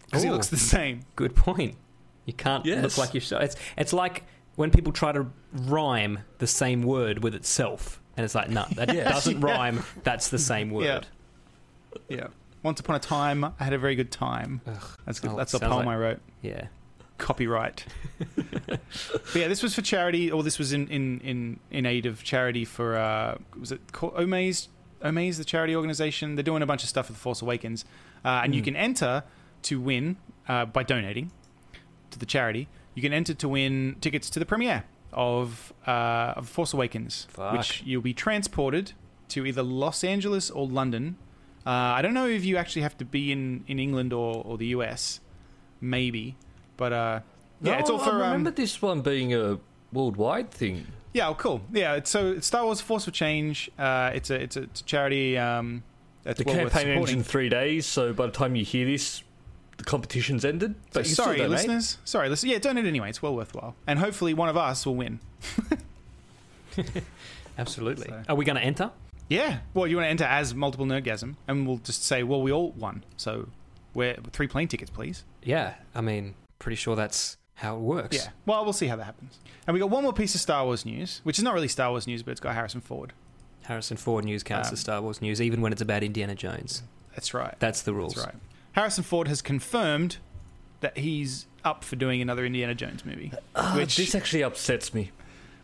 because 0.05 0.23
he 0.23 0.29
looks 0.29 0.47
the 0.47 0.55
same. 0.55 1.01
Good 1.17 1.35
point. 1.35 1.75
You 2.29 2.33
can't 2.33 2.65
look 2.65 2.97
like 2.97 3.13
yourself. 3.13 3.43
It's 3.43 3.55
it's 3.77 3.93
like 3.93 4.23
when 4.55 4.71
people 4.71 4.91
try 4.93 5.11
to 5.11 5.25
rhyme 5.53 6.19
the 6.37 6.47
same 6.47 6.83
word 6.83 7.23
with 7.23 7.33
itself, 7.35 8.01
and 8.17 8.23
it's 8.23 8.35
like, 8.35 8.49
no, 8.49 8.65
that 8.75 8.93
Yes. 8.93 9.11
doesn't 9.13 9.41
Yeah. 9.41 9.47
rhyme. 9.51 9.83
That's 10.03 10.29
the 10.29 10.39
same 10.39 10.69
word. 10.69 11.07
Yeah. 12.07 12.27
Once 12.61 12.79
upon 12.79 12.95
a 12.95 12.99
time, 12.99 13.43
I 13.45 13.63
had 13.63 13.73
a 13.73 13.77
very 13.79 13.95
good 13.95 14.11
time. 14.11 14.61
Ugh. 14.67 14.83
That's 15.05 15.19
good. 15.19 15.31
Oh, 15.31 15.37
That's 15.37 15.53
a 15.53 15.59
poem 15.59 15.85
like- 15.85 15.87
I 15.87 15.95
wrote. 15.97 16.19
Yeah. 16.41 16.67
Copyright. 17.17 17.85
but 18.35 18.79
yeah, 19.35 19.47
this 19.47 19.61
was 19.63 19.73
for 19.75 19.81
charity, 19.81 20.31
or 20.31 20.43
this 20.43 20.57
was 20.59 20.71
in 20.73 20.87
in 20.87 21.19
in, 21.21 21.59
in 21.71 21.85
aid 21.85 22.05
of 22.05 22.23
charity 22.23 22.63
for 22.65 22.95
uh, 22.97 23.37
was 23.59 23.71
it 23.71 23.91
called 23.91 24.13
Omaze? 24.15 24.67
Omaze, 25.03 25.37
the 25.37 25.45
charity 25.45 25.75
organization. 25.75 26.35
They're 26.35 26.43
doing 26.43 26.61
a 26.61 26.65
bunch 26.65 26.83
of 26.83 26.89
stuff 26.89 27.07
with 27.09 27.17
The 27.17 27.21
Force 27.21 27.41
Awakens, 27.41 27.85
uh, 28.25 28.41
and 28.43 28.53
you 28.53 28.61
Mm. 28.61 28.65
can 28.65 28.75
enter 28.75 29.23
to 29.63 29.79
win 29.79 30.17
uh, 30.47 30.65
by 30.65 30.83
donating 30.83 31.31
to 32.11 32.19
the 32.19 32.25
charity. 32.25 32.67
You 32.95 33.01
can 33.01 33.13
enter 33.13 33.33
to 33.33 33.47
win 33.47 33.95
tickets 34.01 34.29
to 34.31 34.39
the 34.39 34.45
premiere 34.45 34.83
of 35.13 35.73
uh, 35.87 36.33
of 36.35 36.47
Force 36.49 36.73
Awakens, 36.73 37.27
Fuck. 37.29 37.53
which 37.53 37.83
you'll 37.85 38.01
be 38.01 38.13
transported 38.13 38.93
to 39.29 39.45
either 39.45 39.63
Los 39.63 40.03
Angeles 40.03 40.49
or 40.49 40.67
London. 40.67 41.17
Uh, 41.65 41.69
I 41.69 42.01
don't 42.01 42.13
know 42.13 42.27
if 42.27 42.43
you 42.45 42.57
actually 42.57 42.81
have 42.81 42.97
to 42.97 43.05
be 43.05 43.31
in, 43.31 43.63
in 43.67 43.79
England 43.79 44.11
or, 44.13 44.43
or 44.43 44.57
the 44.57 44.67
US, 44.67 45.19
maybe, 45.81 46.35
but 46.77 46.93
uh, 46.93 47.19
yeah, 47.61 47.79
it's 47.79 47.89
all 47.89 47.99
for 47.99 48.11
I 48.11 48.27
remember 48.27 48.49
um, 48.49 48.55
this 48.55 48.81
one 48.81 49.01
being 49.01 49.33
a 49.33 49.59
worldwide 49.93 50.51
thing. 50.51 50.87
yeah, 51.13 51.27
oh, 51.27 51.35
cool. 51.35 51.61
Yeah, 51.71 51.95
it's, 51.95 52.09
so 52.09 52.31
it's 52.31 52.47
Star 52.47 52.63
Wars 52.65 52.81
Force 52.81 53.05
for 53.05 53.11
Change. 53.11 53.69
Uh, 53.77 54.11
it's 54.13 54.29
a 54.29 54.35
it's 54.35 54.55
a, 54.57 54.63
it's 54.63 54.81
a 54.81 54.83
charity. 54.85 55.37
Um, 55.37 55.83
The 56.23 56.43
well 56.45 56.55
campaign 56.55 56.87
ends 56.89 57.11
in 57.11 57.23
three 57.23 57.49
days, 57.49 57.85
so 57.85 58.13
by 58.13 58.25
the 58.27 58.31
time 58.31 58.55
you 58.55 58.65
hear 58.65 58.85
this, 58.85 59.23
the 59.79 59.83
competition's 59.85 60.45
ended. 60.45 60.75
But 60.93 61.07
you 61.09 61.15
sorry, 61.15 61.37
donate. 61.37 61.51
listeners. 61.51 61.97
Sorry, 62.05 62.29
listen. 62.29 62.49
Yeah, 62.49 62.59
donate 62.59 62.85
anyway. 62.85 63.09
It's 63.09 63.21
well 63.23 63.35
worthwhile, 63.35 63.75
and 63.87 63.97
hopefully 63.97 64.35
one 64.35 64.47
of 64.49 64.55
us 64.57 64.85
will 64.85 64.95
win. 64.95 65.19
Absolutely. 67.57 68.07
So- 68.07 68.23
Are 68.29 68.35
we 68.35 68.45
going 68.45 68.55
to 68.55 68.63
enter? 68.63 68.91
Yeah. 69.27 69.59
Well, 69.73 69.87
you 69.87 69.95
want 69.97 70.05
to 70.05 70.09
enter 70.09 70.23
as 70.25 70.53
multiple 70.55 70.85
nerdgasm, 70.85 71.35
and 71.47 71.67
we'll 71.67 71.77
just 71.77 72.03
say, 72.03 72.23
well, 72.23 72.41
we 72.41 72.51
all 72.51 72.71
won. 72.71 73.03
So 73.17 73.47
we're 73.93 74.15
three 74.31 74.47
plane 74.47 74.67
tickets, 74.67 74.89
please. 74.89 75.23
Yeah. 75.43 75.75
I 75.93 76.01
mean, 76.01 76.35
pretty 76.57 76.77
sure 76.77 76.95
that's 76.95 77.37
how 77.55 77.75
it 77.75 77.79
works. 77.81 78.15
Yeah. 78.17 78.29
Well, 78.45 78.63
we'll 78.63 78.73
see 78.73 78.87
how 78.87 78.95
that 78.95 79.03
happens. 79.03 79.39
And 79.67 79.73
we 79.73 79.79
got 79.79 79.89
one 79.89 80.03
more 80.03 80.13
piece 80.13 80.33
of 80.35 80.41
Star 80.41 80.65
Wars 80.65 80.85
news, 80.85 81.21
which 81.23 81.37
is 81.37 81.43
not 81.43 81.53
really 81.53 81.67
Star 81.67 81.91
Wars 81.91 82.07
news, 82.07 82.23
but 82.23 82.31
it's 82.31 82.39
got 82.39 82.55
Harrison 82.55 82.81
Ford. 82.81 83.13
Harrison 83.63 83.97
Ford 83.97 84.25
news 84.25 84.41
counts 84.41 84.69
Um, 84.69 84.73
as 84.73 84.79
Star 84.79 85.01
Wars 85.01 85.21
news, 85.21 85.41
even 85.41 85.61
when 85.61 85.71
it's 85.71 85.81
about 85.81 86.01
Indiana 86.01 86.33
Jones. 86.33 86.81
That's 87.13 87.33
right. 87.33 87.53
That's 87.59 87.83
the 87.83 87.93
rules. 87.93 88.15
That's 88.15 88.27
right. 88.27 88.35
Harrison 88.73 89.03
Ford 89.03 89.27
has 89.27 89.41
confirmed 89.41 90.17
that 90.81 90.97
he's 90.97 91.45
up 91.65 91.83
for 91.83 91.95
doing 91.95 92.21
another 92.21 92.45
Indiana 92.45 92.73
Jones 92.75 93.03
movie, 93.05 93.31
uh, 93.33 93.37
Ah, 93.55 93.73
which 93.75 93.97
this 93.97 94.15
actually 94.15 94.43
upsets 94.43 94.93
me. 94.93 95.11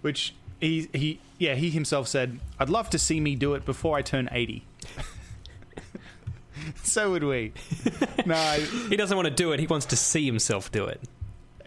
which 0.02 0.34
he 0.60 0.90
he 0.94 1.20
yeah 1.38 1.56
he 1.56 1.70
himself 1.70 2.08
said, 2.08 2.40
"I'd 2.60 2.70
love 2.70 2.90
to 2.92 3.00
see 3.00 3.20
me 3.20 3.36
do 3.36 3.54
it 3.54 3.66
before 3.66 3.98
I 3.98 4.02
turn 4.02 4.28
80." 4.32 4.66
so 6.84 7.12
would 7.12 7.24
we. 7.24 7.54
no, 8.26 8.36
I- 8.36 8.60
He 8.90 8.96
doesn't 8.96 9.16
want 9.16 9.28
to 9.28 9.34
do 9.34 9.52
it. 9.52 9.60
He 9.60 9.68
wants 9.68 9.86
to 9.88 9.96
see 9.96 10.26
himself 10.26 10.72
do 10.72 10.86
it. 10.86 11.02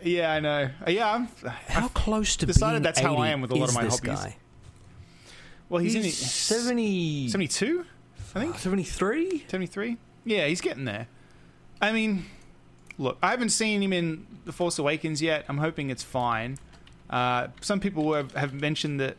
yeah, 0.02 0.32
I 0.32 0.40
know. 0.40 0.70
Uh, 0.86 0.90
yeah, 0.90 1.12
I'm, 1.12 1.28
uh, 1.44 1.50
How 1.68 1.88
close 1.88 2.36
to 2.36 2.46
decided 2.46 2.74
being 2.76 2.82
that's 2.82 3.00
how 3.00 3.16
I 3.16 3.26
80 3.28 3.32
am 3.32 3.40
with 3.42 3.50
a 3.50 3.54
lot 3.54 3.64
of 3.64 3.68
is 3.70 3.74
my 3.74 3.84
this 3.84 3.94
hobbies. 4.00 4.20
guy? 4.20 4.36
well, 5.68 5.82
he's, 5.82 5.94
in 5.94 6.02
He's 6.02 6.18
his 6.18 6.30
70, 6.30 7.28
72, 7.28 7.84
I 8.34 8.40
think. 8.40 8.54
Ah, 8.54 8.58
73? 8.58 9.44
73? 9.48 9.96
Yeah, 10.24 10.46
he's 10.46 10.60
getting 10.60 10.84
there. 10.84 11.08
I 11.80 11.92
mean, 11.92 12.26
look, 12.98 13.18
I 13.22 13.30
haven't 13.30 13.50
seen 13.50 13.82
him 13.82 13.92
in 13.92 14.26
The 14.44 14.52
Force 14.52 14.78
Awakens 14.78 15.22
yet. 15.22 15.44
I'm 15.48 15.58
hoping 15.58 15.90
it's 15.90 16.02
fine. 16.02 16.58
Uh, 17.10 17.48
some 17.60 17.80
people 17.80 18.12
have, 18.14 18.32
have 18.34 18.52
mentioned 18.52 19.00
that 19.00 19.16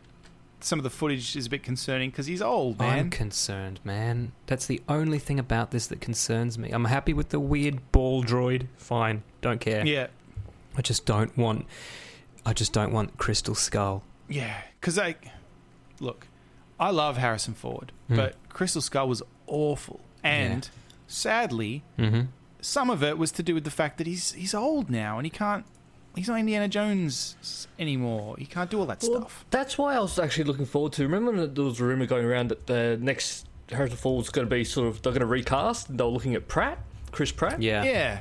some 0.62 0.78
of 0.78 0.84
the 0.84 0.90
footage 0.90 1.36
is 1.38 1.46
a 1.46 1.50
bit 1.50 1.64
concerning 1.64 2.10
because 2.10 2.26
he's 2.28 2.42
old, 2.42 2.78
man. 2.80 3.00
I'm 3.00 3.10
concerned, 3.10 3.80
man. 3.84 4.34
That's 4.48 4.66
the 4.66 4.82
only 4.90 5.18
thing 5.18 5.40
about 5.40 5.72
this 5.72 5.88
that 5.88 6.02
concerns 6.02 6.58
me. 6.58 6.70
I'm 6.72 6.86
happy 6.86 7.14
with 7.14 7.30
the 7.30 7.40
weird 7.40 7.92
ball 7.94 8.24
droid. 8.24 8.68
Fine, 8.78 9.24
don't 9.42 9.62
care. 9.62 9.86
Yeah, 9.86 10.08
I 10.76 10.82
just 10.82 11.06
don't 11.06 11.36
want. 11.38 11.66
I 12.46 12.52
just 12.54 12.74
don't 12.74 12.92
want 12.92 13.18
Crystal 13.18 13.56
Skull. 13.56 14.04
yeah. 14.28 14.62
Because, 14.80 14.98
like, 14.98 15.28
look, 16.00 16.28
I 16.80 16.90
love 16.92 17.18
Harrison 17.18 17.54
Ford, 17.54 17.92
Hmm. 18.08 18.16
but 18.16 18.36
Crystal 18.50 18.82
Skull 18.82 19.08
was 19.10 19.22
awful. 19.48 20.00
And 20.24 20.70
sadly, 21.08 21.84
Mm-hmm. 21.98 22.22
Some 22.62 22.90
of 22.90 23.04
it 23.04 23.18
was 23.18 23.32
to 23.34 23.44
do 23.44 23.54
with 23.54 23.64
the 23.64 23.72
fact 23.72 23.98
that 23.98 24.08
he's 24.08 24.34
he's 24.34 24.54
old 24.54 24.90
now 24.90 25.18
and 25.18 25.26
he 25.26 25.30
can't. 25.30 25.66
He's 26.16 26.28
not 26.28 26.40
Indiana 26.40 26.68
Jones 26.68 27.68
anymore. 27.78 28.36
He 28.38 28.46
can't 28.46 28.70
do 28.70 28.80
all 28.80 28.86
that 28.88 29.02
Well, 29.04 29.22
stuff. 29.22 29.46
That's 29.52 29.78
why 29.78 29.96
I 29.96 30.00
was 30.00 30.18
actually 30.18 30.46
looking 30.46 30.66
forward 30.66 30.92
to. 30.94 31.04
Remember 31.04 31.32
when 31.32 31.54
there 31.54 31.64
was 31.64 31.80
a 31.80 31.84
rumor 31.86 32.06
going 32.08 32.26
around 32.26 32.50
that 32.50 32.66
the 32.68 32.98
next 33.00 33.48
Harrison 33.70 33.96
Ford 33.98 34.18
was 34.18 34.30
going 34.30 34.48
to 34.48 34.54
be 34.54 34.64
sort 34.64 34.88
of 34.88 35.02
they're 35.02 35.14
going 35.14 35.22
to 35.22 35.28
recast 35.28 35.90
and 35.90 36.00
they 36.00 36.04
were 36.04 36.10
looking 36.10 36.34
at 36.36 36.48
Pratt, 36.48 36.80
Chris 37.12 37.32
Pratt. 37.32 37.62
Yeah. 37.62 37.84
Yeah. 37.84 38.20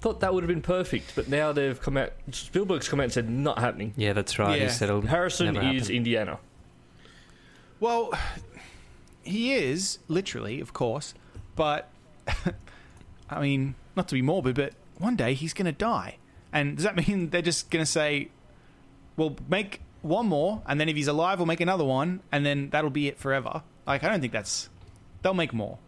Thought 0.00 0.20
that 0.20 0.32
would 0.32 0.42
have 0.42 0.48
been 0.48 0.62
perfect, 0.62 1.14
but 1.14 1.28
now 1.28 1.52
they've 1.52 1.80
come 1.80 1.96
out. 1.96 2.12
Spielberg's 2.30 2.88
come 2.88 3.00
out 3.00 3.04
and 3.04 3.12
said 3.12 3.28
not 3.28 3.58
happening. 3.58 3.92
Yeah, 3.96 4.12
that's 4.14 4.38
right. 4.38 4.58
Yeah. 4.58 4.66
He 4.66 4.70
said 4.72 4.88
it'll 4.88 5.02
Harrison 5.02 5.54
never 5.54 5.74
is. 5.74 5.90
Indiana. 5.90 6.38
Well, 7.80 8.12
he 9.22 9.54
is 9.54 9.98
literally, 10.08 10.60
of 10.60 10.72
course, 10.72 11.14
but 11.56 11.88
I 13.36 13.40
mean, 13.42 13.74
not 13.96 14.08
to 14.08 14.14
be 14.14 14.22
morbid, 14.22 14.54
but 14.56 14.74
one 14.98 15.16
day 15.16 15.34
he's 15.34 15.52
going 15.52 15.66
to 15.66 15.72
die, 15.72 16.16
and 16.52 16.76
does 16.76 16.84
that 16.84 16.96
mean 17.08 17.30
they're 17.30 17.42
just 17.42 17.70
going 17.70 17.84
to 17.84 17.90
say, 17.90 18.28
"Well, 19.16 19.36
make 19.48 19.80
one 20.02 20.26
more, 20.26 20.62
and 20.66 20.80
then 20.80 20.88
if 20.88 20.96
he's 20.96 21.08
alive, 21.08 21.38
we'll 21.38 21.46
make 21.46 21.60
another 21.60 21.84
one, 21.84 22.20
and 22.30 22.44
then 22.44 22.70
that'll 22.70 22.90
be 22.90 23.08
it 23.08 23.18
forever"? 23.18 23.62
Like 23.86 24.04
I 24.04 24.08
don't 24.08 24.20
think 24.20 24.32
that's. 24.32 24.68
They'll 25.22 25.34
make 25.34 25.52
more. 25.52 25.78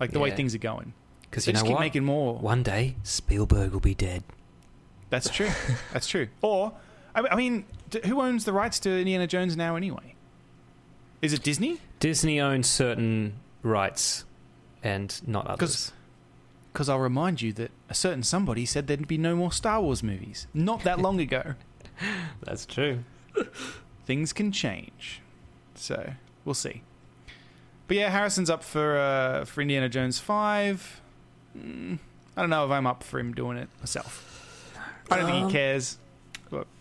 Like 0.00 0.12
the 0.12 0.20
way 0.20 0.30
things 0.30 0.54
are 0.54 0.58
going. 0.58 0.94
Because 1.22 1.46
you 1.46 1.52
know 1.52 1.58
just 1.58 1.66
keep 1.66 1.74
what? 1.74 1.80
making 1.80 2.04
more. 2.04 2.36
One 2.38 2.62
day, 2.62 2.96
Spielberg 3.02 3.72
will 3.72 3.80
be 3.80 3.94
dead. 3.94 4.22
That's 5.10 5.28
true. 5.28 5.50
That's 5.92 6.06
true. 6.06 6.28
Or, 6.40 6.72
I 7.14 7.22
I 7.30 7.34
mean, 7.34 7.64
d- 7.90 8.00
who 8.06 8.20
owns 8.20 8.44
the 8.44 8.52
rights 8.52 8.78
to 8.80 8.90
Indiana 8.98 9.26
Jones 9.26 9.56
now 9.56 9.76
anyway? 9.76 10.14
Is 11.20 11.32
it 11.32 11.42
Disney? 11.42 11.80
Disney 11.98 12.40
owns 12.40 12.68
certain 12.68 13.34
rights 13.62 14.24
and 14.82 15.20
not 15.26 15.46
others. 15.46 15.92
Because 16.78 16.86
because 16.86 16.90
I'll 16.90 17.00
remind 17.00 17.42
you 17.42 17.52
that 17.54 17.72
a 17.90 17.94
certain 17.94 18.22
somebody 18.22 18.64
said 18.64 18.86
there'd 18.86 19.08
be 19.08 19.18
no 19.18 19.34
more 19.34 19.50
Star 19.50 19.80
Wars 19.82 20.00
movies 20.00 20.46
not 20.54 20.84
that 20.84 21.00
long 21.00 21.18
ago. 21.18 21.54
That's 22.40 22.64
true. 22.64 23.00
Things 24.06 24.32
can 24.32 24.52
change, 24.52 25.20
so 25.74 26.12
we'll 26.44 26.54
see. 26.54 26.82
But 27.88 27.96
yeah, 27.96 28.10
Harrison's 28.10 28.48
up 28.48 28.62
for 28.62 28.96
uh, 28.96 29.44
for 29.44 29.60
Indiana 29.60 29.88
Jones 29.88 30.20
five. 30.20 31.00
Mm, 31.58 31.98
I 32.36 32.40
don't 32.42 32.50
know 32.50 32.64
if 32.64 32.70
I'm 32.70 32.86
up 32.86 33.02
for 33.02 33.18
him 33.18 33.34
doing 33.34 33.58
it 33.58 33.68
myself. 33.80 34.72
I 35.10 35.16
don't 35.16 35.26
think 35.26 35.42
Um, 35.42 35.48
he 35.48 35.52
cares. 35.52 35.98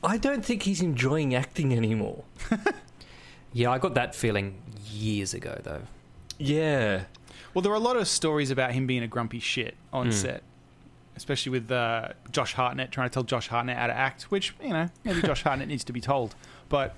I 0.04 0.18
don't 0.20 0.46
think 0.46 0.62
he's 0.62 0.80
enjoying 0.80 1.34
acting 1.34 1.74
anymore. 1.74 2.24
Yeah, 3.54 3.72
I 3.72 3.80
got 3.80 3.96
that 3.96 4.14
feeling 4.14 4.62
years 4.86 5.34
ago, 5.34 5.60
though. 5.64 5.82
Yeah. 6.38 7.06
Well, 7.54 7.62
there 7.62 7.72
are 7.72 7.76
a 7.76 7.80
lot 7.80 7.98
of 7.98 8.08
stories 8.08 8.52
about 8.52 8.72
him 8.72 8.88
being 8.88 9.04
a 9.04 9.08
grumpy 9.08 9.40
shit 9.40 9.76
on 9.92 10.10
Mm. 10.10 10.14
set, 10.14 10.44
especially 11.16 11.52
with 11.52 11.72
uh, 11.72 12.10
Josh 12.32 12.54
Hartnett 12.54 12.92
trying 12.92 13.10
to 13.10 13.14
tell 13.14 13.24
Josh 13.24 13.48
Hartnett 13.48 13.78
how 13.78 13.88
to 13.88 13.94
act, 13.94 14.24
which 14.24 14.54
you 14.62 14.70
know 14.70 14.90
maybe 15.04 15.22
Josh 15.22 15.44
Hartnett 15.48 15.68
needs 15.68 15.84
to 15.86 15.94
be 15.94 16.02
told, 16.02 16.36
but 16.70 16.96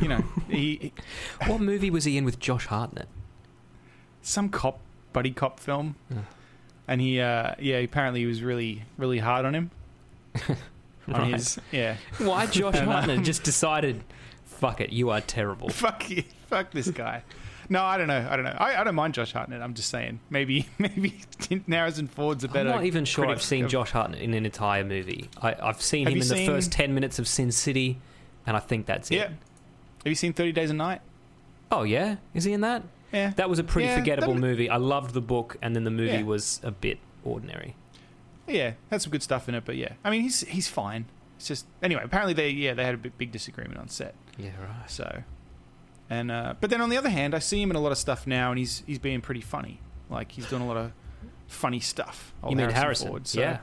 you 0.00 0.08
know 0.08 0.22
he, 0.48 0.76
he 0.76 0.92
What 1.46 1.60
movie 1.60 1.90
was 1.90 2.04
he 2.04 2.16
in 2.16 2.24
with 2.24 2.38
Josh 2.38 2.66
Hartnett? 2.66 3.08
some 4.22 4.48
cop 4.48 4.80
buddy 5.12 5.30
cop 5.30 5.60
film, 5.60 5.96
and 6.88 7.00
he 7.00 7.20
uh, 7.20 7.54
yeah 7.58 7.76
apparently 7.76 8.20
he 8.20 8.26
was 8.26 8.42
really 8.42 8.84
really 8.96 9.18
hard 9.18 9.44
on 9.44 9.54
him. 9.54 9.70
On 11.06 11.20
Right. 11.20 11.34
his 11.34 11.58
yeah 11.70 11.96
Why 12.16 12.46
Josh 12.46 12.76
um, 12.76 12.86
Hartnett 12.86 13.22
just 13.24 13.42
decided, 13.42 14.02
fuck 14.46 14.80
it, 14.80 14.90
you 14.90 15.10
are 15.10 15.20
terrible. 15.20 15.68
fuck 15.68 16.08
you, 16.08 16.24
fuck 16.48 16.70
this 16.70 16.88
guy. 16.90 17.22
No, 17.68 17.82
I 17.82 17.96
don't 17.98 18.08
know. 18.08 18.26
I 18.30 18.36
don't 18.36 18.44
know. 18.44 18.56
I, 18.58 18.80
I 18.80 18.84
don't 18.84 18.94
mind 18.94 19.14
Josh 19.14 19.32
Hartnett. 19.32 19.62
I'm 19.62 19.74
just 19.74 19.90
saying 19.90 20.20
maybe 20.30 20.66
maybe 20.78 21.20
Harrison 21.68 22.06
Ford's 22.08 22.44
a 22.44 22.48
better. 22.48 22.68
I'm 22.70 22.76
not 22.76 22.84
even 22.84 23.04
sure 23.04 23.26
I've 23.26 23.42
seen 23.42 23.64
of- 23.64 23.70
Josh 23.70 23.90
Hartnett 23.90 24.20
in 24.20 24.34
an 24.34 24.44
entire 24.44 24.84
movie. 24.84 25.28
I, 25.40 25.54
I've 25.62 25.80
seen 25.82 26.06
Have 26.06 26.14
him 26.14 26.22
in 26.22 26.28
the 26.28 26.46
first 26.46 26.72
10 26.72 26.94
minutes 26.94 27.18
of 27.18 27.26
Sin 27.28 27.50
City, 27.52 27.98
and 28.46 28.56
I 28.56 28.60
think 28.60 28.86
that's 28.86 29.10
it. 29.10 29.16
Yeah. 29.16 29.22
Have 29.28 30.10
you 30.10 30.14
seen 30.14 30.32
Thirty 30.34 30.52
Days 30.52 30.70
a 30.70 30.74
Night? 30.74 31.00
Oh, 31.72 31.82
yeah? 31.82 32.16
Is 32.34 32.44
he 32.44 32.52
in 32.52 32.60
that? 32.60 32.82
Yeah. 33.12 33.30
That 33.36 33.48
was 33.48 33.58
a 33.58 33.64
pretty 33.64 33.88
Yeah, 33.88 33.96
forgettable 33.96 34.34
that- 34.34 34.40
movie. 34.40 34.68
I 34.68 34.76
loved 34.76 35.14
the 35.14 35.20
book, 35.22 35.56
and 35.62 35.74
then 35.74 35.84
the 35.84 35.90
movie 35.90 36.18
Yeah. 36.18 36.22
was 36.22 36.60
a 36.62 36.70
bit 36.70 36.98
ordinary. 37.24 37.74
Yeah, 38.46 38.72
had 38.90 39.00
some 39.00 39.10
good 39.10 39.22
stuff 39.22 39.48
in 39.48 39.54
it, 39.54 39.64
but 39.64 39.76
yeah, 39.76 39.94
I 40.04 40.10
mean 40.10 40.20
he's 40.20 40.40
he's 40.42 40.68
fine. 40.68 41.06
It's 41.38 41.48
just 41.48 41.64
anyway. 41.82 42.02
Apparently 42.04 42.34
they 42.34 42.50
yeah 42.50 42.74
they 42.74 42.84
had 42.84 42.94
a 42.94 42.98
big, 42.98 43.16
big 43.16 43.32
disagreement 43.32 43.78
on 43.80 43.88
set. 43.88 44.14
Yeah, 44.36 44.50
right. 44.60 44.90
So, 44.90 45.22
and 46.10 46.30
uh, 46.30 46.54
but 46.60 46.70
then 46.70 46.80
on 46.80 46.90
the 46.90 46.96
other 46.96 47.08
hand, 47.10 47.34
I 47.34 47.38
see 47.38 47.60
him 47.60 47.70
in 47.70 47.76
a 47.76 47.80
lot 47.80 47.92
of 47.92 47.98
stuff 47.98 48.26
now, 48.26 48.50
and 48.50 48.58
he's 48.58 48.82
he's 48.86 48.98
being 48.98 49.20
pretty 49.20 49.40
funny. 49.40 49.80
Like 50.10 50.32
he's 50.32 50.46
doing 50.48 50.62
a 50.62 50.66
lot 50.66 50.76
of 50.76 50.92
funny 51.46 51.80
stuff. 51.80 52.32
You 52.42 52.48
old 52.48 52.56
mean 52.56 52.70
Harrison? 52.70 53.08
Ford, 53.08 53.26
so- 53.26 53.40
Yeah. 53.40 53.58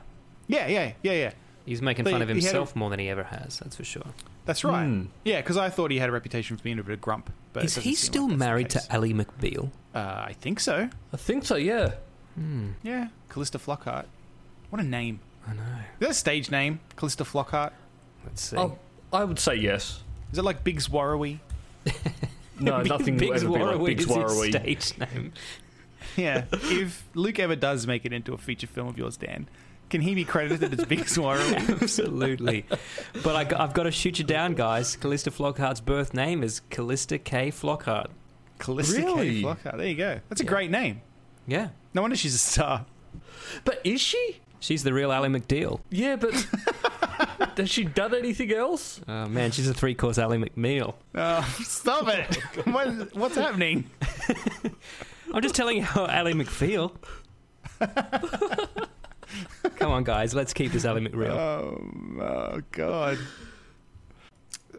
yeah, 0.48 0.66
yeah, 0.66 0.92
yeah, 1.02 1.12
yeah. 1.12 1.30
He's 1.64 1.80
making 1.80 2.04
But 2.04 2.12
fun 2.12 2.22
of 2.22 2.28
he 2.28 2.34
had 2.34 2.42
a- 2.42 2.46
himself 2.46 2.74
more 2.74 2.90
than 2.90 2.98
he 2.98 3.08
ever 3.08 3.22
has, 3.24 3.58
that's 3.60 3.76
for 3.76 3.84
sure. 3.84 4.02
That's 4.44 4.64
right. 4.64 4.84
Hmm. 4.86 5.04
Yeah, 5.24 5.40
because 5.40 5.56
I 5.56 5.70
thought 5.70 5.92
he 5.92 5.98
had 5.98 6.08
a 6.08 6.12
reputation 6.12 6.56
for 6.56 6.62
being 6.64 6.78
a 6.80 6.82
bit 6.82 6.92
of 6.94 6.98
a 6.98 7.00
grump. 7.00 7.32
But 7.52 7.62
it 7.62 7.66
Is 7.66 7.74
doesn't 7.76 7.88
he 7.88 7.94
still 7.94 8.28
like 8.28 8.38
married 8.38 8.70
to 8.70 8.82
Ally 8.90 9.12
McBeal? 9.12 9.70
Uh, 9.94 9.98
I 10.26 10.34
think 10.40 10.58
so. 10.58 10.88
I 11.12 11.16
think 11.16 11.44
so, 11.44 11.54
yeah. 11.56 11.92
Hmm, 12.34 12.70
Yeah, 12.82 13.08
Calista 13.28 13.58
Flockhart. 13.58 14.06
What 14.70 14.80
a 14.80 14.84
name. 14.84 15.20
I 15.46 15.54
know. 15.54 15.62
Is 15.62 16.00
that 16.00 16.10
a 16.10 16.14
stage 16.14 16.50
name? 16.50 16.80
Calista 16.96 17.22
Flockhart. 17.24 17.70
Let's 18.24 18.42
see. 18.42 18.56
Oh, 18.56 18.78
I 19.12 19.22
would 19.24 19.38
say 19.38 19.54
yes. 19.54 20.02
Is 20.32 20.38
it 20.38 20.42
like 20.44 20.64
Biggs 20.64 20.88
Warrawee? 20.88 21.38
No, 22.60 22.82
nothing 22.82 23.14
will 23.14 23.20
Biggs 23.20 23.42
ever 23.42 23.52
be 23.52 23.58
like 23.58 23.76
Warrawee 23.76 23.86
Biggs 23.86 24.02
is 24.04 24.08
his 24.08 24.16
Warrawee. 24.16 24.50
stage 24.50 24.98
name. 24.98 25.32
Yeah. 26.16 26.44
if 26.52 27.04
Luke 27.14 27.38
ever 27.38 27.56
does 27.56 27.86
make 27.86 28.04
it 28.04 28.12
into 28.12 28.34
a 28.34 28.38
feature 28.38 28.66
film 28.66 28.88
of 28.88 28.98
yours, 28.98 29.16
Dan, 29.16 29.48
can 29.90 30.00
he 30.00 30.14
be 30.14 30.24
credited 30.24 30.78
as 30.78 30.84
Big 30.86 31.00
Warrawee? 31.00 31.80
Absolutely. 31.82 32.64
but 33.22 33.34
I, 33.36 33.62
have 33.62 33.72
got 33.74 33.84
to 33.84 33.90
shoot 33.90 34.18
you 34.18 34.24
down, 34.24 34.54
guys. 34.54 34.96
Calista 34.96 35.30
Flockhart's 35.30 35.80
birth 35.80 36.14
name 36.14 36.42
is 36.42 36.60
Calista 36.70 37.18
K. 37.18 37.50
Flockhart. 37.50 38.08
Calista 38.58 39.00
K. 39.00 39.42
Flockhart. 39.42 39.76
There 39.76 39.86
you 39.86 39.96
go. 39.96 40.20
That's 40.28 40.40
a 40.40 40.44
Yeah. 40.44 40.50
great 40.50 40.70
name. 40.70 41.00
Yeah. 41.46 41.68
No 41.94 42.02
wonder 42.02 42.16
she's 42.16 42.34
a 42.34 42.38
star. 42.38 42.86
But 43.64 43.80
is 43.84 44.00
she? 44.00 44.40
She's 44.60 44.84
the 44.84 44.94
real 44.94 45.10
Ally 45.10 45.26
McDeal. 45.28 45.80
Yeah, 45.90 46.14
but 46.16 46.46
has 47.56 47.70
she 47.70 47.84
done 47.84 48.14
anything 48.14 48.52
else? 48.52 49.00
Oh, 49.06 49.26
man, 49.26 49.50
she's 49.50 49.68
a 49.68 49.74
three 49.74 49.94
course 49.94 50.18
Ally 50.18 50.36
McNeil. 50.36 50.94
Oh, 51.14 51.56
stop 51.62 52.08
it. 52.08 52.36
what, 52.66 53.14
what's 53.14 53.36
happening? 53.36 53.90
I'm 55.34 55.42
just 55.42 55.54
telling 55.54 55.76
you 55.76 55.82
how 55.82 56.06
Ally 56.06 56.32
McFeel. 56.32 56.92
Come 59.76 59.90
on, 59.90 60.04
guys, 60.04 60.34
let's 60.34 60.52
keep 60.52 60.72
this 60.72 60.84
Ally 60.84 61.00
McReal. 61.00 61.30
Oh, 61.30 62.22
oh 62.22 62.60
God. 62.72 63.18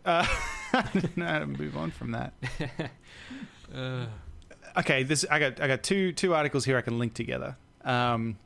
Uh, 0.06 0.26
I 0.74 0.90
don't 0.94 1.18
know 1.18 1.26
how 1.26 1.40
to 1.40 1.48
move 1.48 1.76
on 1.78 1.92
from 1.92 2.12
that. 2.12 2.34
Uh, 3.74 4.06
Okay, 4.76 5.04
this 5.04 5.26
I 5.30 5.40
got 5.40 5.62
I 5.62 5.68
got 5.68 5.84
two 5.84 6.12
two 6.12 6.34
articles 6.34 6.66
here 6.66 6.78
I 6.78 6.82
can 6.82 6.98
link 6.98 7.14
together. 7.14 7.58
Um, 7.84 8.38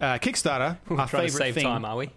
uh, 0.00 0.18
Kickstarter, 0.18 0.78
we're 0.88 0.98
our 0.98 1.06
trying 1.06 1.28
favorite 1.28 1.30
to 1.30 1.36
save 1.36 1.54
thing. 1.54 1.64
time, 1.64 1.84
are 1.84 1.96
we? 1.96 2.10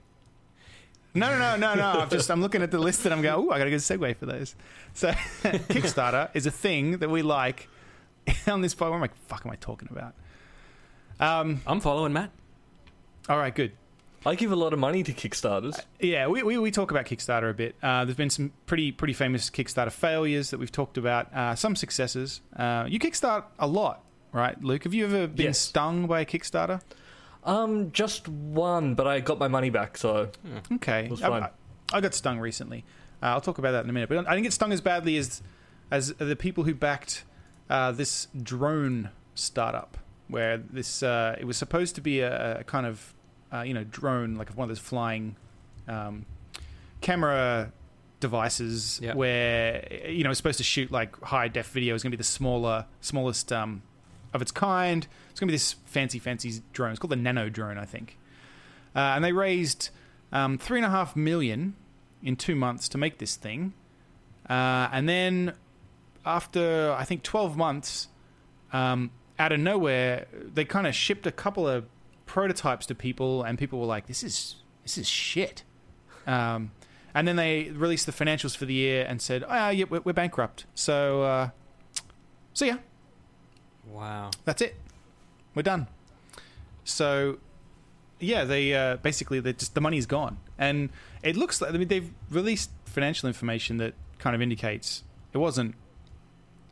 No, 1.15 1.29
no, 1.29 1.37
no, 1.37 1.55
no, 1.57 1.75
no. 1.75 1.99
I'm 2.01 2.09
just 2.09 2.31
I'm 2.31 2.41
looking 2.41 2.61
at 2.63 2.71
the 2.71 2.79
list 2.79 3.05
and 3.05 3.13
I'm 3.13 3.21
going, 3.21 3.47
oh, 3.47 3.51
I 3.51 3.57
got 3.59 3.67
a 3.67 3.69
good 3.69 3.79
segue 3.81 4.17
for 4.17 4.25
those. 4.25 4.55
So 4.93 5.09
Kickstarter 5.43 6.29
is 6.33 6.45
a 6.45 6.51
thing 6.51 6.97
that 6.99 7.09
we 7.09 7.21
like 7.21 7.69
on 8.47 8.61
this 8.61 8.73
podcast. 8.73 8.89
What 8.91 8.95
am 8.97 9.03
I 9.03 9.09
fuck 9.27 9.45
am 9.45 9.51
I 9.51 9.55
talking 9.55 9.89
about? 9.91 10.13
Um, 11.19 11.61
I'm 11.67 11.79
following 11.79 12.13
Matt. 12.13 12.31
all 13.29 13.37
right, 13.37 13.53
good. 13.53 13.73
I 14.25 14.35
give 14.35 14.53
a 14.53 14.55
lot 14.55 14.71
of 14.71 14.79
money 14.79 15.03
to 15.03 15.11
Kickstarters. 15.13 15.77
Yeah, 15.99 16.27
we, 16.27 16.43
we, 16.43 16.57
we 16.57 16.71
talk 16.71 16.91
about 16.91 17.05
Kickstarter 17.05 17.49
a 17.49 17.53
bit. 17.53 17.75
Uh, 17.83 18.05
there's 18.05 18.15
been 18.15 18.29
some 18.29 18.53
pretty 18.65 18.91
pretty 18.93 19.13
famous 19.13 19.49
Kickstarter 19.49 19.91
failures 19.91 20.49
that 20.51 20.59
we've 20.59 20.71
talked 20.71 20.97
about. 20.97 21.31
Uh, 21.33 21.55
some 21.55 21.75
successes. 21.75 22.39
Uh, 22.55 22.85
you 22.87 22.99
kickstart 22.99 23.43
a 23.59 23.67
lot, 23.67 24.01
right, 24.31 24.61
Luke? 24.63 24.85
Have 24.85 24.93
you 24.93 25.05
ever 25.05 25.27
been 25.27 25.47
Yes. 25.47 25.59
stung 25.59 26.07
by 26.07 26.21
a 26.21 26.25
Kickstarter? 26.25 26.81
Um, 27.45 27.91
just 27.91 28.27
one, 28.29 28.95
but 28.95 29.05
I 29.07 29.19
got 29.19 29.37
my 29.39 29.47
money 29.47 29.69
back, 29.69 29.97
so 29.97 30.29
Okay, 30.71 31.05
It 31.05 31.11
was 31.11 31.21
I, 31.21 31.27
fine. 31.29 31.43
I, 31.43 31.49
I 31.93 32.01
got 32.01 32.13
stung 32.13 32.39
recently. 32.39 32.85
Uh, 33.21 33.27
I'll 33.27 33.41
talk 33.41 33.57
about 33.57 33.71
that 33.71 33.83
in 33.83 33.89
a 33.89 33.93
minute. 33.93 34.09
But 34.09 34.19
I 34.27 34.31
didn't 34.31 34.43
get 34.43 34.53
stung 34.53 34.71
as 34.71 34.81
badly 34.81 35.17
as 35.17 35.41
as 35.91 36.13
the 36.13 36.35
people 36.35 36.63
who 36.63 36.73
backed 36.73 37.23
uh, 37.69 37.91
this 37.91 38.27
drone 38.41 39.09
startup, 39.35 39.97
where 40.27 40.57
this 40.57 41.03
uh, 41.03 41.35
it 41.39 41.45
was 41.45 41.57
supposed 41.57 41.95
to 41.95 42.01
be 42.01 42.21
a, 42.21 42.59
a 42.59 42.63
kind 42.63 42.85
of 42.85 43.13
uh, 43.53 43.61
you 43.61 43.73
know 43.73 43.83
drone, 43.83 44.35
like 44.35 44.49
one 44.57 44.65
of 44.65 44.69
those 44.69 44.79
flying 44.83 45.35
um, 45.87 46.25
camera 47.01 47.71
devices, 48.19 48.99
Yeah. 49.03 49.13
where 49.15 49.85
you 50.07 50.23
know 50.23 50.29
it's 50.31 50.37
supposed 50.37 50.57
to 50.59 50.63
shoot 50.63 50.91
like 50.91 51.19
high 51.21 51.47
def 51.49 51.67
video. 51.69 51.93
It's 51.93 52.03
going 52.03 52.11
to 52.11 52.17
be 52.17 52.21
the 52.21 52.23
smaller, 52.23 52.85
smallest 53.01 53.51
um, 53.51 53.81
of 54.33 54.41
its 54.41 54.51
kind. 54.51 55.07
It's 55.33 55.39
going 55.39 55.47
to 55.47 55.51
be 55.51 55.55
this 55.55 55.73
fancy, 55.85 56.19
fancy 56.19 56.61
drone. 56.73 56.91
It's 56.91 56.99
called 56.99 57.11
the 57.11 57.15
Nano 57.15 57.49
drone, 57.49 57.79
I 57.79 57.85
think. 57.85 58.19
Uh, 58.95 58.99
and 58.99 59.23
they 59.23 59.31
raised 59.31 59.89
um, 60.31 60.59
three 60.59 60.77
and 60.77 60.85
a 60.85 60.91
half 60.91 61.15
million 61.15 61.75
in 62.21 62.35
two 62.35 62.53
months 62.53 62.87
to 62.89 62.99
make 62.99 63.17
this 63.17 63.35
thing, 63.35 63.73
uh, 64.47 64.89
and 64.91 65.09
then 65.09 65.53
after 66.23 66.95
I 66.95 67.03
think 67.03 67.23
twelve 67.23 67.57
months, 67.57 68.09
um, 68.71 69.09
out 69.39 69.51
of 69.51 69.59
nowhere, 69.59 70.27
they 70.31 70.65
kind 70.65 70.85
of 70.85 70.93
shipped 70.93 71.25
a 71.25 71.31
couple 71.31 71.67
of 71.67 71.85
prototypes 72.27 72.85
to 72.85 72.95
people, 72.95 73.41
and 73.41 73.57
people 73.57 73.79
were 73.79 73.87
like, 73.87 74.05
"This 74.05 74.21
is 74.23 74.57
this 74.83 74.99
is 74.99 75.09
shit." 75.09 75.63
Um, 76.27 76.71
and 77.15 77.27
then 77.27 77.37
they 77.37 77.71
released 77.71 78.05
the 78.05 78.11
financials 78.11 78.55
for 78.55 78.65
the 78.65 78.75
year 78.75 79.03
and 79.09 79.19
said, 79.19 79.43
"Oh, 79.49 79.69
yeah, 79.69 79.85
we're, 79.89 80.01
we're 80.01 80.13
bankrupt." 80.13 80.65
So, 80.75 81.23
uh, 81.23 81.49
see 82.53 82.67
ya. 82.67 82.77
Wow. 83.87 84.29
That's 84.45 84.61
it. 84.61 84.75
We're 85.55 85.61
done. 85.63 85.87
So, 86.83 87.37
yeah, 88.19 88.43
they 88.43 88.73
uh, 88.73 88.97
basically 88.97 89.39
they 89.39 89.53
just 89.53 89.75
the 89.75 89.81
money's 89.81 90.05
gone, 90.05 90.37
and 90.57 90.89
it 91.21 91.35
looks 91.35 91.61
like 91.61 91.73
I 91.73 91.77
mean 91.77 91.87
they've 91.87 92.11
released 92.29 92.71
financial 92.85 93.27
information 93.27 93.77
that 93.77 93.93
kind 94.19 94.35
of 94.35 94.41
indicates 94.41 95.03
it 95.31 95.37
wasn't 95.37 95.75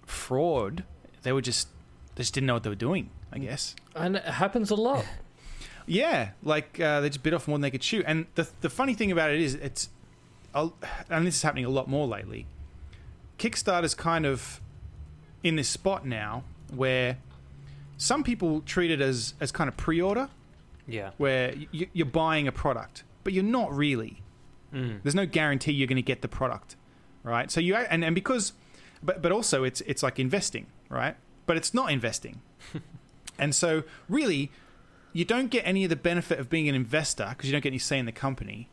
fraud. 0.06 0.84
They 1.24 1.32
were 1.32 1.42
just 1.42 1.68
they 2.16 2.24
just 2.24 2.34
didn't 2.34 2.48
know 2.48 2.54
what 2.56 2.64
they 2.64 2.70
were 2.70 2.76
doing. 2.76 3.10
I 3.34 3.40
guess. 3.40 3.76
and 3.96 4.18
it 4.18 4.24
happens 4.26 4.72
a 4.72 4.76
lot. 4.76 5.06
Yeah, 5.88 6.30
like 6.44 6.80
uh, 6.80 7.02
they 7.02 7.10
just 7.10 7.24
bit 7.24 7.34
off 7.34 7.48
more 7.48 7.56
than 7.56 7.64
they 7.64 7.72
could 7.72 7.82
chew. 7.82 8.04
And 8.06 8.28
the 8.36 8.48
the 8.62 8.70
funny 8.70 8.94
thing 8.94 9.12
about 9.12 9.32
it 9.32 9.42
is, 9.42 9.56
it's, 9.56 9.90
I'll, 10.54 10.76
and 11.10 11.26
this 11.26 11.36
is 11.36 11.42
happening 11.42 11.66
a 11.66 11.70
lot 11.70 11.90
more 11.90 12.08
lately. 12.08 12.46
Kickstarter's 13.40 13.96
kind 13.96 14.26
of 14.26 14.62
in 15.44 15.56
this 15.56 15.68
spot 15.68 16.06
now 16.06 16.44
where 16.72 17.18
some 18.02 18.24
people 18.24 18.62
treat 18.62 18.90
it 18.90 19.00
as 19.02 19.36
as 19.40 19.52
kind 19.52 19.68
of 19.68 19.78
pre-order, 19.78 20.28
Yeah. 20.88 21.12
where 21.18 21.54
y- 21.72 21.90
you're 21.94 22.06
buying 22.24 22.48
a 22.48 22.52
product, 22.52 23.04
but 23.24 23.32
you're 23.34 23.44
not 23.60 23.72
really. 23.76 24.22
Mm. 24.74 25.04
There's 25.04 25.14
no 25.16 25.26
guarantee 25.26 25.72
you're 25.74 25.88
going 25.88 25.98
to 25.98 26.02
get 26.14 26.22
the 26.22 26.28
product, 26.28 26.76
right? 27.24 27.52
So 27.52 27.60
you 27.60 27.76
and 27.76 28.04
and 28.04 28.16
because, 28.16 28.54
but 29.04 29.22
but 29.22 29.32
also 29.32 29.64
it's 29.64 29.82
it's 29.82 30.02
like 30.02 30.18
investing, 30.20 30.66
right? 30.90 31.16
But 31.46 31.58
it's 31.58 31.74
not 31.74 31.92
investing, 31.92 32.42
and 33.38 33.54
so 33.54 33.84
really, 34.10 34.52
you 35.14 35.26
don't 35.26 35.50
get 35.52 35.64
any 35.66 35.84
of 35.84 35.90
the 35.90 35.96
benefit 35.96 36.40
of 36.40 36.50
being 36.50 36.68
an 36.70 36.76
investor 36.76 37.28
because 37.30 37.48
you 37.50 37.52
don't 37.54 37.62
get 37.64 37.70
any 37.70 37.80
say 37.80 38.00
in 38.00 38.06
the 38.06 38.12
company. 38.12 38.68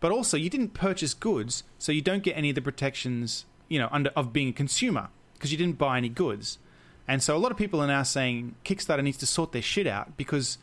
But 0.00 0.10
also, 0.10 0.36
you 0.36 0.50
didn't 0.50 0.74
purchase 0.74 1.14
goods, 1.14 1.62
so 1.78 1.92
you 1.92 2.00
don't 2.02 2.24
get 2.24 2.36
any 2.36 2.48
of 2.48 2.56
the 2.56 2.62
protections, 2.62 3.44
you 3.68 3.78
know, 3.78 3.88
under 3.92 4.10
of 4.16 4.32
being 4.32 4.48
a 4.48 4.52
consumer 4.52 5.08
because 5.34 5.52
you 5.52 5.58
didn't 5.58 5.78
buy 5.78 5.96
any 5.98 6.08
goods. 6.08 6.58
And 7.08 7.22
so 7.22 7.36
a 7.36 7.38
lot 7.38 7.50
of 7.50 7.58
people 7.58 7.80
are 7.82 7.86
now 7.86 8.02
saying 8.04 8.54
Kickstarter 8.64 9.02
needs 9.02 9.18
to 9.18 9.26
sort 9.26 9.52
their 9.52 9.62
shit 9.62 9.86
out 9.86 10.16
because 10.16 10.58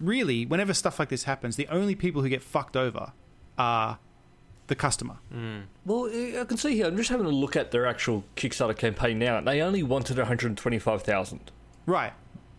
really, 0.00 0.44
whenever 0.46 0.74
stuff 0.74 0.98
like 0.98 1.08
this 1.08 1.24
happens, 1.24 1.56
the 1.56 1.68
only 1.68 1.94
people 1.94 2.22
who 2.22 2.28
get 2.28 2.42
fucked 2.42 2.76
over 2.76 3.12
are 3.56 3.98
the 4.66 4.74
customer. 4.74 5.18
Hmm. 5.30 5.60
Well, 5.84 6.06
I 6.12 6.40
I 6.40 6.44
can 6.44 6.56
see 6.56 6.74
here. 6.76 6.86
I'm 6.86 6.96
just 6.96 7.10
having 7.10 7.26
a 7.26 7.30
look 7.30 7.54
at 7.54 7.70
their 7.70 7.86
actual 7.86 8.24
Kickstarter 8.36 8.76
campaign 8.76 9.18
now. 9.18 9.40
They 9.40 9.60
only 9.62 9.82
wanted 9.82 10.16
125,000. 10.18 11.50
Right. 11.86 12.12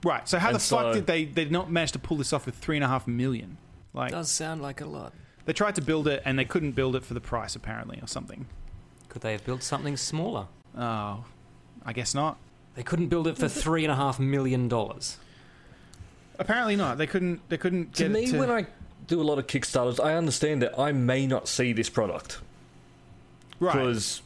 Right. 0.03 0.27
So 0.29 0.37
how 0.37 0.49
And 0.49 0.55
the 0.55 0.59
fuck 0.59 0.79
so- 0.81 0.93
did 0.93 1.07
they 1.07 1.25
they 1.25 1.45
not 1.45 1.71
manage 1.71 1.91
to 1.93 1.99
pull 1.99 2.17
this 2.17 2.31
off 2.31 2.45
with 2.45 2.55
three 2.55 2.77
and 2.77 2.83
a 2.83 2.87
half 2.87 3.07
million? 3.07 3.57
Like 3.93 4.11
Does 4.11 4.29
sound 4.29 4.61
like 4.61 4.81
a 4.81 4.85
lot. 4.85 5.13
they 5.45 5.53
tried 5.53 5.75
to 5.75 5.81
build 5.81 6.07
it 6.07 6.21
and 6.25 6.37
they 6.37 6.45
couldn't 6.45 6.71
build 6.73 6.95
it 6.95 7.03
for 7.03 7.13
the 7.13 7.21
price 7.21 7.55
apparently 7.55 7.99
or 8.01 8.07
something. 8.07 8.45
Could 9.09 9.21
they 9.23 9.31
have 9.31 9.43
built 9.45 9.63
something 9.63 9.97
smaller? 9.97 10.47
Oh, 10.77 11.23
I 11.85 11.93
guess 11.93 12.13
not. 12.13 12.37
They 12.75 12.83
couldn't 12.83 13.07
build 13.07 13.27
it 13.27 13.37
for 13.37 13.47
three 13.47 13.83
and 13.83 13.91
a 13.91 13.95
half 13.95 14.19
million 14.19 14.67
dollars. 14.67 15.17
Apparently 16.37 16.75
not. 16.75 16.97
They 16.97 17.07
couldn't. 17.07 17.47
They 17.49 17.57
couldn't 17.57 17.93
To 17.95 18.03
get 18.03 18.11
me, 18.11 18.23
it 18.25 18.31
to, 18.31 18.39
when 18.39 18.51
I 18.51 18.67
do 19.07 19.21
a 19.21 19.23
lot 19.23 19.39
of 19.39 19.47
Kickstarters, 19.47 20.03
I 20.03 20.15
understand 20.15 20.61
that 20.61 20.77
I 20.77 20.91
may 20.91 21.25
not 21.25 21.47
see 21.47 21.71
this 21.73 21.89
product. 21.89 22.39
right. 23.59 23.73
Because, 23.73 24.21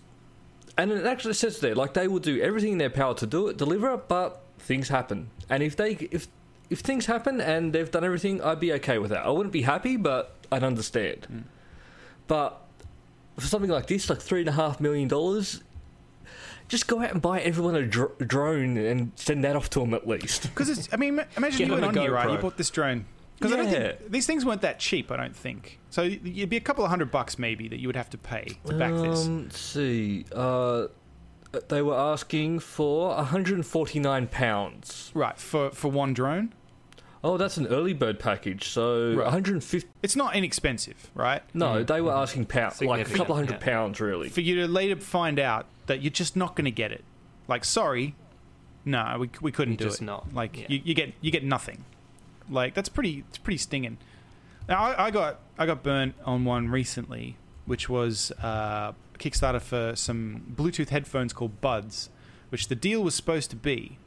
and 0.78 0.92
it 0.92 1.06
actually 1.06 1.36
says 1.36 1.60
there, 1.60 1.76
like 1.76 1.94
they 1.94 2.08
will 2.08 2.20
do 2.20 2.42
everything 2.42 2.74
in 2.74 2.78
their 2.80 2.90
power 2.90 3.14
to 3.16 3.28
do 3.28 3.48
it, 3.50 3.58
deliver 3.58 3.94
it, 3.94 4.08
but 4.08 4.42
things 4.60 4.88
happen. 4.90 5.30
And 5.50 5.62
if 5.62 5.76
they, 5.76 5.92
if 6.10 6.28
if 6.72 6.80
things 6.80 7.06
happen 7.06 7.42
and 7.42 7.74
they've 7.74 7.90
done 7.92 8.04
everything, 8.04 8.42
I'd 8.42 8.60
be 8.60 8.74
okay 8.74 8.98
with 8.98 9.12
that. 9.12 9.26
I 9.26 9.30
wouldn't 9.30 9.54
be 9.54 9.62
happy, 9.64 9.98
but 9.98 10.36
I'd 10.52 10.64
understand. 10.64 11.26
Hmm. 11.26 11.40
But 12.28 12.60
for 13.38 13.46
something 13.46 13.70
like 13.70 13.88
this, 13.88 14.10
like 14.10 14.20
three 14.22 14.40
and 14.42 14.50
a 14.50 14.54
half 14.54 14.80
million 14.80 15.08
dollars, 15.08 15.62
just 16.70 16.88
go 16.88 17.02
out 17.02 17.12
and 17.12 17.22
buy 17.22 17.42
everyone 17.42 17.76
a 17.76 17.86
dr- 17.86 18.18
drone 18.20 18.78
and 18.78 19.12
send 19.16 19.44
that 19.44 19.56
off 19.58 19.70
to 19.72 19.80
them 19.82 19.94
at 19.94 20.08
least. 20.08 20.44
Because 20.44 20.70
it's. 20.70 20.88
I 20.94 20.96
mean, 20.96 21.20
imagine 21.36 21.68
you 21.68 21.74
went 21.74 21.84
on 21.86 21.94
here, 21.96 22.14
right? 22.14 22.30
You 22.30 22.38
bought 22.38 22.56
this 22.58 22.70
drone. 22.70 23.06
Because 23.38 23.54
I 23.54 23.58
don't 23.58 23.66
Yeah. 23.72 23.92
think 23.94 24.12
these 24.12 24.26
things 24.28 24.46
weren't 24.46 24.62
that 24.62 24.80
cheap. 24.80 25.12
I 25.12 25.18
don't 25.18 25.36
think. 25.36 25.80
So 25.90 26.04
it'd 26.04 26.50
be 26.50 26.58
a 26.58 26.62
couple 26.62 26.84
of 26.84 26.90
hundred 26.90 27.10
bucks 27.12 27.40
maybe 27.40 27.68
that 27.70 27.80
you 27.80 27.88
would 27.88 27.96
have 27.96 28.10
to 28.12 28.18
pay 28.18 28.58
to 28.66 28.74
back 28.78 28.92
this. 28.94 29.26
Um, 29.28 29.44
let's 29.44 29.60
see. 29.60 30.26
Uh, 30.34 30.88
they 31.70 31.82
were 31.82 31.96
asking 31.96 32.60
for 32.60 33.16
149 33.16 34.28
pounds. 34.28 35.12
Right 35.14 35.38
for 35.38 35.72
for 35.72 35.90
one 35.90 36.14
drone. 36.14 36.54
Oh, 37.24 37.38
that's 37.38 37.58
an 37.58 37.68
early 37.68 37.94
bird 37.94 38.20
package. 38.20 38.70
So 38.70 39.14
Right. 39.14 39.26
150. 39.26 39.90
It's 40.02 40.16
not 40.16 40.36
inexpensive, 40.36 41.10
right? 41.14 41.44
No, 41.54 41.84
they 41.84 42.00
were 42.02 42.14
asking 42.14 42.46
pounds, 42.46 42.82
like 42.82 43.08
a 43.08 43.14
couple 43.14 43.36
hundred 43.36 43.60
yeah. 43.60 43.74
pounds, 43.74 44.00
really. 44.00 44.30
For 44.30 44.42
you 44.42 44.56
to 44.62 44.68
later 44.68 44.96
find 44.96 45.40
out 45.40 45.66
that 45.88 46.02
you're 46.02 46.12
just 46.12 46.36
not 46.36 46.56
going 46.56 46.66
to 46.66 46.72
get 46.72 46.92
it. 46.92 47.04
Like, 47.48 47.66
sorry, 47.66 48.16
no, 48.86 49.18
we 49.20 49.30
we 49.42 49.52
couldn't 49.52 49.74
You're 49.74 49.90
do 49.90 49.92
just 49.92 50.02
it. 50.02 50.06
not, 50.06 50.34
Like 50.34 50.58
yeah. 50.58 50.66
you, 50.70 50.82
you 50.84 50.94
get 50.94 51.14
you 51.22 51.32
get 51.32 51.44
nothing. 51.44 51.84
Like 52.50 52.74
that's 52.74 52.90
pretty 52.90 53.24
it's 53.30 53.38
pretty 53.38 53.58
stinging. 53.58 53.98
Now 54.68 54.82
I, 54.84 55.08
I 55.08 55.12
got 55.12 55.40
I 55.58 55.66
got 55.66 55.84
burnt 55.84 56.16
on 56.26 56.46
one 56.46 56.70
recently, 56.70 57.36
which 57.66 57.90
was 57.90 58.32
uh, 58.44 58.94
a 59.14 59.18
Kickstarter 59.18 59.62
for 59.62 59.96
some 59.96 60.44
Bluetooth 60.56 60.90
headphones 60.90 61.34
called 61.34 61.60
Buds, 61.60 62.10
which 62.50 62.68
the 62.70 62.76
deal 62.76 63.04
was 63.04 63.14
supposed 63.16 63.50
to 63.50 63.56
be 63.56 63.98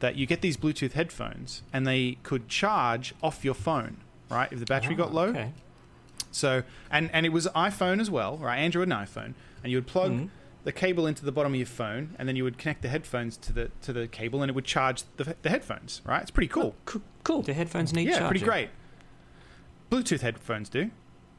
that 0.00 0.16
you 0.16 0.26
get 0.26 0.40
these 0.40 0.56
Bluetooth 0.56 0.92
headphones 0.92 1.62
and 1.72 1.86
they 1.86 2.18
could 2.22 2.48
charge 2.48 3.14
off 3.22 3.44
your 3.44 3.54
phone, 3.54 3.98
right? 4.30 4.52
If 4.52 4.58
the 4.58 4.66
battery 4.66 4.94
got 4.94 5.10
Oh, 5.10 5.14
low, 5.14 5.26
okay. 5.28 5.52
so 6.30 6.62
and 6.90 7.10
and 7.12 7.24
it 7.24 7.30
was 7.30 7.46
iPhone 7.54 8.00
as 8.00 8.10
well, 8.10 8.36
right? 8.38 8.58
Android 8.58 8.88
and 8.90 8.92
iPhone, 9.08 9.34
and 9.62 9.70
you 9.70 9.76
would 9.76 9.86
plug 9.86 10.12
Mhm. 10.12 10.28
the 10.64 10.72
cable 10.72 11.06
into 11.06 11.24
the 11.24 11.32
bottom 11.32 11.52
of 11.52 11.56
your 11.58 11.66
phone, 11.66 12.14
and 12.18 12.28
then 12.28 12.36
you 12.36 12.44
would 12.44 12.58
connect 12.58 12.82
the 12.82 12.88
headphones 12.88 13.36
to 13.38 13.52
the 13.52 13.70
to 13.82 13.92
the 13.92 14.06
cable, 14.08 14.42
and 14.42 14.50
it 14.50 14.54
would 14.54 14.64
charge 14.64 15.02
the, 15.16 15.36
the 15.42 15.50
headphones, 15.50 16.00
right? 16.04 16.22
It's 16.22 16.30
pretty 16.30 16.48
cool. 16.48 16.74
Co- 16.84 17.02
Cool. 17.22 17.42
Do 17.42 17.52
headphones 17.52 17.92
need 17.92 18.08
yeah, 18.08 18.12
charging? 18.20 18.28
pretty 18.28 18.44
great. 18.46 18.70
Bluetooth 19.90 20.20
headphones 20.20 20.68
do. 20.68 20.90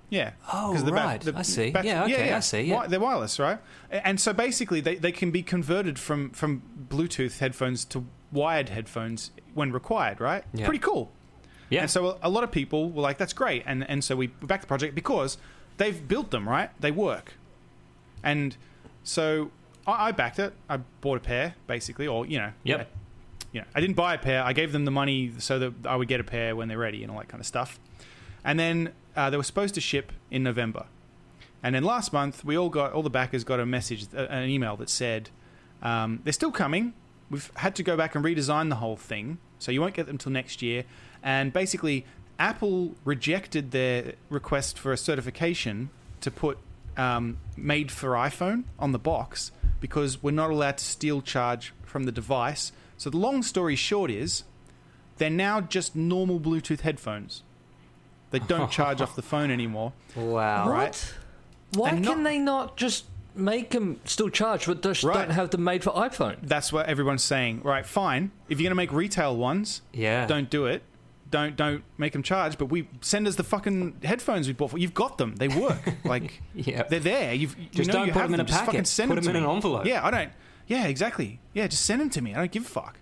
Yeah. 0.10 0.32
Oh, 0.52 0.76
the 0.78 0.92
right. 0.92 1.22
the 1.22 1.34
I 1.38 1.42
see. 1.42 1.72
bat- 1.72 1.86
yeah, 1.86 2.04
okay, 2.04 2.28
yeah. 2.28 2.38
I 2.38 2.40
see. 2.42 2.62
Yeah. 2.64 2.74
Wi- 2.74 2.88
They're 2.90 3.00
wireless, 3.00 3.40
right? 3.40 3.60
And 3.90 4.20
so 4.20 4.34
basically, 4.34 4.82
they, 4.82 4.96
they 4.96 5.12
can 5.14 5.32
be 5.32 5.42
converted 5.42 5.98
from, 5.98 6.32
from 6.32 6.62
Bluetooth 6.90 7.40
headphones 7.40 7.86
to 7.86 8.06
wired 8.32 8.70
headphones 8.70 9.32
when 9.54 9.72
required, 9.72 10.20
right? 10.22 10.44
Yeah. 10.54 10.66
Pretty 10.66 10.80
cool. 10.80 11.12
yeah. 11.70 11.82
And 11.82 11.90
so 11.92 12.18
a- 12.22 12.30
lot 12.30 12.44
of 12.44 12.52
people 12.52 12.90
were 12.90 13.02
like, 13.02 13.18
"That's 13.18 13.34
great," 13.34 13.64
and 13.66 13.88
and 13.90 14.04
so 14.04 14.16
we 14.16 14.28
backed 14.28 14.62
the 14.64 14.68
project 14.68 14.96
because 14.96 15.38
they've 15.78 16.08
built 16.08 16.32
them, 16.32 16.48
right? 16.48 16.70
They 16.82 16.92
work, 16.92 17.34
and 18.24 18.56
so 19.04 19.52
I, 19.88 20.08
I 20.08 20.12
backed 20.12 20.40
it. 20.40 20.54
I 20.70 20.78
bought 21.02 21.18
a 21.18 21.22
pair, 21.22 21.56
basically, 21.68 22.08
or 22.08 22.26
you 22.26 22.38
know, 22.40 22.52
Yep. 22.64 22.80
I, 22.80 22.86
you 23.54 23.62
know, 23.62 23.68
I 23.76 23.82
didn't 23.82 23.96
buy 23.96 24.14
a 24.14 24.18
pair. 24.18 24.44
I 24.44 24.54
gave 24.54 24.72
them 24.72 24.86
the 24.86 24.92
money 24.92 25.32
so 25.40 25.60
that 25.60 25.74
I 25.86 25.96
would 25.96 26.08
get 26.08 26.20
a 26.20 26.24
pair 26.24 26.56
when 26.56 26.68
they're 26.68 26.78
ready 26.78 27.04
and 27.04 27.12
all 27.12 27.18
that 27.18 27.28
kind 27.28 27.42
of 27.42 27.48
stuff. 27.48 27.80
And 28.46 28.58
then 28.60 28.94
uh, 29.16 29.30
they 29.30 29.38
were 29.38 29.44
supposed 29.44 29.76
to 29.76 29.82
ship 29.82 30.12
in 30.30 30.44
November, 30.44 30.86
and 31.64 31.76
then 31.76 31.84
last 31.84 32.14
month 32.14 32.44
we 32.46 32.58
all 32.58 32.70
got 32.70 32.94
all 32.94 33.04
the 33.04 33.10
backers 33.10 33.44
got 33.44 33.60
a 33.60 33.66
message, 33.66 34.08
uh, 34.16 34.28
an 34.30 34.50
email 34.50 34.76
that 34.78 34.90
said 34.90 35.30
um, 35.82 36.20
they're 36.24 36.34
still 36.34 36.52
coming. 36.52 36.94
We've 37.32 37.52
had 37.56 37.76
to 37.78 37.84
go 37.84 37.98
back 37.98 38.14
and 38.14 38.24
redesign 38.24 38.70
the 38.70 38.76
whole 38.76 38.98
thing, 38.98 39.40
so 39.58 39.72
you 39.72 39.82
won't 39.82 39.96
get 39.96 40.06
them 40.06 40.18
till 40.20 40.32
next 40.32 40.62
year. 40.62 40.84
And 41.24 41.52
basically, 41.52 42.06
Apple 42.38 42.96
rejected 43.06 43.72
their 43.72 44.14
request 44.30 44.78
for 44.78 44.92
a 44.92 44.98
certification 44.98 45.90
to 46.20 46.30
put 46.30 46.60
um, 46.98 47.38
"made 47.58 47.90
for 47.92 48.12
iPhone" 48.12 48.66
on 48.78 48.92
the 48.92 49.00
box 49.00 49.52
because 49.80 50.22
we're 50.22 50.32
not 50.32 50.52
allowed 50.52 50.78
to 50.78 50.84
steal 50.86 51.22
charge 51.22 51.74
from 51.84 52.04
the 52.04 52.12
device. 52.12 52.72
So 52.98 53.10
the 53.10 53.18
long 53.18 53.42
story 53.42 53.76
short 53.76 54.12
is, 54.12 54.44
they're 55.18 55.30
now 55.30 55.62
just 55.62 55.96
normal 55.96 56.40
Bluetooth 56.40 56.82
headphones. 56.82 57.42
They 58.30 58.40
don't 58.40 58.70
charge 58.70 59.02
off 59.06 59.16
the 59.16 59.22
phone 59.24 59.50
anymore. 59.50 59.94
wow. 60.16 60.70
Right. 60.70 61.14
Why 61.74 61.90
And 61.90 62.06
can 62.06 62.24
they 62.24 62.38
not 62.38 62.76
just 62.78 63.06
make 63.36 63.70
them 63.72 64.00
still 64.06 64.30
charge, 64.30 64.66
but 64.66 64.82
just 64.82 65.04
Right. 65.04 65.14
don't 65.16 65.30
have 65.32 65.50
them 65.52 65.64
made 65.64 65.84
for 65.84 65.92
iPhone? 65.92 66.38
That's 66.44 66.72
what 66.74 66.88
everyone's 66.88 67.24
saying. 67.24 67.62
Right, 67.64 67.86
fine. 67.86 68.32
If 68.50 68.60
you're 68.60 68.66
going 68.66 68.72
to 68.72 68.76
make 68.76 68.92
retail 68.92 69.36
ones, 69.38 69.82
Yeah. 69.94 70.26
don't 70.28 70.50
do 70.50 70.66
it. 70.66 70.84
Don't 71.30 71.56
don't 71.56 71.84
make 71.98 72.12
them 72.12 72.24
charge. 72.24 72.58
But 72.58 72.66
we 72.66 72.90
send 73.00 73.26
us 73.26 73.36
the 73.36 73.44
fucking 73.46 74.00
headphones 74.04 74.48
we 74.48 74.54
bought 74.54 74.72
for. 74.72 74.78
You've 74.78 74.94
got 74.94 75.18
them. 75.18 75.36
They 75.38 75.48
work. 75.48 75.80
Like 76.04 76.42
Yeah. 76.54 76.84
they're 76.84 77.00
there. 77.00 77.34
You've 77.34 77.58
you 77.58 77.68
Just 77.72 77.88
know 77.88 77.94
don't 78.00 78.08
you 78.08 78.12
put 78.14 78.20
have 78.20 78.32
them 78.32 78.34
in 78.36 78.40
a 78.42 78.44
Just 78.44 78.60
packet. 78.60 78.66
fucking 78.74 78.86
send 78.86 79.10
Put 79.10 79.16
them 79.16 79.24
them 79.24 79.34
to 79.34 79.38
in 79.40 79.44
me. 79.46 79.50
an 79.50 79.56
envelope. 79.56 79.86
Yeah, 79.86 80.06
I 80.06 80.12
don't. 80.12 80.30
Yeah, 80.68 80.88
exactly. 80.88 81.40
Yeah, 81.54 81.68
just 81.68 81.86
send 81.86 82.02
them 82.02 82.10
to 82.10 82.22
me. 82.22 82.34
I 82.34 82.38
don't 82.40 82.52
give 82.52 82.66
a 82.66 82.68
fuck. 82.70 83.00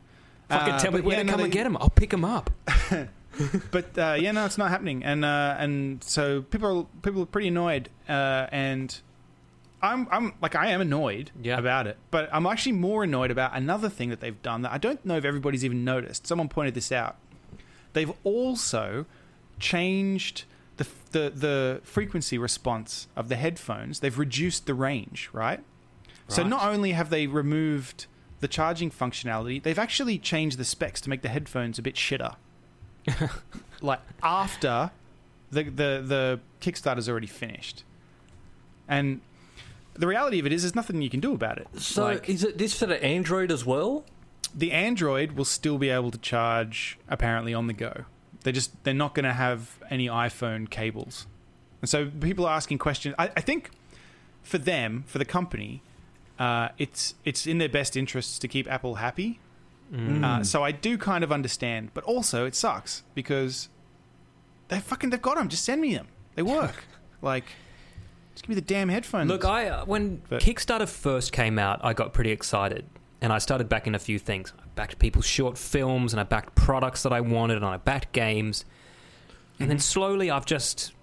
Fucking 0.49 0.73
Uh, 0.73 0.80
tell 0.80 0.91
me 0.91 0.97
but 0.99 1.05
where 1.05 1.15
yeah, 1.17 1.23
to 1.23 1.25
no, 1.25 1.32
come 1.34 1.38
they- 1.39 1.43
and 1.45 1.53
get 1.53 1.63
them. 1.63 1.77
I'll 1.82 1.89
pick 1.89 2.11
them 2.11 2.23
up. 2.23 2.51
but 3.71 3.97
uh, 3.97 4.15
yeah, 4.19 4.32
no, 4.32 4.45
it's 4.45 4.57
not 4.59 4.69
happening, 4.69 5.03
and 5.03 5.23
uh, 5.25 5.55
and 5.57 6.03
so 6.03 6.41
people 6.43 6.80
are, 6.82 6.86
people 7.01 7.21
are 7.23 7.27
pretty 7.27 7.47
annoyed, 7.47 7.89
uh, 8.07 8.47
and 8.51 8.99
I'm 9.82 10.07
I'm 10.11 10.34
like 10.41 10.55
I 10.55 10.67
am 10.67 10.82
annoyed 10.82 11.32
Yeah. 11.41 11.57
about 11.57 11.88
it, 11.88 11.97
but 12.11 12.30
I'm 12.34 12.45
actually 12.45 12.73
more 12.73 13.03
annoyed 13.03 13.32
about 13.32 13.55
another 13.55 13.89
thing 13.89 14.09
that 14.09 14.19
they've 14.19 14.41
done 14.41 14.61
that 14.63 14.71
I 14.71 14.77
don't 14.77 15.03
know 15.05 15.15
if 15.17 15.25
everybody's 15.25 15.63
even 15.63 15.84
noticed. 15.86 16.27
Someone 16.27 16.49
pointed 16.49 16.73
this 16.73 16.91
out. 16.91 17.15
They've 17.93 18.11
also 18.23 19.05
changed 19.59 20.43
the 20.77 20.88
the 21.11 21.30
the 21.30 21.82
frequency 21.84 22.38
response 22.38 23.07
of 23.15 23.30
the 23.30 23.36
headphones. 23.36 23.99
They've 23.99 24.17
reduced 24.17 24.65
the 24.65 24.73
range, 24.73 25.30
right? 25.34 25.61
So 26.27 26.43
not 26.43 26.63
only 26.63 26.91
have 26.91 27.09
they 27.09 27.25
removed 27.25 28.05
the 28.39 28.47
charging 28.47 28.91
functionality, 28.91 29.61
they've 29.63 29.80
actually 29.80 30.19
changed 30.19 30.59
the 30.59 30.63
specs 30.65 31.01
to 31.01 31.09
make 31.09 31.23
the 31.23 31.30
headphones 31.30 31.80
a 31.80 31.82
bit 31.82 31.95
shitter. 31.95 32.36
like 33.82 33.99
after 34.21 34.91
the 35.51 35.63
the 35.63 36.03
the 36.05 36.39
Kickstarter's 36.61 37.09
already 37.09 37.27
finished, 37.27 37.84
and 38.88 39.21
the 40.00 40.08
reality 40.08 40.39
of 40.39 40.45
it 40.45 40.54
is, 40.54 40.64
there's 40.64 40.76
nothing 40.76 41.02
you 41.02 41.10
can 41.10 41.20
do 41.20 41.34
about 41.34 41.58
it. 41.60 41.68
So 41.78 42.06
Like, 42.06 42.30
is 42.30 42.43
it 42.43 42.58
this 42.58 42.74
for 42.74 42.86
the 42.88 43.02
Android 43.04 43.52
as 43.52 43.66
well? 43.66 44.06
the 44.56 44.72
Android 44.72 45.34
will 45.34 45.45
still 45.45 45.78
be 45.78 45.89
able 45.89 46.10
to 46.12 46.18
charge 46.18 46.97
apparently 47.08 47.54
on 47.54 47.68
the 47.68 47.74
go. 47.74 48.06
They're 48.43 48.54
just 48.54 48.84
they're 48.84 48.93
not 48.93 49.14
going 49.14 49.26
to 49.26 49.34
have 49.34 49.78
any 49.89 50.08
iPhone 50.08 50.70
cables, 50.70 51.28
and 51.82 51.89
so 51.89 52.10
people 52.20 52.45
are 52.45 52.56
asking 52.56 52.78
questions. 52.80 53.14
I, 53.20 53.26
I 53.38 53.41
think 53.41 53.70
for 54.41 54.58
them, 54.58 55.04
for 55.08 55.18
the 55.18 55.26
company, 55.26 55.84
uh, 56.39 56.70
it's 56.78 57.16
it's 57.26 57.45
in 57.45 57.58
their 57.58 57.70
best 57.70 57.95
interests 57.97 58.39
to 58.39 58.47
keep 58.47 58.68
Apple 58.72 58.95
happy. 58.95 59.39
Mm. 59.93 60.24
Uh, 60.24 60.43
so 60.43 60.64
I 60.64 60.72
do 60.72 60.97
kind 60.97 61.24
of 61.24 61.32
understand, 61.32 61.91
but 61.93 62.04
also 62.06 62.45
it 62.45 62.56
sucks 62.56 63.04
because 63.14 63.70
they 64.70 64.80
fucking 64.80 65.10
they've 65.10 65.22
got 65.22 65.36
them. 65.36 65.50
Just 65.50 65.66
send 65.66 65.82
me 65.82 65.93
them. 65.93 66.08
They 66.36 66.43
work. 66.43 66.86
like, 67.22 67.45
just 68.40 68.44
give 68.44 68.50
me 68.50 68.56
the 68.56 68.62
damn 68.62 68.88
headphones. 68.88 69.28
Look, 69.30 69.44
I 69.44 69.68
uh, 69.68 69.86
when 69.86 70.22
But- 70.30 70.42
Kickstarter 70.42 70.88
first 70.88 71.34
came 71.34 71.60
out, 71.60 71.82
I 71.84 71.92
got 71.94 72.14
pretty 72.14 72.32
excited, 72.32 72.86
and 73.22 73.34
I 73.34 73.38
started 73.38 73.68
backing 73.68 73.96
a 73.96 74.00
few 74.00 74.18
things. 74.18 74.54
I 74.58 74.64
backed 74.76 74.98
people's 74.98 75.26
short 75.26 75.58
films, 75.58 76.14
and 76.14 76.22
I 76.22 76.24
backed 76.24 76.56
products 76.56 77.04
that 77.04 77.12
I 77.12 77.20
wanted, 77.20 77.58
and 77.58 77.66
I 77.66 77.76
backed 77.78 78.14
games. 78.14 78.64
And 79.60 79.70
then 79.70 79.80
slowly, 79.80 80.32
I've 80.32 80.46
just 80.46 80.94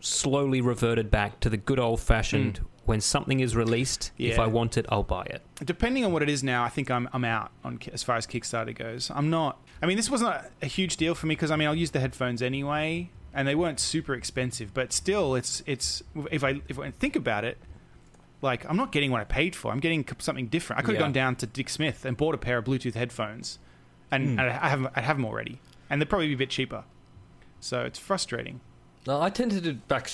slowly 0.00 0.62
reverted 0.62 1.10
back 1.10 1.40
to 1.40 1.50
the 1.50 1.58
good 1.58 1.78
old 1.78 2.00
fashioned. 2.00 2.60
When 2.86 3.00
something 3.02 3.38
is 3.38 3.54
released, 3.54 4.10
if. 4.18 4.36
Yeah. 4.36 4.42
I 4.42 4.46
want 4.48 4.76
it, 4.76 4.84
I'll 4.88 5.04
buy 5.04 5.22
it. 5.24 5.42
depending 5.64 6.04
on 6.04 6.12
what 6.12 6.22
it 6.22 6.28
is 6.30 6.42
now, 6.42 6.64
I 6.64 6.70
think 6.70 6.90
I'm 6.90 7.08
I'm 7.12 7.24
out 7.24 7.52
on 7.62 7.76
Ki- 7.78 7.90
as 7.92 8.02
far 8.02 8.16
as 8.16 8.26
Kickstarter 8.26 8.76
goes. 8.76 9.12
I'm 9.14 9.30
not. 9.30 9.60
I 9.80 9.86
mean, 9.86 9.96
this 9.96 10.10
wasn't 10.10 10.30
a, 10.30 10.46
a 10.62 10.66
huge 10.66 10.96
deal 10.96 11.14
for 11.14 11.26
me 11.26 11.36
because 11.36 11.50
I 11.52 11.56
mean 11.56 11.68
I'll 11.68 11.74
use 11.74 11.92
the 11.92 12.00
headphones 12.00 12.42
anyway, 12.42 13.10
and 13.34 13.46
they 13.46 13.54
weren't 13.54 13.80
super 13.80 14.14
expensive. 14.14 14.72
But 14.74 14.92
still, 14.92 15.34
it's 15.34 15.62
it's 15.66 16.02
if 16.30 16.42
I 16.44 16.60
if 16.68 16.78
I 16.78 16.90
think 16.92 17.16
about 17.16 17.44
it, 17.44 17.58
like 18.42 18.68
I'm 18.68 18.76
not 18.76 18.92
getting 18.92 19.10
what 19.10 19.20
I 19.20 19.24
paid 19.24 19.54
for. 19.56 19.72
I'm 19.72 19.80
getting 19.80 20.06
something 20.18 20.46
different. 20.48 20.80
I 20.80 20.82
could 20.82 20.94
have 20.94 21.00
Yeah. 21.00 21.06
gone 21.06 21.12
down 21.12 21.36
to 21.36 21.46
Dick 21.46 21.68
Smith 21.68 22.04
and 22.04 22.16
bought 22.16 22.34
a 22.34 22.38
pair 22.38 22.58
of 22.58 22.64
Bluetooth 22.64 22.94
headphones, 22.94 23.58
and, 24.10 24.24
Hmm. 24.30 24.38
and 24.40 24.50
I 24.50 24.68
have 24.68 24.86
I 24.96 25.00
have 25.00 25.16
them 25.16 25.24
already, 25.26 25.60
and 25.88 26.00
they'd 26.00 26.08
probably 26.08 26.28
be 26.28 26.34
a 26.34 26.38
bit 26.38 26.50
cheaper. 26.50 26.84
So 27.60 27.82
it's 27.82 27.98
frustrating. 27.98 28.60
No, 29.06 29.20
I 29.20 29.30
tend 29.30 29.52
to 29.52 29.72
back 29.74 30.10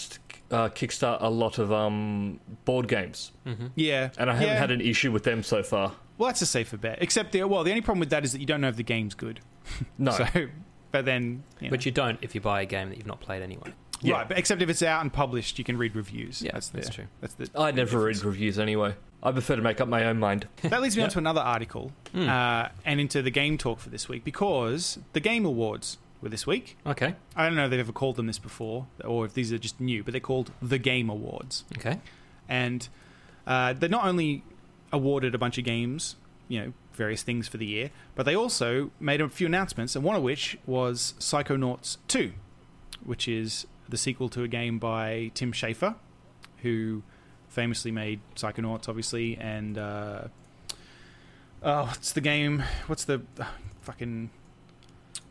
uh, 0.51 0.69
kickstart 0.69 1.19
a 1.21 1.29
lot 1.29 1.59
of 1.59 1.73
um, 1.73 2.39
board 2.65 2.87
games, 2.87 3.33
Yeah, 3.75 4.11
and 4.17 4.31
I 4.31 4.35
haven't 4.35 4.49
yeah. 4.49 4.59
had 4.59 4.71
an 4.71 4.81
issue 4.81 5.11
with 5.11 5.25
them 5.25 5.43
so 5.43 5.63
far. 5.65 5.93
Well, 6.19 6.29
that's 6.29 6.41
a 6.41 6.47
safer 6.47 6.77
bet. 6.77 6.99
Except 7.01 7.33
the 7.33 7.43
well, 7.45 7.65
the 7.65 7.71
only 7.71 7.83
problem 7.83 8.01
with 8.01 8.11
that 8.11 8.25
is 8.25 8.33
that 8.33 8.41
you 8.41 8.47
don't 8.47 8.61
know 8.61 8.69
if 8.69 8.77
the 8.77 8.83
game's 8.85 9.15
good. 9.15 9.41
No, 9.99 10.11
So, 10.17 10.25
but 10.97 11.05
then, 11.05 11.43
you 11.61 11.67
know. 11.69 11.71
But 11.71 11.85
you 11.87 11.93
don't 11.93 12.19
if 12.23 12.35
you 12.35 12.41
buy 12.41 12.63
a 12.63 12.67
game 12.67 12.89
that 12.91 12.97
you've 12.99 13.07
not 13.07 13.21
played 13.21 13.43
anyway. 13.43 13.73
Yeah. 14.03 14.15
Right, 14.15 14.29
but 14.29 14.39
except 14.39 14.61
if 14.63 14.69
it's 14.69 14.83
out 14.83 15.01
and 15.03 15.13
published, 15.13 15.59
you 15.59 15.65
can 15.65 15.79
read 15.79 15.97
reviews. 15.97 16.43
Yeah, 16.43 16.53
that's, 16.53 16.69
that's 16.69 16.91
true. 16.91 17.07
That's 17.21 17.35
the. 17.35 17.49
I 17.57 17.71
never 17.71 17.99
read 18.05 18.23
reviews 18.25 18.59
anyway. 18.59 18.95
I 19.23 19.33
prefer 19.33 19.57
to 19.57 19.63
make 19.63 19.81
up 19.81 19.89
my 19.89 20.05
own 20.05 20.19
mind. 20.19 20.47
That 20.63 20.83
leads 20.83 20.97
me 20.97 21.03
on 21.03 21.09
to 21.11 21.19
another 21.19 21.41
article 21.41 21.93
Hmm. 22.13 22.29
uh, 22.29 22.69
and 22.85 23.01
into 23.01 23.23
the 23.23 23.31
game 23.31 23.57
talk 23.59 23.81
for 23.81 23.89
this 23.89 24.09
week 24.09 24.23
because 24.25 24.99
the 25.15 25.21
Game 25.21 25.45
Awards 25.47 25.97
were 26.21 26.29
this 26.29 26.47
week. 26.47 26.77
Okay. 26.87 27.15
I 27.35 27.47
don't 27.47 27.57
know 27.57 27.65
if 27.65 27.71
they've 27.71 27.81
ever 27.81 27.93
called 27.93 28.17
them 28.17 28.27
this 28.27 28.39
before 28.39 28.87
or 29.05 29.25
if 29.25 29.33
these 29.35 29.53
are 29.53 29.59
just 29.59 29.81
new, 29.81 30.05
but 30.05 30.13
they're 30.13 30.21
called 30.21 30.51
the 30.63 30.79
Game 30.79 31.09
Awards. 31.11 31.65
Okay. 31.79 31.99
And 32.49 32.89
uh, 33.47 33.73
they 33.73 33.89
not 33.89 34.05
only 34.07 34.43
awarded 34.93 35.35
a 35.35 35.39
bunch 35.39 35.57
of 35.59 35.65
games, 35.65 36.17
you 36.49 36.61
know, 36.61 36.73
various 36.97 37.23
things 37.23 37.47
for 37.49 37.57
the 37.59 37.67
year, 37.67 37.91
but 38.15 38.25
they 38.27 38.35
also 38.35 38.91
made 38.99 39.21
a 39.21 39.29
few 39.29 39.47
announcements, 39.47 39.95
and 39.95 40.05
one 40.05 40.17
of 40.17 40.23
which 40.23 40.59
was 40.67 41.15
Psychonauts 41.19 41.99
2, 42.09 42.33
which 43.05 43.29
is 43.29 43.67
the 43.89 43.97
sequel 43.97 44.29
to 44.31 44.43
a 44.43 44.49
game 44.49 44.79
by 44.79 45.31
Tim 45.35 45.53
Schafer, 45.53 45.95
who 46.63 47.03
famously 47.49 47.91
made 47.93 48.21
Psychonauts, 48.35 48.89
obviously, 48.89 49.37
and 49.39 49.79
uh, 49.79 50.23
oh, 51.63 51.83
what's 51.85 52.13
the 52.13 52.21
game? 52.21 52.63
What's 52.87 53.05
the 53.05 53.23
uh, 53.39 53.45
fucking 53.83 54.31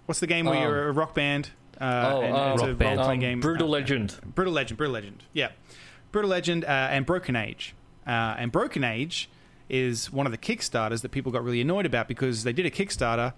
what's 0.05 0.19
the 0.19 0.27
game 0.27 0.45
where 0.45 0.55
Um, 0.55 0.61
you're 0.63 0.87
a 0.89 0.91
rock 0.91 1.13
band? 1.15 1.49
Uh, 1.79 2.11
oh, 2.15 2.21
and 2.21 2.33
uh, 2.35 2.51
it's 2.53 2.61
a 2.63 2.67
Rock 2.69 2.77
Band. 2.77 2.97
role-playing 2.99 3.19
Um, 3.19 3.29
game. 3.29 3.39
Brutal 3.41 3.67
Uh, 3.67 3.71
Legend. 3.71 4.15
Brutal 4.33 4.53
Legend, 4.53 4.77
Brutal 4.77 4.93
Legend. 4.93 5.23
Yeah. 5.33 5.49
Brutal 6.13 6.29
Legend 6.31 6.63
uh, 6.63 6.67
and 6.89 7.05
Broken 7.05 7.35
Age. 7.35 7.75
Uh, 8.07 8.35
and 8.37 8.49
Broken 8.51 8.83
Age 8.85 9.29
is 9.69 10.11
one 10.11 10.25
of 10.25 10.31
the 10.31 10.37
Kickstarters 10.37 11.01
that 11.01 11.09
people 11.09 11.31
got 11.31 11.43
really 11.43 11.61
annoyed 11.61 11.85
about 11.85 12.07
because 12.07 12.43
they 12.43 12.53
did 12.53 12.65
a 12.65 12.71
Kickstarter 12.71 13.33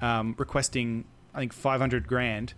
um, 0.00 0.34
requesting, 0.38 1.04
I 1.34 1.38
think, 1.40 1.52
500 1.52 2.06
grand, 2.06 2.54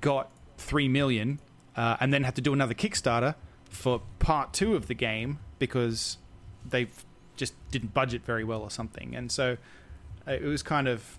got 0.00 0.30
3 0.58 0.88
million, 0.88 1.40
uh, 1.76 1.96
and 2.00 2.12
then 2.12 2.24
had 2.24 2.36
to 2.36 2.42
do 2.42 2.52
another 2.52 2.74
Kickstarter 2.74 3.34
for 3.68 4.02
part 4.18 4.52
two 4.52 4.74
of 4.74 4.88
the 4.88 4.94
game 4.94 5.38
because 5.58 6.18
they 6.68 6.88
just 7.36 7.54
didn't 7.70 7.94
budget 7.94 8.24
very 8.24 8.44
well 8.44 8.60
or 8.62 8.70
something. 8.70 9.14
And 9.14 9.30
so 9.32 9.56
uh, 10.26 10.32
it 10.32 10.44
was 10.44 10.62
kind 10.62 10.88
of, 10.88 11.18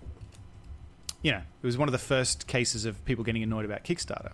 you 1.22 1.32
know, 1.32 1.42
it 1.62 1.66
was 1.66 1.76
one 1.76 1.88
of 1.88 1.92
the 1.92 1.98
first 1.98 2.46
cases 2.46 2.84
of 2.84 3.04
people 3.04 3.24
getting 3.24 3.42
annoyed 3.42 3.64
about 3.64 3.84
Kickstarter. 3.84 4.32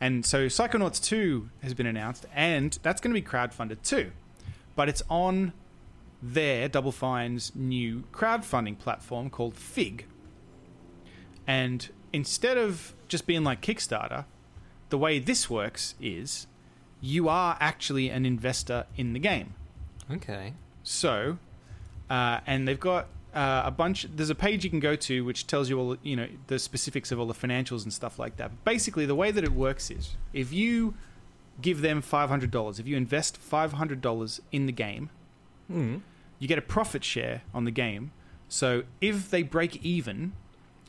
And 0.00 0.26
so 0.26 0.46
Psychonauts 0.46 1.02
2 1.02 1.48
has 1.62 1.74
been 1.74 1.86
announced, 1.86 2.26
and 2.34 2.78
that's 2.82 3.00
going 3.00 3.14
to 3.14 3.20
be 3.20 3.26
crowdfunded 3.26 3.82
too. 3.82 4.10
But 4.74 4.88
it's 4.88 5.02
on 5.08 5.52
their 6.22 6.68
Double 6.68 6.92
Fine's 6.92 7.52
new 7.54 8.04
crowdfunding 8.12 8.78
platform 8.78 9.30
called 9.30 9.54
Fig. 9.54 10.06
And 11.46 11.88
instead 12.12 12.56
of 12.56 12.94
just 13.08 13.26
being 13.26 13.44
like 13.44 13.60
Kickstarter, 13.60 14.24
the 14.88 14.98
way 14.98 15.18
this 15.18 15.50
works 15.50 15.94
is 16.00 16.46
you 17.00 17.28
are 17.28 17.56
actually 17.60 18.08
an 18.08 18.24
investor 18.24 18.86
in 18.96 19.12
the 19.12 19.18
game. 19.18 19.54
Okay. 20.10 20.54
So, 20.82 21.38
uh, 22.08 22.40
and 22.46 22.66
they've 22.66 22.80
got 22.80 23.08
uh, 23.34 23.62
a 23.66 23.70
bunch. 23.70 24.06
There's 24.14 24.30
a 24.30 24.34
page 24.34 24.64
you 24.64 24.70
can 24.70 24.80
go 24.80 24.96
to 24.96 25.24
which 25.24 25.46
tells 25.46 25.68
you 25.68 25.78
all, 25.78 25.96
you 26.02 26.16
know, 26.16 26.28
the 26.46 26.58
specifics 26.58 27.12
of 27.12 27.20
all 27.20 27.26
the 27.26 27.34
financials 27.34 27.82
and 27.82 27.92
stuff 27.92 28.18
like 28.18 28.36
that. 28.36 28.50
But 28.50 28.64
basically, 28.64 29.04
the 29.06 29.14
way 29.14 29.30
that 29.30 29.44
it 29.44 29.52
works 29.52 29.90
is 29.90 30.16
if 30.32 30.52
you 30.52 30.94
give 31.60 31.80
them 31.82 32.00
five 32.00 32.28
hundred 32.28 32.50
dollars, 32.50 32.78
if 32.78 32.86
you 32.86 32.96
invest 32.96 33.36
five 33.36 33.74
hundred 33.74 34.00
dollars 34.00 34.40
in 34.52 34.66
the 34.66 34.72
game, 34.72 35.10
Mm. 35.70 36.00
you 36.38 36.46
get 36.48 36.58
a 36.58 36.62
profit 36.62 37.02
share 37.04 37.42
on 37.54 37.64
the 37.64 37.70
game. 37.70 38.12
So 38.48 38.84
if 39.00 39.30
they 39.30 39.42
break 39.42 39.84
even 39.84 40.32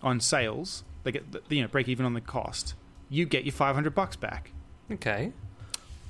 on 0.03 0.19
sales, 0.19 0.84
they 1.03 1.11
get 1.11 1.32
the- 1.32 1.41
you 1.55 1.61
know 1.63 1.67
break 1.67 1.88
even 1.88 2.05
on 2.05 2.13
the 2.13 2.21
cost. 2.21 2.75
You 3.09 3.25
get 3.25 3.43
your 3.45 3.53
five 3.53 3.73
hundred 3.75 3.95
bucks 3.95 4.15
back. 4.15 4.51
Okay. 4.91 5.32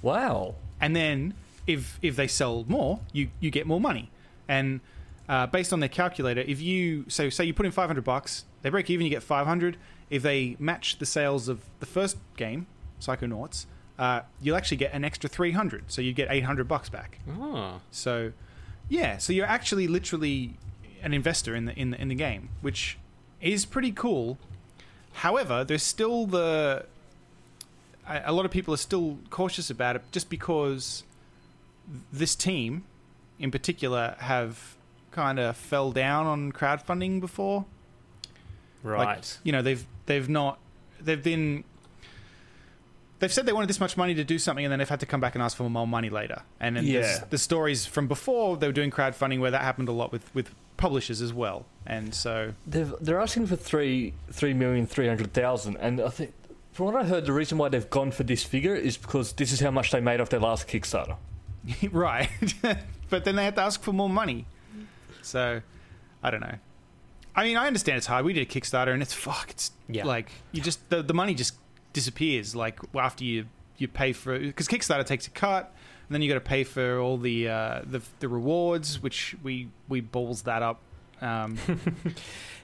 Wow. 0.02 0.56
and 0.80 0.96
then 0.96 1.34
if 1.66 2.00
if 2.02 2.16
they 2.16 2.28
sell 2.28 2.66
more, 2.68 3.00
you 3.12 3.30
you 3.40 3.50
get 3.52 3.66
more 3.68 3.80
money. 3.80 4.10
And 4.48 4.80
uh, 5.28 5.46
based 5.48 5.74
on 5.74 5.80
their 5.82 5.90
calculator, 5.90 6.42
if 6.42 6.62
you 6.62 7.06
so 7.10 7.30
say 7.30 7.44
you 7.46 7.54
put 7.54 7.66
in 7.66 7.72
five 7.72 7.88
hundred 7.88 8.04
bucks, 8.06 8.46
they 8.62 8.70
break 8.70 8.90
even, 8.90 9.06
you 9.06 9.10
get 9.10 9.24
five 9.24 9.46
hundred. 9.48 9.78
If 10.10 10.24
they 10.24 10.56
match 10.60 11.00
the 11.00 11.06
sales 11.06 11.50
of 11.50 11.62
the 11.80 11.86
first 11.86 12.16
game, 12.38 12.68
Psychonauts, 13.02 13.66
uh, 14.00 14.22
you'll 14.42 14.56
actually 14.56 14.78
get 14.78 14.94
an 14.94 15.04
extra 15.04 15.30
three 15.30 15.52
hundred. 15.52 15.92
So 15.92 16.02
you 16.02 16.14
get 16.14 16.28
eight 16.32 16.44
hundred 16.46 16.68
bucks 16.70 16.88
back. 16.90 17.20
Oh. 17.30 17.82
So 17.92 18.32
yeah, 18.90 19.18
so 19.18 19.34
you're 19.34 19.46
actually 19.46 19.88
literally 19.88 20.54
an 21.02 21.14
investor 21.14 21.56
in 21.56 21.66
the 21.66 21.74
in 21.80 21.92
the 21.92 22.02
in 22.02 22.08
the 22.08 22.16
game, 22.16 22.50
which 22.62 22.98
is 23.42 23.66
pretty 23.66 23.92
cool. 23.92 24.38
However, 25.14 25.64
there's 25.64 25.84
still 25.84 26.26
the 26.26 26.86
a 28.08 28.32
lot 28.32 28.46
of 28.46 28.52
people 28.52 28.74
are 28.74 28.78
still 28.78 29.18
cautious 29.30 29.70
about 29.70 29.96
it 29.98 30.02
just 30.12 30.30
because 30.30 31.04
this 32.12 32.36
team 32.36 32.84
in 33.40 33.52
particular 33.52 34.16
have 34.20 34.76
kind 35.12 35.40
of 35.40 35.58
fell 35.58 35.92
down 35.92 36.26
on 36.26 36.52
crowdfunding 36.52 37.20
before. 37.20 37.66
Right. 38.84 39.18
Like, 39.18 39.24
you 39.44 39.52
know, 39.52 39.62
they've 39.62 39.86
they've 40.06 40.30
not 40.30 40.60
they've 41.02 41.22
been 41.22 41.64
they've 43.20 43.32
said 43.34 43.46
they 43.46 43.54
wanted 43.54 43.68
this 43.70 43.80
much 43.80 43.98
money 43.98 44.14
to 44.16 44.24
do 44.24 44.38
something 44.40 44.64
and 44.66 44.72
then 44.72 44.80
they've 44.80 44.90
had 44.90 45.00
to 45.00 45.06
come 45.06 45.20
back 45.20 45.36
and 45.36 45.44
ask 45.44 45.58
for 45.58 45.70
more 45.70 45.88
money 45.88 46.10
later. 46.10 46.42
And 46.60 46.76
then 46.76 46.86
Yeah. 46.86 47.24
the 47.30 47.38
stories 47.38 47.86
from 47.86 48.08
before 48.08 48.58
they 48.58 48.68
were 48.68 48.74
doing 48.74 48.92
crowdfunding 48.92 49.40
where 49.40 49.52
that 49.52 49.62
happened 49.62 49.90
a 49.90 49.92
lot 49.92 50.12
with 50.12 50.34
with 50.36 50.52
publishers 50.78 51.22
as 51.22 51.34
well. 51.34 51.66
And 51.86 52.14
so 52.14 52.54
They've, 52.68 52.94
they're 53.02 53.20
asking 53.22 53.48
for 53.48 53.56
three 53.56 54.14
three 54.32 54.54
million 54.54 54.86
three 54.86 55.08
hundred 55.08 55.34
thousand, 55.34 55.78
and 55.78 56.00
I 56.02 56.10
think 56.10 56.34
from 56.74 56.86
what 56.88 56.96
I 56.96 57.04
heard, 57.06 57.26
the 57.26 57.34
reason 57.34 57.58
why 57.58 57.70
they've 57.70 57.90
gone 57.90 58.12
for 58.12 58.24
this 58.24 58.44
figure 58.44 58.76
is 58.76 58.98
because 58.98 59.34
this 59.34 59.52
is 59.52 59.60
how 59.62 59.72
much 59.72 59.90
they 59.92 60.00
made 60.00 60.22
off 60.22 60.30
their 60.30 60.40
last 60.40 60.68
Kickstarter. 60.68 61.18
right. 61.92 62.30
but 63.10 63.26
then 63.26 63.36
they 63.36 63.44
had 63.44 63.56
to 63.56 63.62
ask 63.62 63.82
for 63.82 63.94
more 63.94 64.10
money. 64.10 64.46
So 65.24 65.62
I 66.24 66.30
don't 66.32 66.42
know. 66.42 66.56
I 67.36 67.44
mean, 67.44 67.58
I 67.58 67.68
understand 67.68 67.98
it's 67.98 68.08
hard. 68.08 68.26
We 68.26 68.34
did 68.34 68.42
a 68.42 68.46
Kickstarter 68.60 68.94
and 68.94 69.02
it's 69.02 69.14
fuck. 69.14 69.50
It's 69.50 69.72
Yeah. 69.90 70.06
like 70.06 70.30
you 70.52 70.62
just 70.62 70.88
the, 70.90 71.02
the 71.02 71.14
money 71.14 71.34
just 71.34 71.56
disappears. 71.98 72.56
Like 72.56 72.80
after 72.94 73.24
you 73.24 73.48
you 73.78 73.88
pay 73.88 74.14
for 74.14 74.38
because 74.38 74.68
Kickstarter 74.68 75.06
takes 75.06 75.26
a 75.26 75.32
cut, 75.32 75.74
and 76.08 76.14
then 76.14 76.22
you 76.22 76.30
got 76.30 76.36
to 76.36 76.50
pay 76.56 76.64
for 76.64 77.00
all 77.00 77.18
the 77.18 77.50
uh, 77.50 77.82
the 77.86 78.02
the 78.20 78.28
rewards, 78.28 79.02
which 79.02 79.36
we 79.42 79.70
we 79.90 80.02
balls 80.02 80.44
that 80.44 80.62
up. 80.62 80.80
Um, 81.22 81.58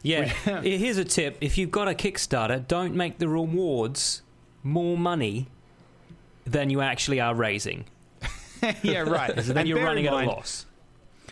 Yeah. 0.04 0.26
Here's 0.62 0.98
a 0.98 1.06
tip: 1.06 1.38
if 1.40 1.58
you've 1.58 1.72
got 1.72 1.88
a 1.88 1.94
Kickstarter, 1.94 2.68
don't 2.68 2.94
make 2.94 3.18
the 3.18 3.30
rewards 3.30 4.22
more 4.62 4.98
money 4.98 5.48
than 6.46 6.70
you 6.70 6.82
actually 6.82 7.22
are 7.22 7.34
raising. 7.34 7.86
yeah, 8.84 9.00
right. 9.00 9.34
Then 9.38 9.66
you're 9.66 9.84
running 9.84 10.08
at 10.08 10.14
a 10.14 10.26
loss. 10.26 10.66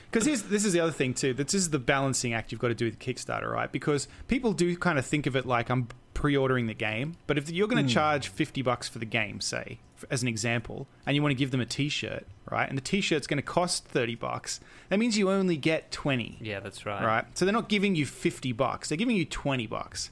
Because 0.10 0.26
this 0.26 0.66
is 0.66 0.74
the 0.74 0.80
other 0.80 0.92
thing 0.92 1.14
too. 1.14 1.34
This 1.34 1.54
is 1.54 1.70
the 1.70 1.80
balancing 1.80 2.34
act 2.34 2.52
you've 2.52 2.62
got 2.62 2.70
to 2.70 2.76
do 2.76 2.86
with 2.86 2.98
Kickstarter, 3.00 3.52
right? 3.52 3.72
Because 3.72 4.08
people 4.28 4.54
do 4.54 4.76
kind 4.78 4.98
of 4.98 5.06
think 5.06 5.28
of 5.28 5.36
it 5.36 5.46
like 5.46 5.70
I'm 5.70 5.90
pre-ordering 6.22 6.68
the 6.68 6.74
game. 6.76 7.18
But 7.26 7.40
if 7.40 7.50
you're 7.50 7.68
going 7.68 7.84
to 7.84 7.90
hmm. 7.92 7.96
charge 7.96 8.28
fifty 8.28 8.62
bucks 8.62 8.88
for 8.88 9.00
the 9.00 9.06
game, 9.06 9.42
say 9.42 9.80
as 10.12 10.22
an 10.22 10.28
example, 10.28 10.88
and 11.06 11.16
you 11.16 11.22
want 11.22 11.32
to 11.32 11.36
give 11.36 11.50
them 11.50 11.62
a 11.62 11.66
T-shirt, 11.66 12.26
right? 12.50 12.70
And 12.70 12.78
the 12.78 12.82
T-shirt's 12.82 13.26
going 13.26 13.38
to 13.38 13.44
cost 13.44 13.86
thirty 13.86 14.14
bucks. 14.14 14.60
That 14.90 15.00
means 15.00 15.18
you 15.18 15.32
only 15.32 15.58
get 15.58 15.92
twenty. 15.92 16.38
Yeah, 16.40 16.60
that's 16.60 16.86
right. 16.86 17.04
right? 17.04 17.26
So 17.34 17.44
they're 17.44 17.54
not 17.54 17.70
giving 17.70 17.96
you 17.96 18.06
50 18.06 18.52
bucks. 18.52 18.90
They're 18.90 19.00
giving 19.00 19.16
you 19.16 19.26
20 19.26 19.66
bucks. 19.66 20.12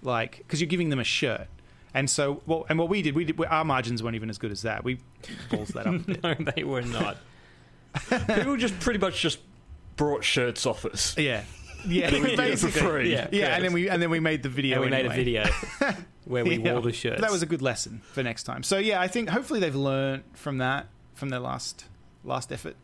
Like 0.00 0.44
cuz 0.46 0.60
you're 0.60 0.68
giving 0.68 0.90
them 0.90 1.00
a 1.00 1.04
shirt. 1.04 1.48
And 1.92 2.08
so 2.08 2.40
well 2.46 2.64
and 2.68 2.78
what 2.78 2.88
we 2.88 3.02
did, 3.02 3.16
we 3.16 3.24
did 3.24 3.40
our 3.44 3.64
margins 3.64 4.00
weren't 4.00 4.14
even 4.14 4.30
as 4.30 4.38
good 4.38 4.52
as 4.52 4.62
that. 4.62 4.84
We 4.84 4.98
balls 5.50 5.70
that 5.70 5.88
up. 5.88 5.94
a 5.94 5.98
bit. 5.98 6.22
No, 6.22 6.34
they 6.54 6.62
were 6.62 6.82
not. 6.82 7.16
People 8.28 8.56
just 8.56 8.78
pretty 8.78 9.00
much 9.00 9.20
just 9.20 9.40
brought 9.96 10.22
shirts 10.22 10.66
off 10.66 10.84
us. 10.84 11.18
yeah. 11.18 11.42
Yeah, 11.86 12.08
And 12.08 12.22
we 12.22 12.30
did 12.30 12.38
for 12.38 12.42
basically. 12.66 12.80
free. 12.80 13.12
Yeah, 13.12 13.28
yeah, 13.32 13.54
and 13.54 13.64
then 13.64 13.72
we 13.72 13.88
and 13.88 14.00
then 14.02 14.10
we 14.10 14.20
made 14.20 14.42
the 14.42 14.48
video 14.48 14.82
and 14.82 14.84
we 14.84 14.90
made 14.90 15.06
a 15.06 15.10
video 15.10 15.44
where 16.24 16.44
we 16.44 16.56
Yeah. 16.56 16.72
wore 16.72 16.82
the 16.82 16.92
shirts. 16.92 17.20
That 17.20 17.30
was 17.30 17.42
a 17.42 17.46
good 17.46 17.62
lesson 17.62 18.00
for 18.12 18.22
next 18.22 18.44
time. 18.44 18.62
So 18.62 18.78
yeah, 18.78 19.00
I 19.00 19.08
think 19.08 19.28
hopefully 19.28 19.60
they've 19.60 19.74
learned 19.74 20.22
from 20.34 20.58
that 20.58 20.86
from 21.14 21.28
their 21.30 21.40
last 21.40 21.86
last 22.24 22.52
effort, 22.52 22.76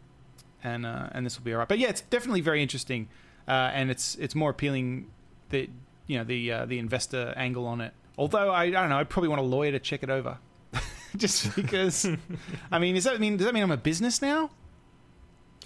and 0.65 0.85
uh, 0.87 1.09
and 1.13 1.25
this 1.27 1.39
will 1.39 1.45
be 1.45 1.53
all 1.53 1.59
right. 1.61 1.69
But 1.69 1.79
yeah, 1.79 1.89
it's 1.89 2.01
definitely 2.03 2.41
very 2.41 2.63
interesting, 2.63 3.09
uh, 3.47 3.53
and 3.73 3.91
it's 3.91 4.15
it's 4.17 4.35
more 4.35 4.51
appealing 4.51 5.11
that 5.51 5.69
you 6.07 6.19
know 6.19 6.25
the 6.25 6.53
uh, 6.53 6.67
the 6.67 6.79
investor 6.79 7.33
angle 7.37 7.67
on 7.67 7.81
it. 7.81 7.93
Although 8.17 8.51
I, 8.51 8.65
I 8.65 8.71
don't 8.71 8.89
know, 8.89 8.99
I'd 8.99 9.09
probably 9.11 9.29
want 9.29 9.41
a 9.41 9.45
lawyer 9.45 9.71
to 9.73 9.79
check 9.79 10.03
it 10.03 10.11
over, 10.11 10.39
just 11.17 11.55
because. 11.55 12.05
I 12.73 12.79
mean, 12.81 12.97
does 12.97 13.05
that 13.05 13.21
mean 13.21 13.37
does 13.37 13.47
that 13.47 13.55
mean 13.55 13.63
I'm 13.63 13.71
a 13.71 13.77
business 13.77 14.21
now? 14.21 14.51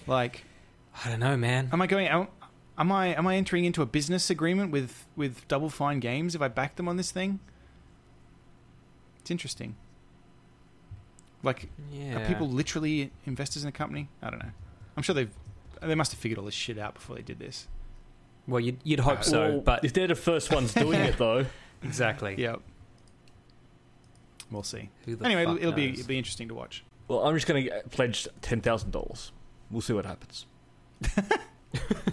Like, 0.06 0.44
I 1.04 1.08
don't 1.08 1.20
know, 1.20 1.36
man. 1.36 1.70
am 1.72 1.80
I 1.80 1.86
going? 1.86 2.08
Am, 2.08 2.26
am 2.78 2.92
I 2.92 3.08
am 3.08 3.26
I 3.26 3.36
entering 3.36 3.64
into 3.64 3.82
a 3.82 3.86
business 3.86 4.30
agreement 4.30 4.70
with 4.70 5.06
with 5.16 5.46
Double 5.48 5.68
Fine 5.68 6.00
Games 6.00 6.34
if 6.34 6.42
I 6.42 6.48
back 6.48 6.76
them 6.76 6.88
on 6.88 6.96
this 6.96 7.10
thing? 7.10 7.40
It's 9.20 9.30
interesting. 9.30 9.76
Like, 11.44 11.68
yeah. 11.92 12.20
are 12.20 12.26
people 12.26 12.48
literally 12.48 13.10
investors 13.26 13.64
in 13.64 13.68
a 13.68 13.72
company? 13.72 14.08
I 14.22 14.30
don't 14.30 14.38
know. 14.38 14.50
I'm 14.96 15.02
sure 15.02 15.14
they've 15.14 15.30
they 15.80 15.94
must 15.94 16.12
have 16.12 16.20
figured 16.20 16.38
all 16.38 16.44
this 16.44 16.54
shit 16.54 16.78
out 16.78 16.94
before 16.94 17.16
they 17.16 17.22
did 17.22 17.38
this. 17.38 17.66
Well, 18.46 18.60
you'd, 18.60 18.78
you'd 18.84 19.00
hope 19.00 19.20
uh, 19.20 19.22
so, 19.22 19.48
Well, 19.48 19.60
but 19.60 19.84
if 19.84 19.92
they're 19.92 20.08
the 20.08 20.14
first 20.14 20.52
ones 20.52 20.74
doing 20.74 21.00
it, 21.00 21.16
though, 21.18 21.46
exactly. 21.82 22.34
Yep. 22.38 22.60
We'll 24.50 24.62
see. 24.62 24.90
Who 25.06 25.16
the 25.16 25.24
Anyway, 25.24 25.42
it'll, 25.42 25.54
fuck 25.54 25.62
it'll 25.62 25.74
be 25.74 25.90
it'll 25.90 26.06
be 26.06 26.18
interesting 26.18 26.48
to 26.48 26.54
watch. 26.54 26.84
well, 27.08 27.24
I'm 27.24 27.34
just 27.34 27.46
going 27.46 27.64
to 27.64 27.82
pledge 27.90 28.28
ten 28.40 28.60
thousand 28.60 28.90
dollars. 28.90 29.32
We'll 29.70 29.80
see 29.80 29.92
what 29.92 30.06
happens. 30.06 30.46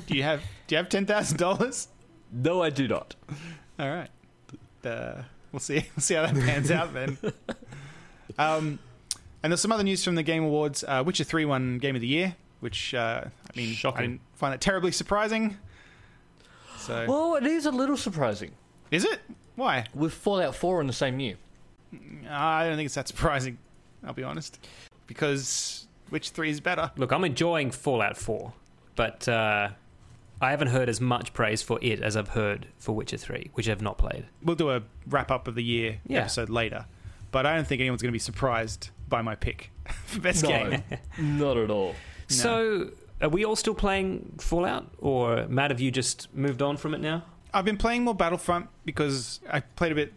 Do 0.07 0.15
you 0.15 0.23
have 0.23 0.41
Do 0.67 0.75
you 0.75 0.77
have 0.77 0.89
ten 0.89 1.05
thousand 1.05 1.37
dollars? 1.37 1.87
No, 2.31 2.61
I 2.61 2.69
do 2.69 2.87
not. 2.87 3.15
All 3.79 3.89
right. 3.89 4.09
Uh, 4.83 5.23
we'll 5.51 5.59
see. 5.59 5.85
We'll 5.95 6.01
see 6.01 6.13
how 6.15 6.23
that 6.27 6.35
pans 6.35 6.71
out 6.71 6.93
then. 6.93 7.17
Um, 8.37 8.79
and 9.43 9.51
there's 9.51 9.59
some 9.59 9.71
other 9.71 9.83
news 9.83 10.03
from 10.03 10.15
the 10.15 10.23
Game 10.23 10.43
Awards. 10.45 10.85
Uh, 10.87 11.03
Witcher 11.05 11.25
Three 11.25 11.43
won 11.43 11.77
Game 11.77 11.95
of 11.95 12.01
the 12.01 12.07
Year, 12.07 12.35
which 12.61 12.93
uh, 12.93 13.23
I 13.25 13.57
mean, 13.57 13.73
Shocking. 13.73 13.97
I 13.97 14.01
didn't 14.03 14.21
find 14.35 14.53
that 14.53 14.61
terribly 14.61 14.91
surprising. 14.93 15.57
So 16.77 17.05
Well, 17.07 17.35
it 17.35 17.45
is 17.45 17.65
a 17.65 17.71
little 17.71 17.97
surprising 17.97 18.51
is 18.91 19.03
it? 19.03 19.19
Why? 19.55 19.85
with 19.93 20.13
Fallout 20.13 20.55
4 20.55 20.79
in 20.81 20.87
the 20.87 20.93
same 20.93 21.19
year. 21.19 21.35
I 22.29 22.65
don't 22.67 22.77
think 22.77 22.85
it's 22.85 22.95
that 22.95 23.07
surprising. 23.07 23.57
I'll 24.05 24.13
be 24.13 24.23
honest, 24.23 24.59
because 25.07 25.87
Witcher 26.11 26.31
Three 26.33 26.49
is 26.49 26.61
better. 26.61 26.91
Look, 26.95 27.11
I'm 27.11 27.25
enjoying 27.25 27.71
Fallout 27.71 28.15
4, 28.15 28.53
but 28.99 29.27
uh, 29.29 29.69
I 30.41 30.51
haven't 30.51 30.67
heard 30.67 30.89
as 30.89 30.99
much 30.99 31.31
praise 31.33 31.61
for 31.61 31.79
it 31.81 32.01
as 32.01 32.17
I've 32.17 32.29
heard 32.29 32.67
for 32.77 32.93
Witcher 32.93 33.15
3, 33.17 33.51
which 33.53 33.69
I've 33.69 33.81
not 33.81 33.97
played. 33.97 34.25
We'll 34.43 34.57
do 34.57 34.69
a 34.71 34.81
wrap 35.07 35.31
up 35.31 35.47
of 35.47 35.55
the 35.55 35.63
year 35.63 35.99
Yeah. 36.05 36.19
episode 36.19 36.49
later, 36.49 36.85
but 37.31 37.45
I 37.45 37.55
don't 37.55 37.65
think 37.65 37.79
anyone's 37.79 38.01
going 38.01 38.11
to 38.11 38.15
be 38.15 38.19
surprised 38.19 38.89
by 39.07 39.21
my 39.21 39.35
pick 39.35 39.71
for 40.05 40.19
best 40.19 40.45
game. 40.45 40.83
not 41.17 41.55
at 41.55 41.69
all. 41.71 41.95
So, 42.27 42.89
are 43.21 43.29
we 43.29 43.45
all 43.45 43.55
still 43.55 43.73
playing 43.73 44.33
Fallout, 44.39 44.85
or 44.99 45.45
Matt, 45.47 45.71
have 45.71 45.79
you 45.79 45.91
just 45.91 46.27
moved 46.35 46.61
on 46.61 46.75
from 46.77 46.93
it 46.93 46.99
now? 47.01 47.23
I've 47.53 47.65
been 47.65 47.77
playing 47.77 48.03
more 48.03 48.13
Battlefront 48.15 48.67
because 48.85 49.39
I 49.49 49.61
played 49.61 49.91
a 49.93 49.95
bit 49.95 50.13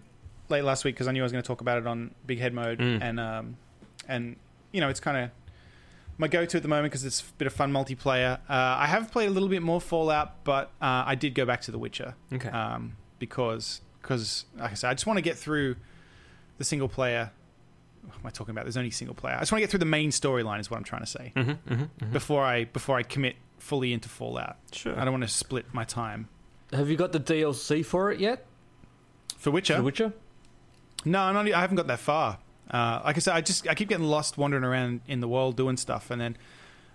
late 0.49 0.63
last 0.65 0.85
week 0.85 0.97
because 0.97 1.07
I 1.09 1.13
knew 1.13 1.23
I 1.23 1.25
was 1.25 1.33
going 1.33 1.43
to 1.43 1.47
talk 1.47 1.61
about 1.63 1.79
it 1.79 1.87
on 1.87 2.15
Big 2.27 2.39
Head 2.41 2.53
Mode, 2.53 2.79
Mm. 2.81 3.01
and 3.01 3.21
um, 3.21 3.57
and 4.09 4.37
you 4.73 4.81
know 4.81 4.89
it's 4.91 5.01
kind 5.01 5.17
of 5.17 5.31
my 6.23 6.29
go-to 6.29 6.57
at 6.57 6.63
the 6.63 6.69
moment 6.69 6.91
because 6.91 7.05
it's 7.05 7.21
a 7.21 7.25
bit 7.37 7.47
of 7.47 7.53
fun 7.53 7.71
multiplayer. 7.73 8.39
Uh, 8.49 8.53
I 8.79 8.87
have 8.87 9.11
played 9.13 9.27
a 9.29 9.31
little 9.31 9.49
bit 9.51 9.61
more 9.63 9.81
Fallout, 9.81 10.43
but 10.45 10.69
uh, 10.81 11.05
I 11.07 11.15
did 11.15 11.35
go 11.35 11.45
back 11.45 11.61
to 11.63 11.71
The 11.71 11.79
Witcher 11.79 12.15
Okay. 12.33 12.49
um, 12.49 12.97
because 13.19 13.81
because 14.01 14.47
like 14.59 14.71
I 14.71 14.75
said, 14.75 14.89
I 14.91 14.95
just 14.95 15.07
want 15.07 15.19
to 15.19 15.23
get 15.23 15.37
through 15.37 15.77
the 16.59 16.65
single 16.65 16.89
player. 16.89 17.31
What 18.05 18.17
am 18.19 18.27
I 18.27 18.31
talking 18.31 18.51
about? 18.53 18.65
There's 18.65 18.77
only 18.77 18.91
single 18.91 19.15
player. 19.15 19.37
I 19.37 19.41
just 19.41 19.53
want 19.53 19.61
to 19.61 19.63
get 19.65 19.71
through 19.71 19.79
the 19.81 19.85
main 19.85 20.11
storyline. 20.11 20.59
Is 20.61 20.71
what 20.71 20.77
I'm 20.79 20.85
trying 20.85 21.03
to 21.03 21.07
say 21.07 21.33
hmm 21.37 21.53
hmm 21.53 21.85
before 22.13 22.43
I 22.45 22.65
before 22.65 22.97
I 22.97 23.03
commit 23.03 23.37
fully 23.59 23.93
into 23.93 24.09
Fallout. 24.09 24.57
Sure. 24.73 24.99
I 24.99 25.05
don't 25.05 25.13
want 25.13 25.23
to 25.25 25.29
split 25.29 25.67
my 25.73 25.85
time 25.85 26.29
Have 26.73 26.89
you 26.91 26.97
got 26.97 27.13
the 27.13 27.21
DLC 27.21 27.85
for 27.85 28.11
it 28.11 28.19
yet? 28.19 28.45
for 29.39 29.51
Witcher. 29.53 29.77
The 29.77 29.83
Witcher? 29.83 30.13
No, 31.05 31.21
I'm 31.21 31.35
not, 31.35 31.53
I 31.53 31.61
haven't 31.61 31.77
got 31.77 31.87
that 31.89 31.99
far. 32.01 32.39
Uh, 32.73 33.03
like 33.05 33.17
I 33.17 33.21
said, 33.21 33.35
I 33.35 33.41
just 33.41 33.69
I 33.69 33.75
keep 33.75 33.89
getting 33.89 34.07
lost 34.07 34.39
wandering 34.39 34.65
around 34.65 35.01
in 35.07 35.21
the 35.21 35.29
world 35.29 35.57
doing 35.57 35.77
stuff, 35.77 36.11
and 36.11 36.21
then 36.21 36.37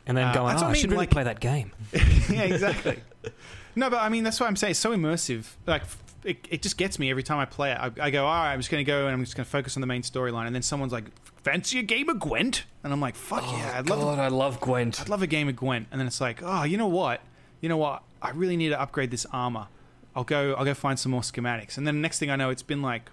and 0.06 0.18
then 0.18 0.28
Uh, 0.30 0.34
going, 0.34 0.52
oh, 0.54 0.56
what 0.56 0.64
I 0.64 0.68
I 0.70 0.72
mean, 0.72 0.82
should 0.82 0.90
really 0.92 1.00
like- 1.00 1.12
play 1.12 1.24
that 1.24 1.40
game. 1.40 1.72
yeah, 1.94 2.42
exactly. 2.44 3.00
no, 3.76 3.90
but 3.90 3.98
I 4.02 4.10
mean 4.10 4.24
that's 4.24 4.40
what 4.40 4.48
I'm 4.48 4.56
saying. 4.56 4.72
It's 4.72 4.80
so 4.80 4.92
immersive. 4.96 5.46
Like 5.66 5.84
it, 6.24 6.46
it 6.50 6.62
just 6.62 6.78
gets 6.78 6.98
me 7.00 7.10
every 7.12 7.24
time 7.24 7.38
I 7.40 7.46
play 7.46 7.72
it. 7.72 7.78
I, 7.78 7.92
I 8.02 8.10
go, 8.10 8.26
all 8.26 8.34
right, 8.34 8.52
I'm 8.52 8.60
just 8.60 8.70
going 8.72 8.84
to 8.84 8.90
go 8.90 9.06
and 9.06 9.14
I'm 9.14 9.24
just 9.24 9.36
going 9.38 9.46
to 9.46 9.50
focus 9.52 9.78
on 9.78 9.82
the 9.82 9.88
main 9.88 10.02
storyline, 10.02 10.46
and 10.48 10.54
then 10.56 10.62
someone's 10.64 10.92
like, 10.92 11.06
"Fancy 11.44 11.80
a 11.80 11.84
game 11.84 12.10
of 12.10 12.20
Gwent?" 12.20 12.64
And 12.84 12.92
I'm 12.92 13.00
like, 13.00 13.16
"Fuck 13.16 13.44
yeah, 13.52 13.76
I'd 13.78 13.88
love, 13.90 14.00
God, 14.02 14.20
I 14.20 14.28
love 14.30 14.60
Gwent. 14.60 15.00
I'd 15.00 15.10
love 15.10 15.22
a 15.22 15.28
game 15.28 15.48
of 15.48 15.56
Gwent." 15.56 15.88
And 15.92 16.00
then 16.02 16.08
it's 16.08 16.20
like, 16.20 16.42
"Oh, 16.44 16.64
you 16.64 16.78
know 16.78 16.88
what? 16.88 17.22
You 17.62 17.70
know 17.70 17.78
what? 17.78 18.02
I 18.22 18.32
really 18.32 18.58
need 18.58 18.70
to 18.70 18.82
upgrade 18.82 19.12
this 19.12 19.26
armor. 19.32 19.68
I'll 20.16 20.24
go. 20.24 20.56
I'll 20.56 20.66
go 20.66 20.74
find 20.74 20.98
some 20.98 21.12
more 21.12 21.22
schematics." 21.22 21.78
And 21.78 21.86
then 21.86 21.96
the 21.96 22.02
next 22.02 22.18
thing 22.20 22.32
I 22.32 22.36
know, 22.36 22.50
it's 22.50 22.64
been 22.64 22.82
like 22.82 23.10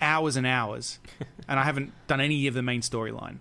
hours 0.00 0.36
and 0.36 0.46
hours, 0.46 0.98
and 1.48 1.58
I 1.58 1.64
haven't 1.64 1.92
done 2.06 2.20
any 2.20 2.46
of 2.46 2.54
the 2.54 2.62
main 2.62 2.80
storyline. 2.80 3.38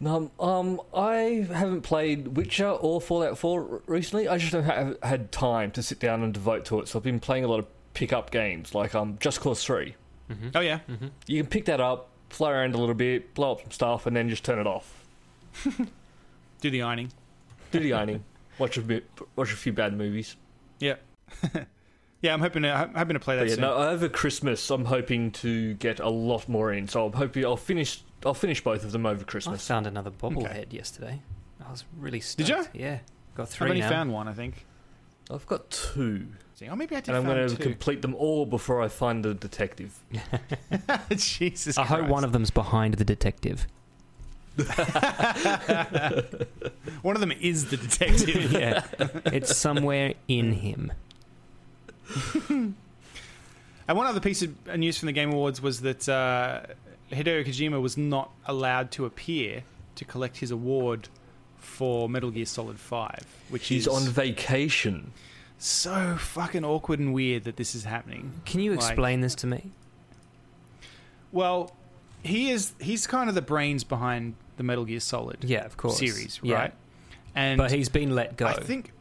No, 0.00 0.30
um, 0.38 0.80
I 0.94 1.46
haven't 1.52 1.82
played 1.82 2.36
Witcher 2.36 2.68
or 2.68 3.00
Fallout 3.00 3.36
4 3.36 3.82
recently. 3.86 4.28
I 4.28 4.38
just 4.38 4.52
haven't 4.52 5.02
had 5.02 5.32
time 5.32 5.72
to 5.72 5.82
sit 5.82 5.98
down 5.98 6.22
and 6.22 6.32
devote 6.32 6.64
to 6.66 6.78
it. 6.80 6.88
So 6.88 6.98
I've 6.98 7.02
been 7.02 7.18
playing 7.18 7.44
a 7.44 7.48
lot 7.48 7.58
of 7.58 7.66
pick-up 7.94 8.30
games, 8.30 8.74
like 8.76 8.94
um, 8.94 9.16
Just 9.20 9.40
Cause 9.40 9.64
3. 9.64 9.94
Oh 10.54 10.60
yeah, 10.60 10.80
You 11.26 11.42
can 11.42 11.50
pick 11.50 11.64
that 11.64 11.80
up, 11.80 12.10
fly 12.28 12.52
around 12.52 12.74
a 12.74 12.78
little 12.78 12.94
bit, 12.94 13.34
blow 13.34 13.52
up 13.52 13.62
some 13.62 13.70
stuff, 13.70 14.06
and 14.06 14.14
then 14.14 14.28
just 14.28 14.44
turn 14.44 14.58
it 14.58 14.66
off. 14.66 15.04
do 16.60 16.70
the 16.70 16.82
ironing. 16.82 17.10
Do 17.72 17.80
the 17.80 17.94
ironing, 17.94 18.22
watch 18.58 18.76
a 18.76 18.82
bit, 18.82 19.06
watch 19.36 19.52
a 19.52 19.56
few 19.56 19.72
bad 19.72 19.96
movies. 19.96 20.36
Yeah. 20.78 20.96
yeah, 22.22 22.32
I'm 22.32 22.40
hoping 22.40 22.62
to 22.62 22.70
I'm 22.72 22.94
hoping 22.94 23.14
to 23.14 23.20
play 23.20 23.36
that 23.36 23.42
But 23.42 23.48
yeah, 23.48 23.54
soon. 23.54 23.62
no, 23.62 23.74
over 23.76 24.08
Christmas, 24.08 24.68
I'm 24.70 24.84
hoping 24.84 25.30
to 25.32 25.74
get 25.74 26.00
a 26.00 26.08
lot 26.08 26.48
more 26.48 26.72
in. 26.72 26.88
So 26.88 27.06
I'm 27.06 27.12
hoping 27.12 27.44
I'll 27.44 27.56
finish. 27.56 28.02
I'll 28.26 28.34
finish 28.34 28.62
both 28.62 28.84
of 28.84 28.92
them 28.92 29.06
over 29.06 29.24
Christmas. 29.24 29.70
I 29.70 29.74
found 29.74 29.86
another 29.86 30.10
bobblehead 30.10 30.72
yesterday. 30.72 31.20
I 31.66 31.70
was 31.70 31.84
really 31.98 32.20
stoked. 32.20 32.48
Did 32.48 32.56
you? 32.56 32.66
Yeah. 32.80 32.98
Got 33.34 33.48
three. 33.48 33.66
I've 33.66 33.68
three 33.68 33.68
only 33.70 33.80
now. 33.82 33.88
found 33.88 34.12
one, 34.12 34.26
I 34.28 34.32
think. 34.32 34.66
I've 35.30 35.46
got 35.46 35.70
two, 35.70 36.26
Oh, 36.68 36.74
maybe 36.74 36.96
I 36.96 37.00
did 37.00 37.08
and 37.14 37.18
I'm 37.18 37.24
going 37.24 37.48
to 37.48 37.54
two. 37.54 37.62
complete 37.62 38.02
them 38.02 38.14
all 38.16 38.44
before 38.46 38.82
I 38.82 38.88
find 38.88 39.24
the 39.24 39.32
detective. 39.34 39.96
Jesus 41.16 41.78
I 41.78 41.84
hope 41.84 42.08
one 42.08 42.24
of 42.24 42.32
them's 42.32 42.50
behind 42.50 42.94
the 42.94 43.04
detective. 43.04 43.66
one 47.02 47.14
of 47.14 47.20
them 47.20 47.30
is 47.40 47.66
the 47.70 47.76
detective. 47.76 48.50
yeah. 48.52 48.82
It's 49.26 49.56
somewhere 49.56 50.14
in 50.26 50.52
him. 50.54 50.92
and 52.48 52.74
one 53.88 54.06
other 54.06 54.20
piece 54.20 54.42
of 54.42 54.54
uh, 54.68 54.76
news 54.76 54.98
from 54.98 55.06
the 55.06 55.12
Game 55.12 55.32
Awards 55.32 55.60
was 55.62 55.80
that 55.82 56.08
uh, 56.08 56.62
Hideo 57.10 57.44
Kojima 57.46 57.80
was 57.80 57.96
not 57.96 58.30
allowed 58.46 58.90
to 58.92 59.04
appear 59.06 59.62
to 59.96 60.04
collect 60.04 60.38
his 60.38 60.50
award 60.50 61.08
for 61.58 62.08
Metal 62.08 62.30
Gear 62.30 62.46
Solid 62.46 62.78
5, 62.78 63.26
which 63.50 63.68
He's 63.68 63.86
is 63.86 63.88
on 63.88 64.02
vacation. 64.08 65.12
so 65.58 66.16
fucking 66.18 66.64
awkward 66.64 66.98
and 67.00 67.12
weird 67.12 67.44
that 67.44 67.56
this 67.56 67.74
is 67.74 67.84
happening. 67.84 68.32
Can 68.44 68.60
you 68.60 68.70
Like- 68.72 68.80
explain 68.80 69.20
this 69.20 69.34
to 69.36 69.46
me? 69.46 69.70
Well, 71.32 71.74
he 72.22 72.50
is 72.50 72.72
he's 72.80 73.06
kind 73.06 73.28
of 73.28 73.34
the 73.34 73.42
brains 73.42 73.84
behind 73.84 74.34
the 74.56 74.62
Metal 74.62 74.84
Gear 74.84 75.00
Solid 75.00 75.44
Yeah, 75.44 75.64
of 75.64 75.76
course. 75.76 75.98
series, 75.98 76.40
Yeah. 76.42 76.54
right? 76.54 76.74
And 77.34 77.58
But 77.58 77.70
he's 77.70 77.88
been 77.88 78.14
let 78.14 78.36
go. 78.36 78.46
I 78.46 78.54
think 78.54 78.92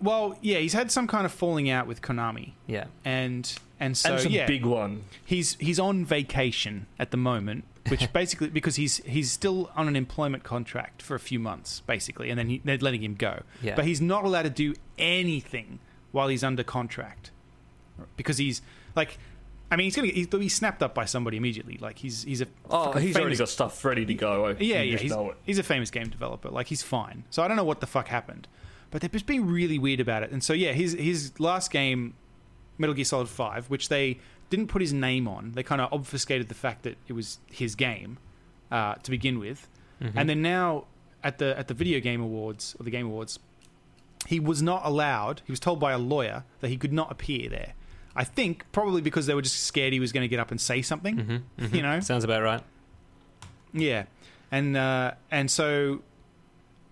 well, 0.00 0.38
yeah, 0.42 0.58
he's 0.58 0.72
had 0.72 0.90
some 0.90 1.06
kind 1.06 1.24
of 1.24 1.32
falling 1.32 1.70
out 1.70 1.86
with 1.86 2.02
Konami. 2.02 2.52
yeah. 2.66 2.86
And 3.04 3.52
and 3.80 3.96
so 3.96 4.12
and 4.14 4.20
some 4.22 4.32
yeah, 4.32 4.46
big 4.46 4.64
one. 4.64 5.04
he's 5.24 5.54
he's 5.56 5.78
on 5.78 6.04
vacation 6.04 6.86
at 6.98 7.10
the 7.10 7.16
moment, 7.16 7.64
which 7.88 8.12
basically 8.12 8.48
because 8.48 8.76
he's 8.76 8.98
he's 8.98 9.30
still 9.32 9.70
on 9.76 9.88
an 9.88 9.96
employment 9.96 10.42
contract 10.44 11.02
for 11.02 11.14
a 11.14 11.20
few 11.20 11.38
months, 11.38 11.80
basically, 11.86 12.30
and 12.30 12.38
then 12.38 12.48
he, 12.48 12.60
they're 12.64 12.78
letting 12.78 13.02
him 13.02 13.14
go. 13.14 13.42
Yeah. 13.62 13.74
But 13.76 13.84
he's 13.86 14.00
not 14.00 14.24
allowed 14.24 14.42
to 14.42 14.50
do 14.50 14.74
anything 14.98 15.78
while 16.12 16.28
he's 16.28 16.44
under 16.44 16.62
contract 16.64 17.30
because 18.16 18.38
he's 18.38 18.62
like. 18.94 19.18
I 19.70 19.76
mean, 19.76 19.86
he's 19.86 19.96
gonna 19.96 20.08
get, 20.08 20.14
he'll 20.30 20.38
be 20.38 20.48
snapped 20.50 20.82
up 20.84 20.94
by 20.94 21.04
somebody 21.06 21.36
immediately. 21.38 21.78
Like 21.78 21.98
he's 21.98 22.22
he's 22.22 22.42
a 22.42 22.46
Oh, 22.70 22.92
fucking 22.92 23.02
he's 23.02 23.16
already 23.16 23.34
got 23.34 23.48
stuff 23.48 23.84
ready 23.84 24.04
to 24.04 24.14
go. 24.14 24.46
I- 24.48 24.56
yeah 24.60 24.82
yeah 24.82 24.98
he's, 24.98 25.10
know 25.10 25.30
it. 25.30 25.36
he's 25.42 25.58
a 25.58 25.64
famous 25.64 25.90
game 25.90 26.08
developer. 26.10 26.48
Like 26.50 26.68
he's 26.68 26.82
fine. 26.82 27.24
So 27.30 27.42
I 27.42 27.48
don't 27.48 27.56
know 27.56 27.64
what 27.64 27.80
the 27.80 27.86
fuck 27.86 28.06
happened, 28.06 28.46
but 28.94 29.02
they've 29.02 29.10
just 29.10 29.26
been 29.26 29.50
really 29.50 29.76
weird 29.76 29.98
about 29.98 30.22
it. 30.22 30.30
And 30.30 30.40
so 30.40 30.52
yeah, 30.52 30.70
his 30.70 30.92
his 30.92 31.32
last 31.40 31.72
game, 31.72 32.14
Metal 32.78 32.94
Gear 32.94 33.04
Solid 33.04 33.28
Five, 33.28 33.68
which 33.68 33.88
they 33.88 34.20
didn't 34.50 34.68
put 34.68 34.80
his 34.80 34.92
name 34.92 35.26
on. 35.26 35.50
They 35.50 35.64
kind 35.64 35.80
of 35.80 35.92
obfuscated 35.92 36.48
the 36.48 36.54
fact 36.54 36.84
that 36.84 36.96
it 37.08 37.12
was 37.12 37.40
his 37.50 37.74
game 37.74 38.18
uh, 38.70 38.94
to 38.94 39.10
begin 39.10 39.40
with, 39.40 39.66
and 40.14 40.28
then 40.28 40.42
now 40.42 40.84
at 41.24 41.38
the 41.38 41.58
at 41.58 41.66
the 41.66 41.74
Video 41.74 41.98
Game 41.98 42.20
Awards 42.20 42.76
or 42.78 42.84
the 42.84 42.90
Game 42.92 43.06
Awards, 43.06 43.40
he 44.28 44.38
was 44.38 44.62
not 44.62 44.82
allowed. 44.84 45.42
He 45.44 45.50
was 45.50 45.58
told 45.58 45.80
by 45.80 45.90
a 45.90 45.98
lawyer 45.98 46.44
that 46.60 46.68
he 46.68 46.76
could 46.76 46.92
not 46.92 47.10
appear 47.10 47.48
there. 47.48 47.74
I 48.14 48.22
think 48.22 48.64
probably 48.70 49.02
because 49.02 49.26
they 49.26 49.34
were 49.34 49.42
just 49.42 49.64
scared 49.64 49.92
he 49.92 49.98
was 49.98 50.12
going 50.12 50.22
to 50.22 50.28
get 50.28 50.38
up 50.38 50.52
and 50.52 50.60
say 50.60 50.82
something. 50.82 51.42
You 51.72 51.82
know, 51.82 51.98
Sounds 51.98 52.22
about 52.22 52.44
right. 52.44 52.62
yeah, 53.72 54.04
and 54.52 54.76
uh, 54.76 55.14
and 55.32 55.50
so, 55.50 56.02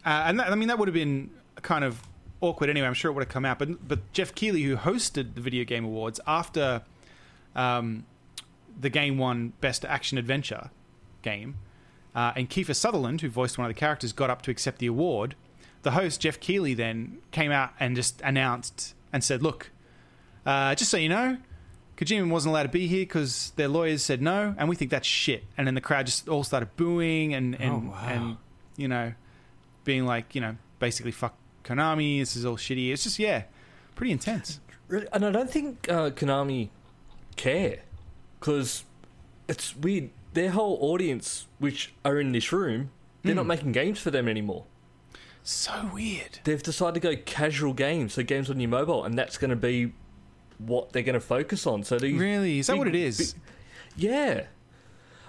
uh, 0.05 0.24
and 0.26 0.40
that, 0.40 0.50
I 0.50 0.57
mean 0.57 0.66
that 0.66 0.80
would 0.80 0.88
have 0.88 0.94
been 0.94 1.30
kind 1.62 1.84
of 1.84 2.02
awkward 2.40 2.68
anyway. 2.70 2.86
I'm 2.86 2.94
sure 2.94 3.10
it 3.10 3.14
would 3.14 3.24
have 3.24 3.32
come 3.32 3.44
out, 3.44 3.58
but 3.58 3.86
but 3.86 4.12
Geoff 4.12 4.34
Keighley, 4.34 4.62
who 4.62 4.76
hosted 4.76 5.34
the 5.34 5.40
Video 5.40 5.64
Game 5.64 5.84
Awards 5.84 6.20
after 6.26 6.82
um, 7.54 8.04
the 8.80 8.90
game 8.90 9.18
won 9.18 9.52
Best 9.60 9.84
Action 9.84 10.18
Adventure 10.18 10.70
game, 11.22 11.56
uh, 12.14 12.32
and 12.36 12.48
Kiefer 12.50 12.74
Sutherland, 12.74 13.20
who 13.20 13.28
voiced 13.28 13.58
one 13.58 13.66
of 13.66 13.74
the 13.74 13.78
characters, 13.78 14.12
got 14.12 14.30
up 14.30 14.42
to 14.42 14.50
accept 14.50 14.78
the 14.78 14.86
award. 14.86 15.34
The 15.82 15.92
host 15.92 16.20
Geoff 16.20 16.38
Keighley 16.40 16.74
then 16.74 17.18
came 17.32 17.50
out 17.50 17.70
and 17.80 17.96
just 17.96 18.20
announced 18.22 18.94
and 19.12 19.22
said, 19.24 19.42
"Look, 19.42 19.70
uh, 20.46 20.74
just 20.74 20.90
so 20.90 20.96
you 20.96 21.08
know." 21.08 21.38
Kojima 21.96 22.28
wasn't 22.30 22.50
allowed 22.50 22.62
to 22.64 22.68
be 22.70 22.86
here 22.88 23.02
because 23.02 23.52
their 23.56 23.68
lawyers 23.68 24.02
said 24.02 24.20
no, 24.22 24.54
and 24.58 24.68
we 24.68 24.74
think 24.74 24.90
that's 24.90 25.06
shit. 25.06 25.44
And 25.56 25.66
then 25.66 25.74
the 25.74 25.80
crowd 25.80 26.06
just 26.06 26.28
all 26.28 26.42
started 26.42 26.74
booing 26.76 27.34
and 27.34 27.54
and, 27.60 27.72
Oh, 27.72 27.90
wow. 27.90 28.06
and 28.08 28.36
you 28.76 28.88
know, 28.88 29.12
being 29.84 30.04
like, 30.06 30.34
you 30.34 30.40
know, 30.40 30.56
basically 30.78 31.12
fuck 31.12 31.34
Konami. 31.64 32.20
This 32.20 32.36
is 32.36 32.44
all 32.44 32.56
shitty. 32.56 32.92
It's 32.92 33.04
just 33.04 33.18
yeah, 33.18 33.44
pretty 33.94 34.12
intense. 34.12 34.60
Really, 34.88 35.06
and 35.12 35.24
I 35.24 35.30
don't 35.30 35.50
think 35.50 35.88
uh, 35.88 36.10
Konami 36.10 36.68
care 37.36 37.80
because 38.40 38.84
it's 39.48 39.76
weird. 39.76 40.10
Their 40.34 40.50
whole 40.50 40.78
audience, 40.80 41.46
which 41.58 41.92
are 42.04 42.18
in 42.18 42.32
this 42.32 42.52
room, 42.52 42.90
they're 43.22 43.34
not 43.34 43.46
making 43.46 43.72
games 43.72 43.98
for 43.98 44.10
them 44.10 44.28
anymore. 44.28 44.64
So 45.42 45.90
weird. 45.92 46.38
They've 46.44 46.62
decided 46.62 47.02
to 47.02 47.14
go 47.16 47.20
casual 47.26 47.74
games, 47.74 48.14
so 48.14 48.22
games 48.22 48.48
on 48.48 48.58
your 48.60 48.70
mobile, 48.70 49.04
and 49.04 49.18
that's 49.18 49.36
going 49.36 49.50
to 49.50 49.56
be 49.56 49.92
what 50.58 50.92
they're 50.92 51.02
going 51.02 51.14
to 51.14 51.20
focus 51.20 51.66
on. 51.66 51.82
So 51.84 51.98
these 51.98 52.18
Really? 52.18 52.60
Is 52.60 52.68
that 52.68 52.74
big- 52.74 52.78
what 52.78 52.88
it 52.88 52.94
is? 52.94 53.34
big- 53.34 53.42
yeah. 53.96 54.44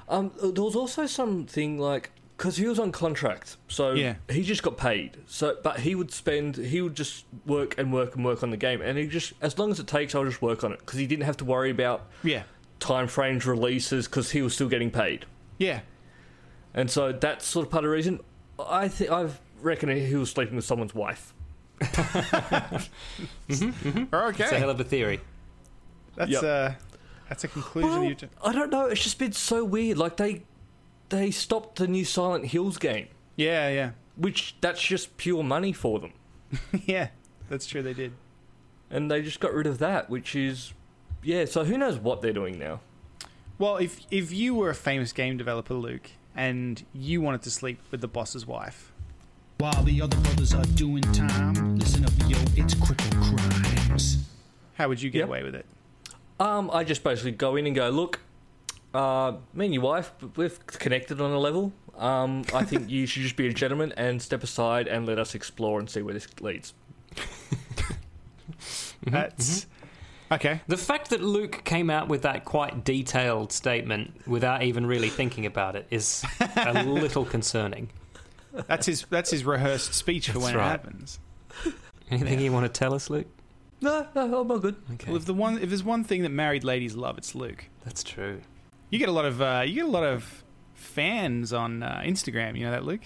Um, 0.08 0.32
there 0.42 0.64
was 0.64 0.76
also 0.76 1.06
something 1.06 1.78
like 1.80 2.12
because 2.38 2.58
he 2.58 2.66
was 2.68 2.80
on 2.80 2.92
contract, 2.92 3.58
so 3.68 3.94
Yeah. 3.94 4.16
he 4.30 4.42
just 4.44 4.64
got 4.64 4.78
paid. 4.78 5.18
So, 5.28 5.58
but 5.64 5.80
he 5.82 5.94
would 5.96 6.12
spend, 6.12 6.58
he 6.58 6.82
would 6.82 6.96
just 6.96 7.26
work 7.46 7.78
and 7.78 7.94
work 7.94 8.16
and 8.16 8.26
work 8.26 8.42
on 8.44 8.50
the 8.50 8.58
game, 8.58 8.82
and 8.82 8.98
he 8.98 9.06
just 9.08 9.34
as 9.42 9.58
long 9.60 9.70
as 9.72 9.80
it 9.80 9.86
takes, 9.88 10.16
I'll 10.16 10.26
just 10.26 10.42
work 10.42 10.64
on 10.64 10.72
it 10.74 10.80
because 10.80 10.98
he 11.00 11.06
didn't 11.08 11.26
have 11.26 11.38
to 11.38 11.46
worry 11.46 11.70
about 11.70 12.08
Yeah, 12.24 12.44
time 12.80 13.08
frames, 13.08 13.46
releases, 13.46 14.08
because 14.08 14.32
he 14.32 14.42
was 14.42 14.54
still 14.56 14.70
getting 14.70 14.90
paid. 14.92 15.26
yeah. 15.58 15.82
And 16.76 16.90
so 16.90 17.12
that's 17.12 17.46
sort 17.46 17.68
of 17.68 17.72
part 17.72 17.84
of 17.84 17.90
the 17.92 17.96
reason. 17.96 18.20
I 18.60 18.88
think 18.88 19.12
I've 19.12 19.40
reckon 19.62 19.90
he 19.90 20.16
was 20.16 20.32
sleeping 20.32 20.56
with 20.56 20.66
someone's 20.66 20.96
wife. 20.96 21.32
Okay, 21.84 22.88
It's 24.44 24.52
a 24.52 24.60
hell 24.60 24.70
of 24.70 24.80
a 24.80 24.84
theory. 24.84 25.20
that's 26.16 26.32
Yep. 26.32 26.44
uh, 26.44 26.72
that's 27.30 27.44
a 27.44 27.48
conclusion. 27.48 27.90
Well, 27.92 28.04
you 28.04 28.16
t- 28.16 28.28
I 28.44 28.52
don't 28.54 28.70
know. 28.70 28.86
It's 28.88 29.04
just 29.04 29.18
been 29.20 29.32
so 29.34 29.64
weird. 29.64 29.98
Like 29.98 30.18
they 30.18 30.44
they 31.10 31.32
stopped 31.32 31.78
the 31.78 31.88
new 31.88 32.06
Silent 32.06 32.48
Hills 32.48 32.78
game, 32.78 33.08
yeah, 33.36 33.70
yeah, 33.70 33.92
which 34.16 34.56
that's 34.62 34.82
just 34.82 35.18
pure 35.18 35.44
money 35.44 35.74
for 35.74 36.00
them, 36.00 36.14
yeah. 36.86 37.10
That's 37.50 37.66
true. 37.68 37.82
They 37.84 37.94
did. 37.94 38.14
and 38.90 39.12
they 39.12 39.22
just 39.22 39.40
got 39.40 39.54
rid 39.54 39.68
of 39.68 39.78
that, 39.80 40.10
which 40.10 40.36
is 40.36 40.74
yeah. 41.24 41.46
So 41.46 41.64
who 41.66 41.78
knows 41.78 41.98
what 41.98 42.22
they're 42.22 42.34
doing 42.34 42.58
now? 42.58 42.80
Well, 43.60 43.78
if 43.78 44.02
if 44.10 44.32
you 44.32 44.56
were 44.56 44.70
a 44.70 44.76
famous 44.76 45.12
game 45.14 45.38
developer, 45.38 45.74
Luke, 45.76 46.10
and 46.36 46.84
you 46.94 47.22
wanted 47.22 47.42
to 47.44 47.52
sleep 47.52 47.80
with 47.92 48.02
the 48.02 48.08
boss's 48.08 48.48
wife, 48.48 48.92
While 49.60 49.84
the 49.84 50.02
other 50.02 50.18
brothers 50.18 50.54
are 50.56 50.66
doing 50.76 51.04
time, 51.14 51.78
listen 51.78 52.06
up, 52.06 52.12
yo, 52.28 52.38
it's 52.56 52.74
cripple 52.76 53.38
crimes. 53.38 54.24
how 54.76 54.88
would 54.90 55.02
you 55.02 55.10
get 55.12 55.20
Yep. 55.20 55.28
away 55.28 55.44
with 55.44 55.56
it? 55.56 55.66
Um, 56.40 56.72
I 56.74 56.84
just 56.84 57.04
basically 57.04 57.32
go 57.32 57.56
in 57.56 57.68
and 57.68 57.76
go, 57.76 57.90
look, 57.90 58.20
uh, 58.94 59.34
me 59.54 59.66
and 59.66 59.74
your 59.74 59.84
wife, 59.84 60.12
we've 60.36 60.66
connected 60.68 61.20
on 61.22 61.32
a 61.32 61.40
level. 61.40 61.72
Um, 61.98 62.44
I 62.54 62.64
think 62.66 62.90
you 62.90 63.06
should 63.06 63.24
just 63.24 63.36
be 63.36 63.48
a 63.48 63.54
gentleman 63.54 63.94
and 63.98 64.22
step 64.22 64.44
aside 64.44 64.88
and 64.88 65.06
let 65.06 65.20
us 65.20 65.36
explore 65.36 65.80
and 65.80 65.90
see 65.90 66.02
where 66.02 66.14
this 66.14 66.28
leads. 66.42 66.74
That's 69.06 69.68
okay. 70.32 70.62
The 70.68 70.78
fact 70.78 71.10
that 71.10 71.22
Luke 71.22 71.64
came 71.66 71.90
out 71.90 72.08
with 72.08 72.22
that 72.22 72.46
quite 72.46 72.84
detailed 72.86 73.52
statement 73.52 74.26
without 74.28 74.64
even 74.64 74.86
really 74.86 75.10
thinking 75.10 75.46
about 75.46 75.76
it 75.76 75.88
is 75.92 76.24
a 76.56 76.84
little 76.86 77.26
concerning. 77.26 77.90
That's 78.68 78.86
his. 78.86 79.06
That's 79.10 79.32
his 79.32 79.44
rehearsed 79.44 79.94
speech 79.94 80.28
for 80.28 80.34
That's 80.34 80.46
when 80.46 80.56
right. 80.56 80.68
it 80.68 80.70
happens. 80.70 81.20
Anything 82.10 82.40
you 82.40 82.52
want 82.52 82.66
to 82.66 82.70
tell 82.80 82.94
us, 82.94 83.10
Luke? 83.10 83.28
No, 83.82 84.08
no, 84.16 84.42
I'm 84.42 84.52
all 84.52 84.60
good. 84.60 84.76
Okay, 84.94 85.08
Well, 85.12 85.18
if 85.18 85.26
the 85.26 85.34
one, 85.34 85.58
if 85.60 85.68
there's 85.70 85.84
one 85.84 86.04
thing 86.06 86.22
that 86.22 86.30
married 86.30 86.64
ladies 86.64 86.96
love, 86.96 87.18
it's 87.18 87.36
Luke. 87.36 87.66
that's 87.84 88.04
true. 88.04 88.42
You 88.94 89.00
get 89.00 89.10
a 89.10 89.12
lot 89.12 89.26
of, 89.26 89.42
uh, 89.42 89.64
you 89.66 89.74
get 89.74 89.86
a 89.86 89.88
lot 89.88 90.04
of 90.04 90.44
fans 90.76 91.52
on 91.52 91.82
uh, 91.82 92.04
Instagram. 92.06 92.56
You 92.56 92.66
know 92.66 92.72
that, 92.74 92.84
Luke? 92.84 93.02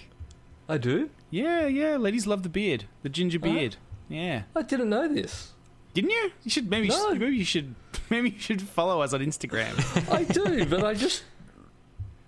I 0.68 0.76
do. 0.76 1.08
Yeah, 1.30 1.66
yeah. 1.66 1.96
Ladies 1.96 2.26
love 2.26 2.42
the 2.42 2.50
beard, 2.50 2.84
the 3.00 3.08
ginger 3.08 3.38
beard. 3.38 3.76
Yeah. 4.06 4.42
I 4.54 4.60
didn't 4.60 4.90
know 4.90 5.08
this. 5.08 5.54
Didn't 5.94 6.10
you? 6.10 6.32
You 6.44 6.50
should 6.50 6.68
maybe. 6.68 6.88
No. 6.88 7.14
Maybe 7.14 7.38
you 7.38 7.44
should. 7.44 7.74
Maybe 8.10 8.28
you 8.28 8.38
should 8.38 8.60
follow 8.60 9.00
us 9.00 9.14
on 9.14 9.20
Instagram. 9.20 9.72
I 10.12 10.24
do, 10.24 10.66
but 10.66 10.84
I 10.84 10.92
just 10.92 11.24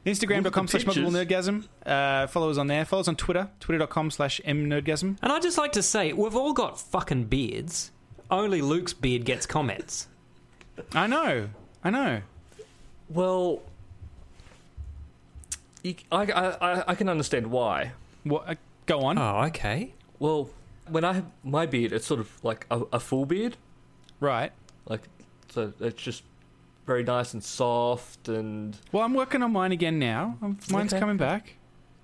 Instagram.com 0.06 0.66
slash 0.66 0.86
multiple 0.86 1.12
pictures. 1.12 1.46
nerdgasm. 1.46 1.68
Uh, 1.84 2.28
follow 2.28 2.48
us 2.48 2.56
on 2.56 2.66
there. 2.66 2.86
Follow 2.86 3.00
us 3.00 3.08
on 3.08 3.16
Twitter. 3.16 3.50
Twitter.com 3.60 4.10
slash 4.10 4.40
mnerdgasm. 4.46 5.18
And 5.20 5.32
I'd 5.32 5.42
just 5.42 5.58
like 5.58 5.72
to 5.72 5.82
say, 5.82 6.14
we've 6.14 6.34
all 6.34 6.54
got 6.54 6.80
fucking 6.80 7.24
beards. 7.24 7.92
Only 8.30 8.62
Luke's 8.62 8.94
beard 8.94 9.26
gets 9.26 9.44
comments. 9.44 10.08
I 10.94 11.06
know. 11.06 11.50
I 11.84 11.90
know. 11.90 12.22
Well, 13.10 13.60
you, 15.82 15.94
I, 16.12 16.22
I 16.30 16.48
I- 16.80 16.84
I 16.88 16.94
can 16.94 17.08
understand 17.08 17.46
why. 17.48 17.92
What? 18.24 18.48
Uh, 18.48 18.54
go 18.86 19.00
on. 19.00 19.18
Oh, 19.18 19.42
okay. 19.48 19.94
Well, 20.18 20.50
when 20.88 21.04
I 21.04 21.14
have 21.14 21.26
my 21.44 21.66
beard, 21.66 21.92
it's 21.92 22.06
sort 22.06 22.20
of 22.20 22.42
like 22.44 22.66
a, 22.70 22.82
a 22.92 23.00
full 23.00 23.24
beard, 23.26 23.56
Right. 24.18 24.52
like 24.86 25.02
so 25.48 25.72
it's 25.80 26.00
just 26.02 26.22
very 26.86 27.02
nice 27.04 27.32
and 27.32 27.42
soft 27.42 28.28
and 28.28 28.76
Well, 28.92 29.02
I'm 29.04 29.14
working 29.14 29.42
on 29.42 29.52
mine 29.52 29.72
again 29.72 29.98
now. 29.98 30.36
Um, 30.42 30.58
Mine's 30.70 30.92
Okay. 30.92 31.00
coming 31.00 31.16
back. 31.16 31.54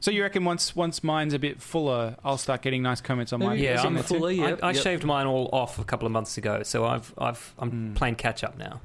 So 0.01 0.11
you 0.11 0.23
reckon 0.23 0.45
once 0.45 0.77
once 0.77 1.03
mine's 1.03 1.35
a 1.35 1.39
bit 1.39 1.61
fuller, 1.61 2.17
I'll 2.25 2.39
start 2.39 2.63
getting 2.63 2.83
nice 2.83 3.01
comments 3.01 3.33
on 3.33 3.41
mine? 3.41 3.51
Maybe 3.51 3.63
Yeah, 3.63 3.75
it's 3.75 3.83
I'm 3.85 3.89
in 3.89 3.95
the 3.97 4.03
fuller, 4.05 4.29
I, 4.31 4.33
yep, 4.33 4.61
I 4.63 4.71
yep. 4.71 4.83
shaved 4.83 5.05
mine 5.05 5.27
all 5.27 5.49
off 5.53 5.79
a 5.79 5.85
couple 5.85 6.07
of 6.07 6.13
months 6.13 6.39
ago, 6.39 6.63
so 6.63 6.85
I've 6.85 7.13
I've 7.19 7.55
I'm 7.59 7.95
playing 7.95 8.15
catch 8.17 8.45
up 8.45 8.57
now. 8.57 8.81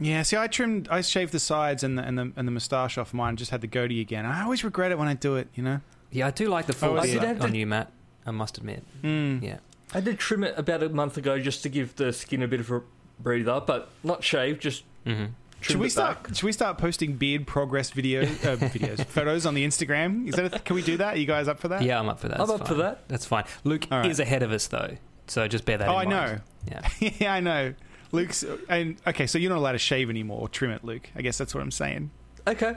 Yeah. 0.00 0.22
See, 0.22 0.36
I 0.36 0.46
trimmed, 0.46 0.88
I 0.90 1.00
shaved 1.00 1.32
the 1.32 1.40
sides 1.40 1.82
and 1.82 1.98
the 1.98 2.02
and 2.02 2.18
the 2.18 2.32
and 2.36 2.46
the 2.46 2.52
moustache 2.52 2.98
off 2.98 3.12
mine. 3.14 3.36
Just 3.36 3.50
had 3.50 3.60
the 3.60 3.66
goatee 3.66 4.00
again. 4.00 4.24
I 4.26 4.42
always 4.42 4.62
regret 4.64 4.92
it 4.92 4.98
when 4.98 5.08
I 5.08 5.14
do 5.14 5.36
it. 5.36 5.48
You 5.54 5.62
know. 5.62 5.80
Yeah, 6.10 6.26
I 6.26 6.30
do 6.30 6.48
like 6.48 6.66
the 6.66 6.72
full 6.72 6.90
Oh, 6.90 6.98
I 6.98 7.06
beard 7.06 7.20
did 7.20 7.40
on 7.42 7.54
you, 7.54 7.66
Matt. 7.66 7.90
I 8.26 8.30
must 8.30 8.58
admit. 8.58 8.82
Mm. 9.02 9.42
Yeah. 9.42 9.58
I 9.94 10.00
did 10.00 10.18
trim 10.18 10.44
it 10.44 10.54
about 10.58 10.82
a 10.82 10.88
month 10.88 11.16
ago 11.16 11.38
just 11.38 11.62
to 11.62 11.68
give 11.68 11.96
the 11.96 12.12
skin 12.12 12.42
a 12.42 12.48
bit 12.48 12.60
of 12.60 12.70
a 12.70 12.82
breather, 13.18 13.60
but 13.66 13.88
not 14.04 14.22
shave. 14.22 14.58
just 14.58 14.84
hmm 15.06 15.26
Should 15.60 15.76
we 15.76 15.86
it 15.86 15.90
start? 15.90 16.22
back. 16.22 16.34
Should 16.34 16.44
we 16.44 16.52
start 16.52 16.78
posting 16.78 17.14
beard 17.16 17.46
progress 17.46 17.90
video 17.90 18.22
uh, 18.22 18.26
videos, 18.56 19.04
photos 19.06 19.46
on 19.46 19.54
the 19.54 19.66
Instagram? 19.66 20.28
Is 20.28 20.34
that? 20.36 20.54
A, 20.54 20.58
can 20.60 20.76
we 20.76 20.82
do 20.82 20.96
that? 20.98 21.14
Are 21.14 21.18
you 21.18 21.26
guys 21.26 21.48
up 21.48 21.58
for 21.58 21.68
that? 21.68 21.82
Yeah, 21.82 21.98
I'm 21.98 22.08
up 22.08 22.20
for 22.20 22.28
that. 22.28 22.40
I'm 22.40 22.46
That's 22.46 22.60
up 22.60 22.68
for 22.68 22.74
fine. 22.74 22.82
that. 22.82 23.08
That's 23.08 23.24
fine. 23.26 23.44
Luke 23.64 23.86
All 23.90 23.98
right. 24.00 24.10
is 24.10 24.20
ahead 24.20 24.42
of 24.42 24.52
us 24.52 24.66
though, 24.68 24.96
so 25.26 25.48
just 25.48 25.64
bear 25.64 25.78
that 25.78 25.88
in 25.88 25.92
mind. 25.94 26.12
Oh, 26.12 26.16
in 26.16 26.16
I 26.16 26.26
mind. 26.26 26.42
know. 26.70 26.80
Yeah. 27.00 27.10
yeah, 27.18 27.34
I 27.34 27.40
know. 27.40 27.74
Luke's 28.12 28.44
and 28.68 28.96
okay, 29.06 29.26
so 29.26 29.38
you're 29.38 29.50
not 29.50 29.58
allowed 29.58 29.72
to 29.72 29.78
shave 29.78 30.08
anymore 30.10 30.40
or 30.40 30.48
trim 30.48 30.70
it, 30.70 30.84
Luke. 30.84 31.10
I 31.14 31.22
guess 31.22 31.36
that's 31.38 31.54
what 31.54 31.62
I'm 31.62 31.70
saying. 31.70 32.10
Okay. 32.46 32.74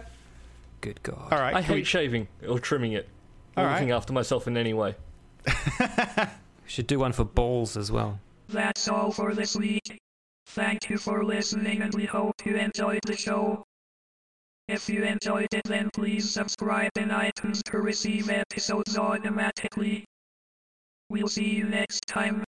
Good 0.82 1.02
God. 1.04 1.32
All 1.32 1.40
right, 1.40 1.54
I 1.56 1.62
hate 1.62 1.76
we- 1.76 1.84
shaving 1.84 2.28
or 2.48 2.60
trimming 2.60 2.94
it. 2.94 3.08
Or 3.56 3.64
All 3.64 3.66
right. 3.70 3.74
looking 3.76 3.92
after 3.92 4.14
myself 4.14 4.48
in 4.48 4.58
any 4.58 4.74
way. 4.74 4.96
Should 6.66 6.88
do 6.88 7.00
one 7.00 7.12
for 7.12 7.26
balls 7.26 7.76
as 7.76 7.92
well. 7.92 8.20
That's 8.50 8.88
all 8.88 9.12
for 9.12 9.34
this 9.34 9.56
week. 9.56 10.00
Thank 10.48 10.90
you 10.90 10.98
for 10.98 11.24
listening 11.24 11.82
and 11.82 11.94
we 11.94 12.06
hope 12.06 12.34
you 12.46 12.56
enjoyed 12.56 13.02
the 13.06 13.16
show. 13.16 13.64
If 14.68 14.90
you 14.90 15.04
enjoyed 15.04 15.48
it 15.54 15.64
then 15.66 15.90
please 15.94 16.30
subscribe 16.32 16.92
in 16.98 17.10
iTunes 17.10 17.62
to 17.72 17.78
receive 17.80 18.30
episodes 18.30 18.98
automatically. 18.98 20.06
We'll 21.10 21.28
see 21.28 21.50
you 21.50 21.66
next 21.66 22.06
time. 22.08 22.44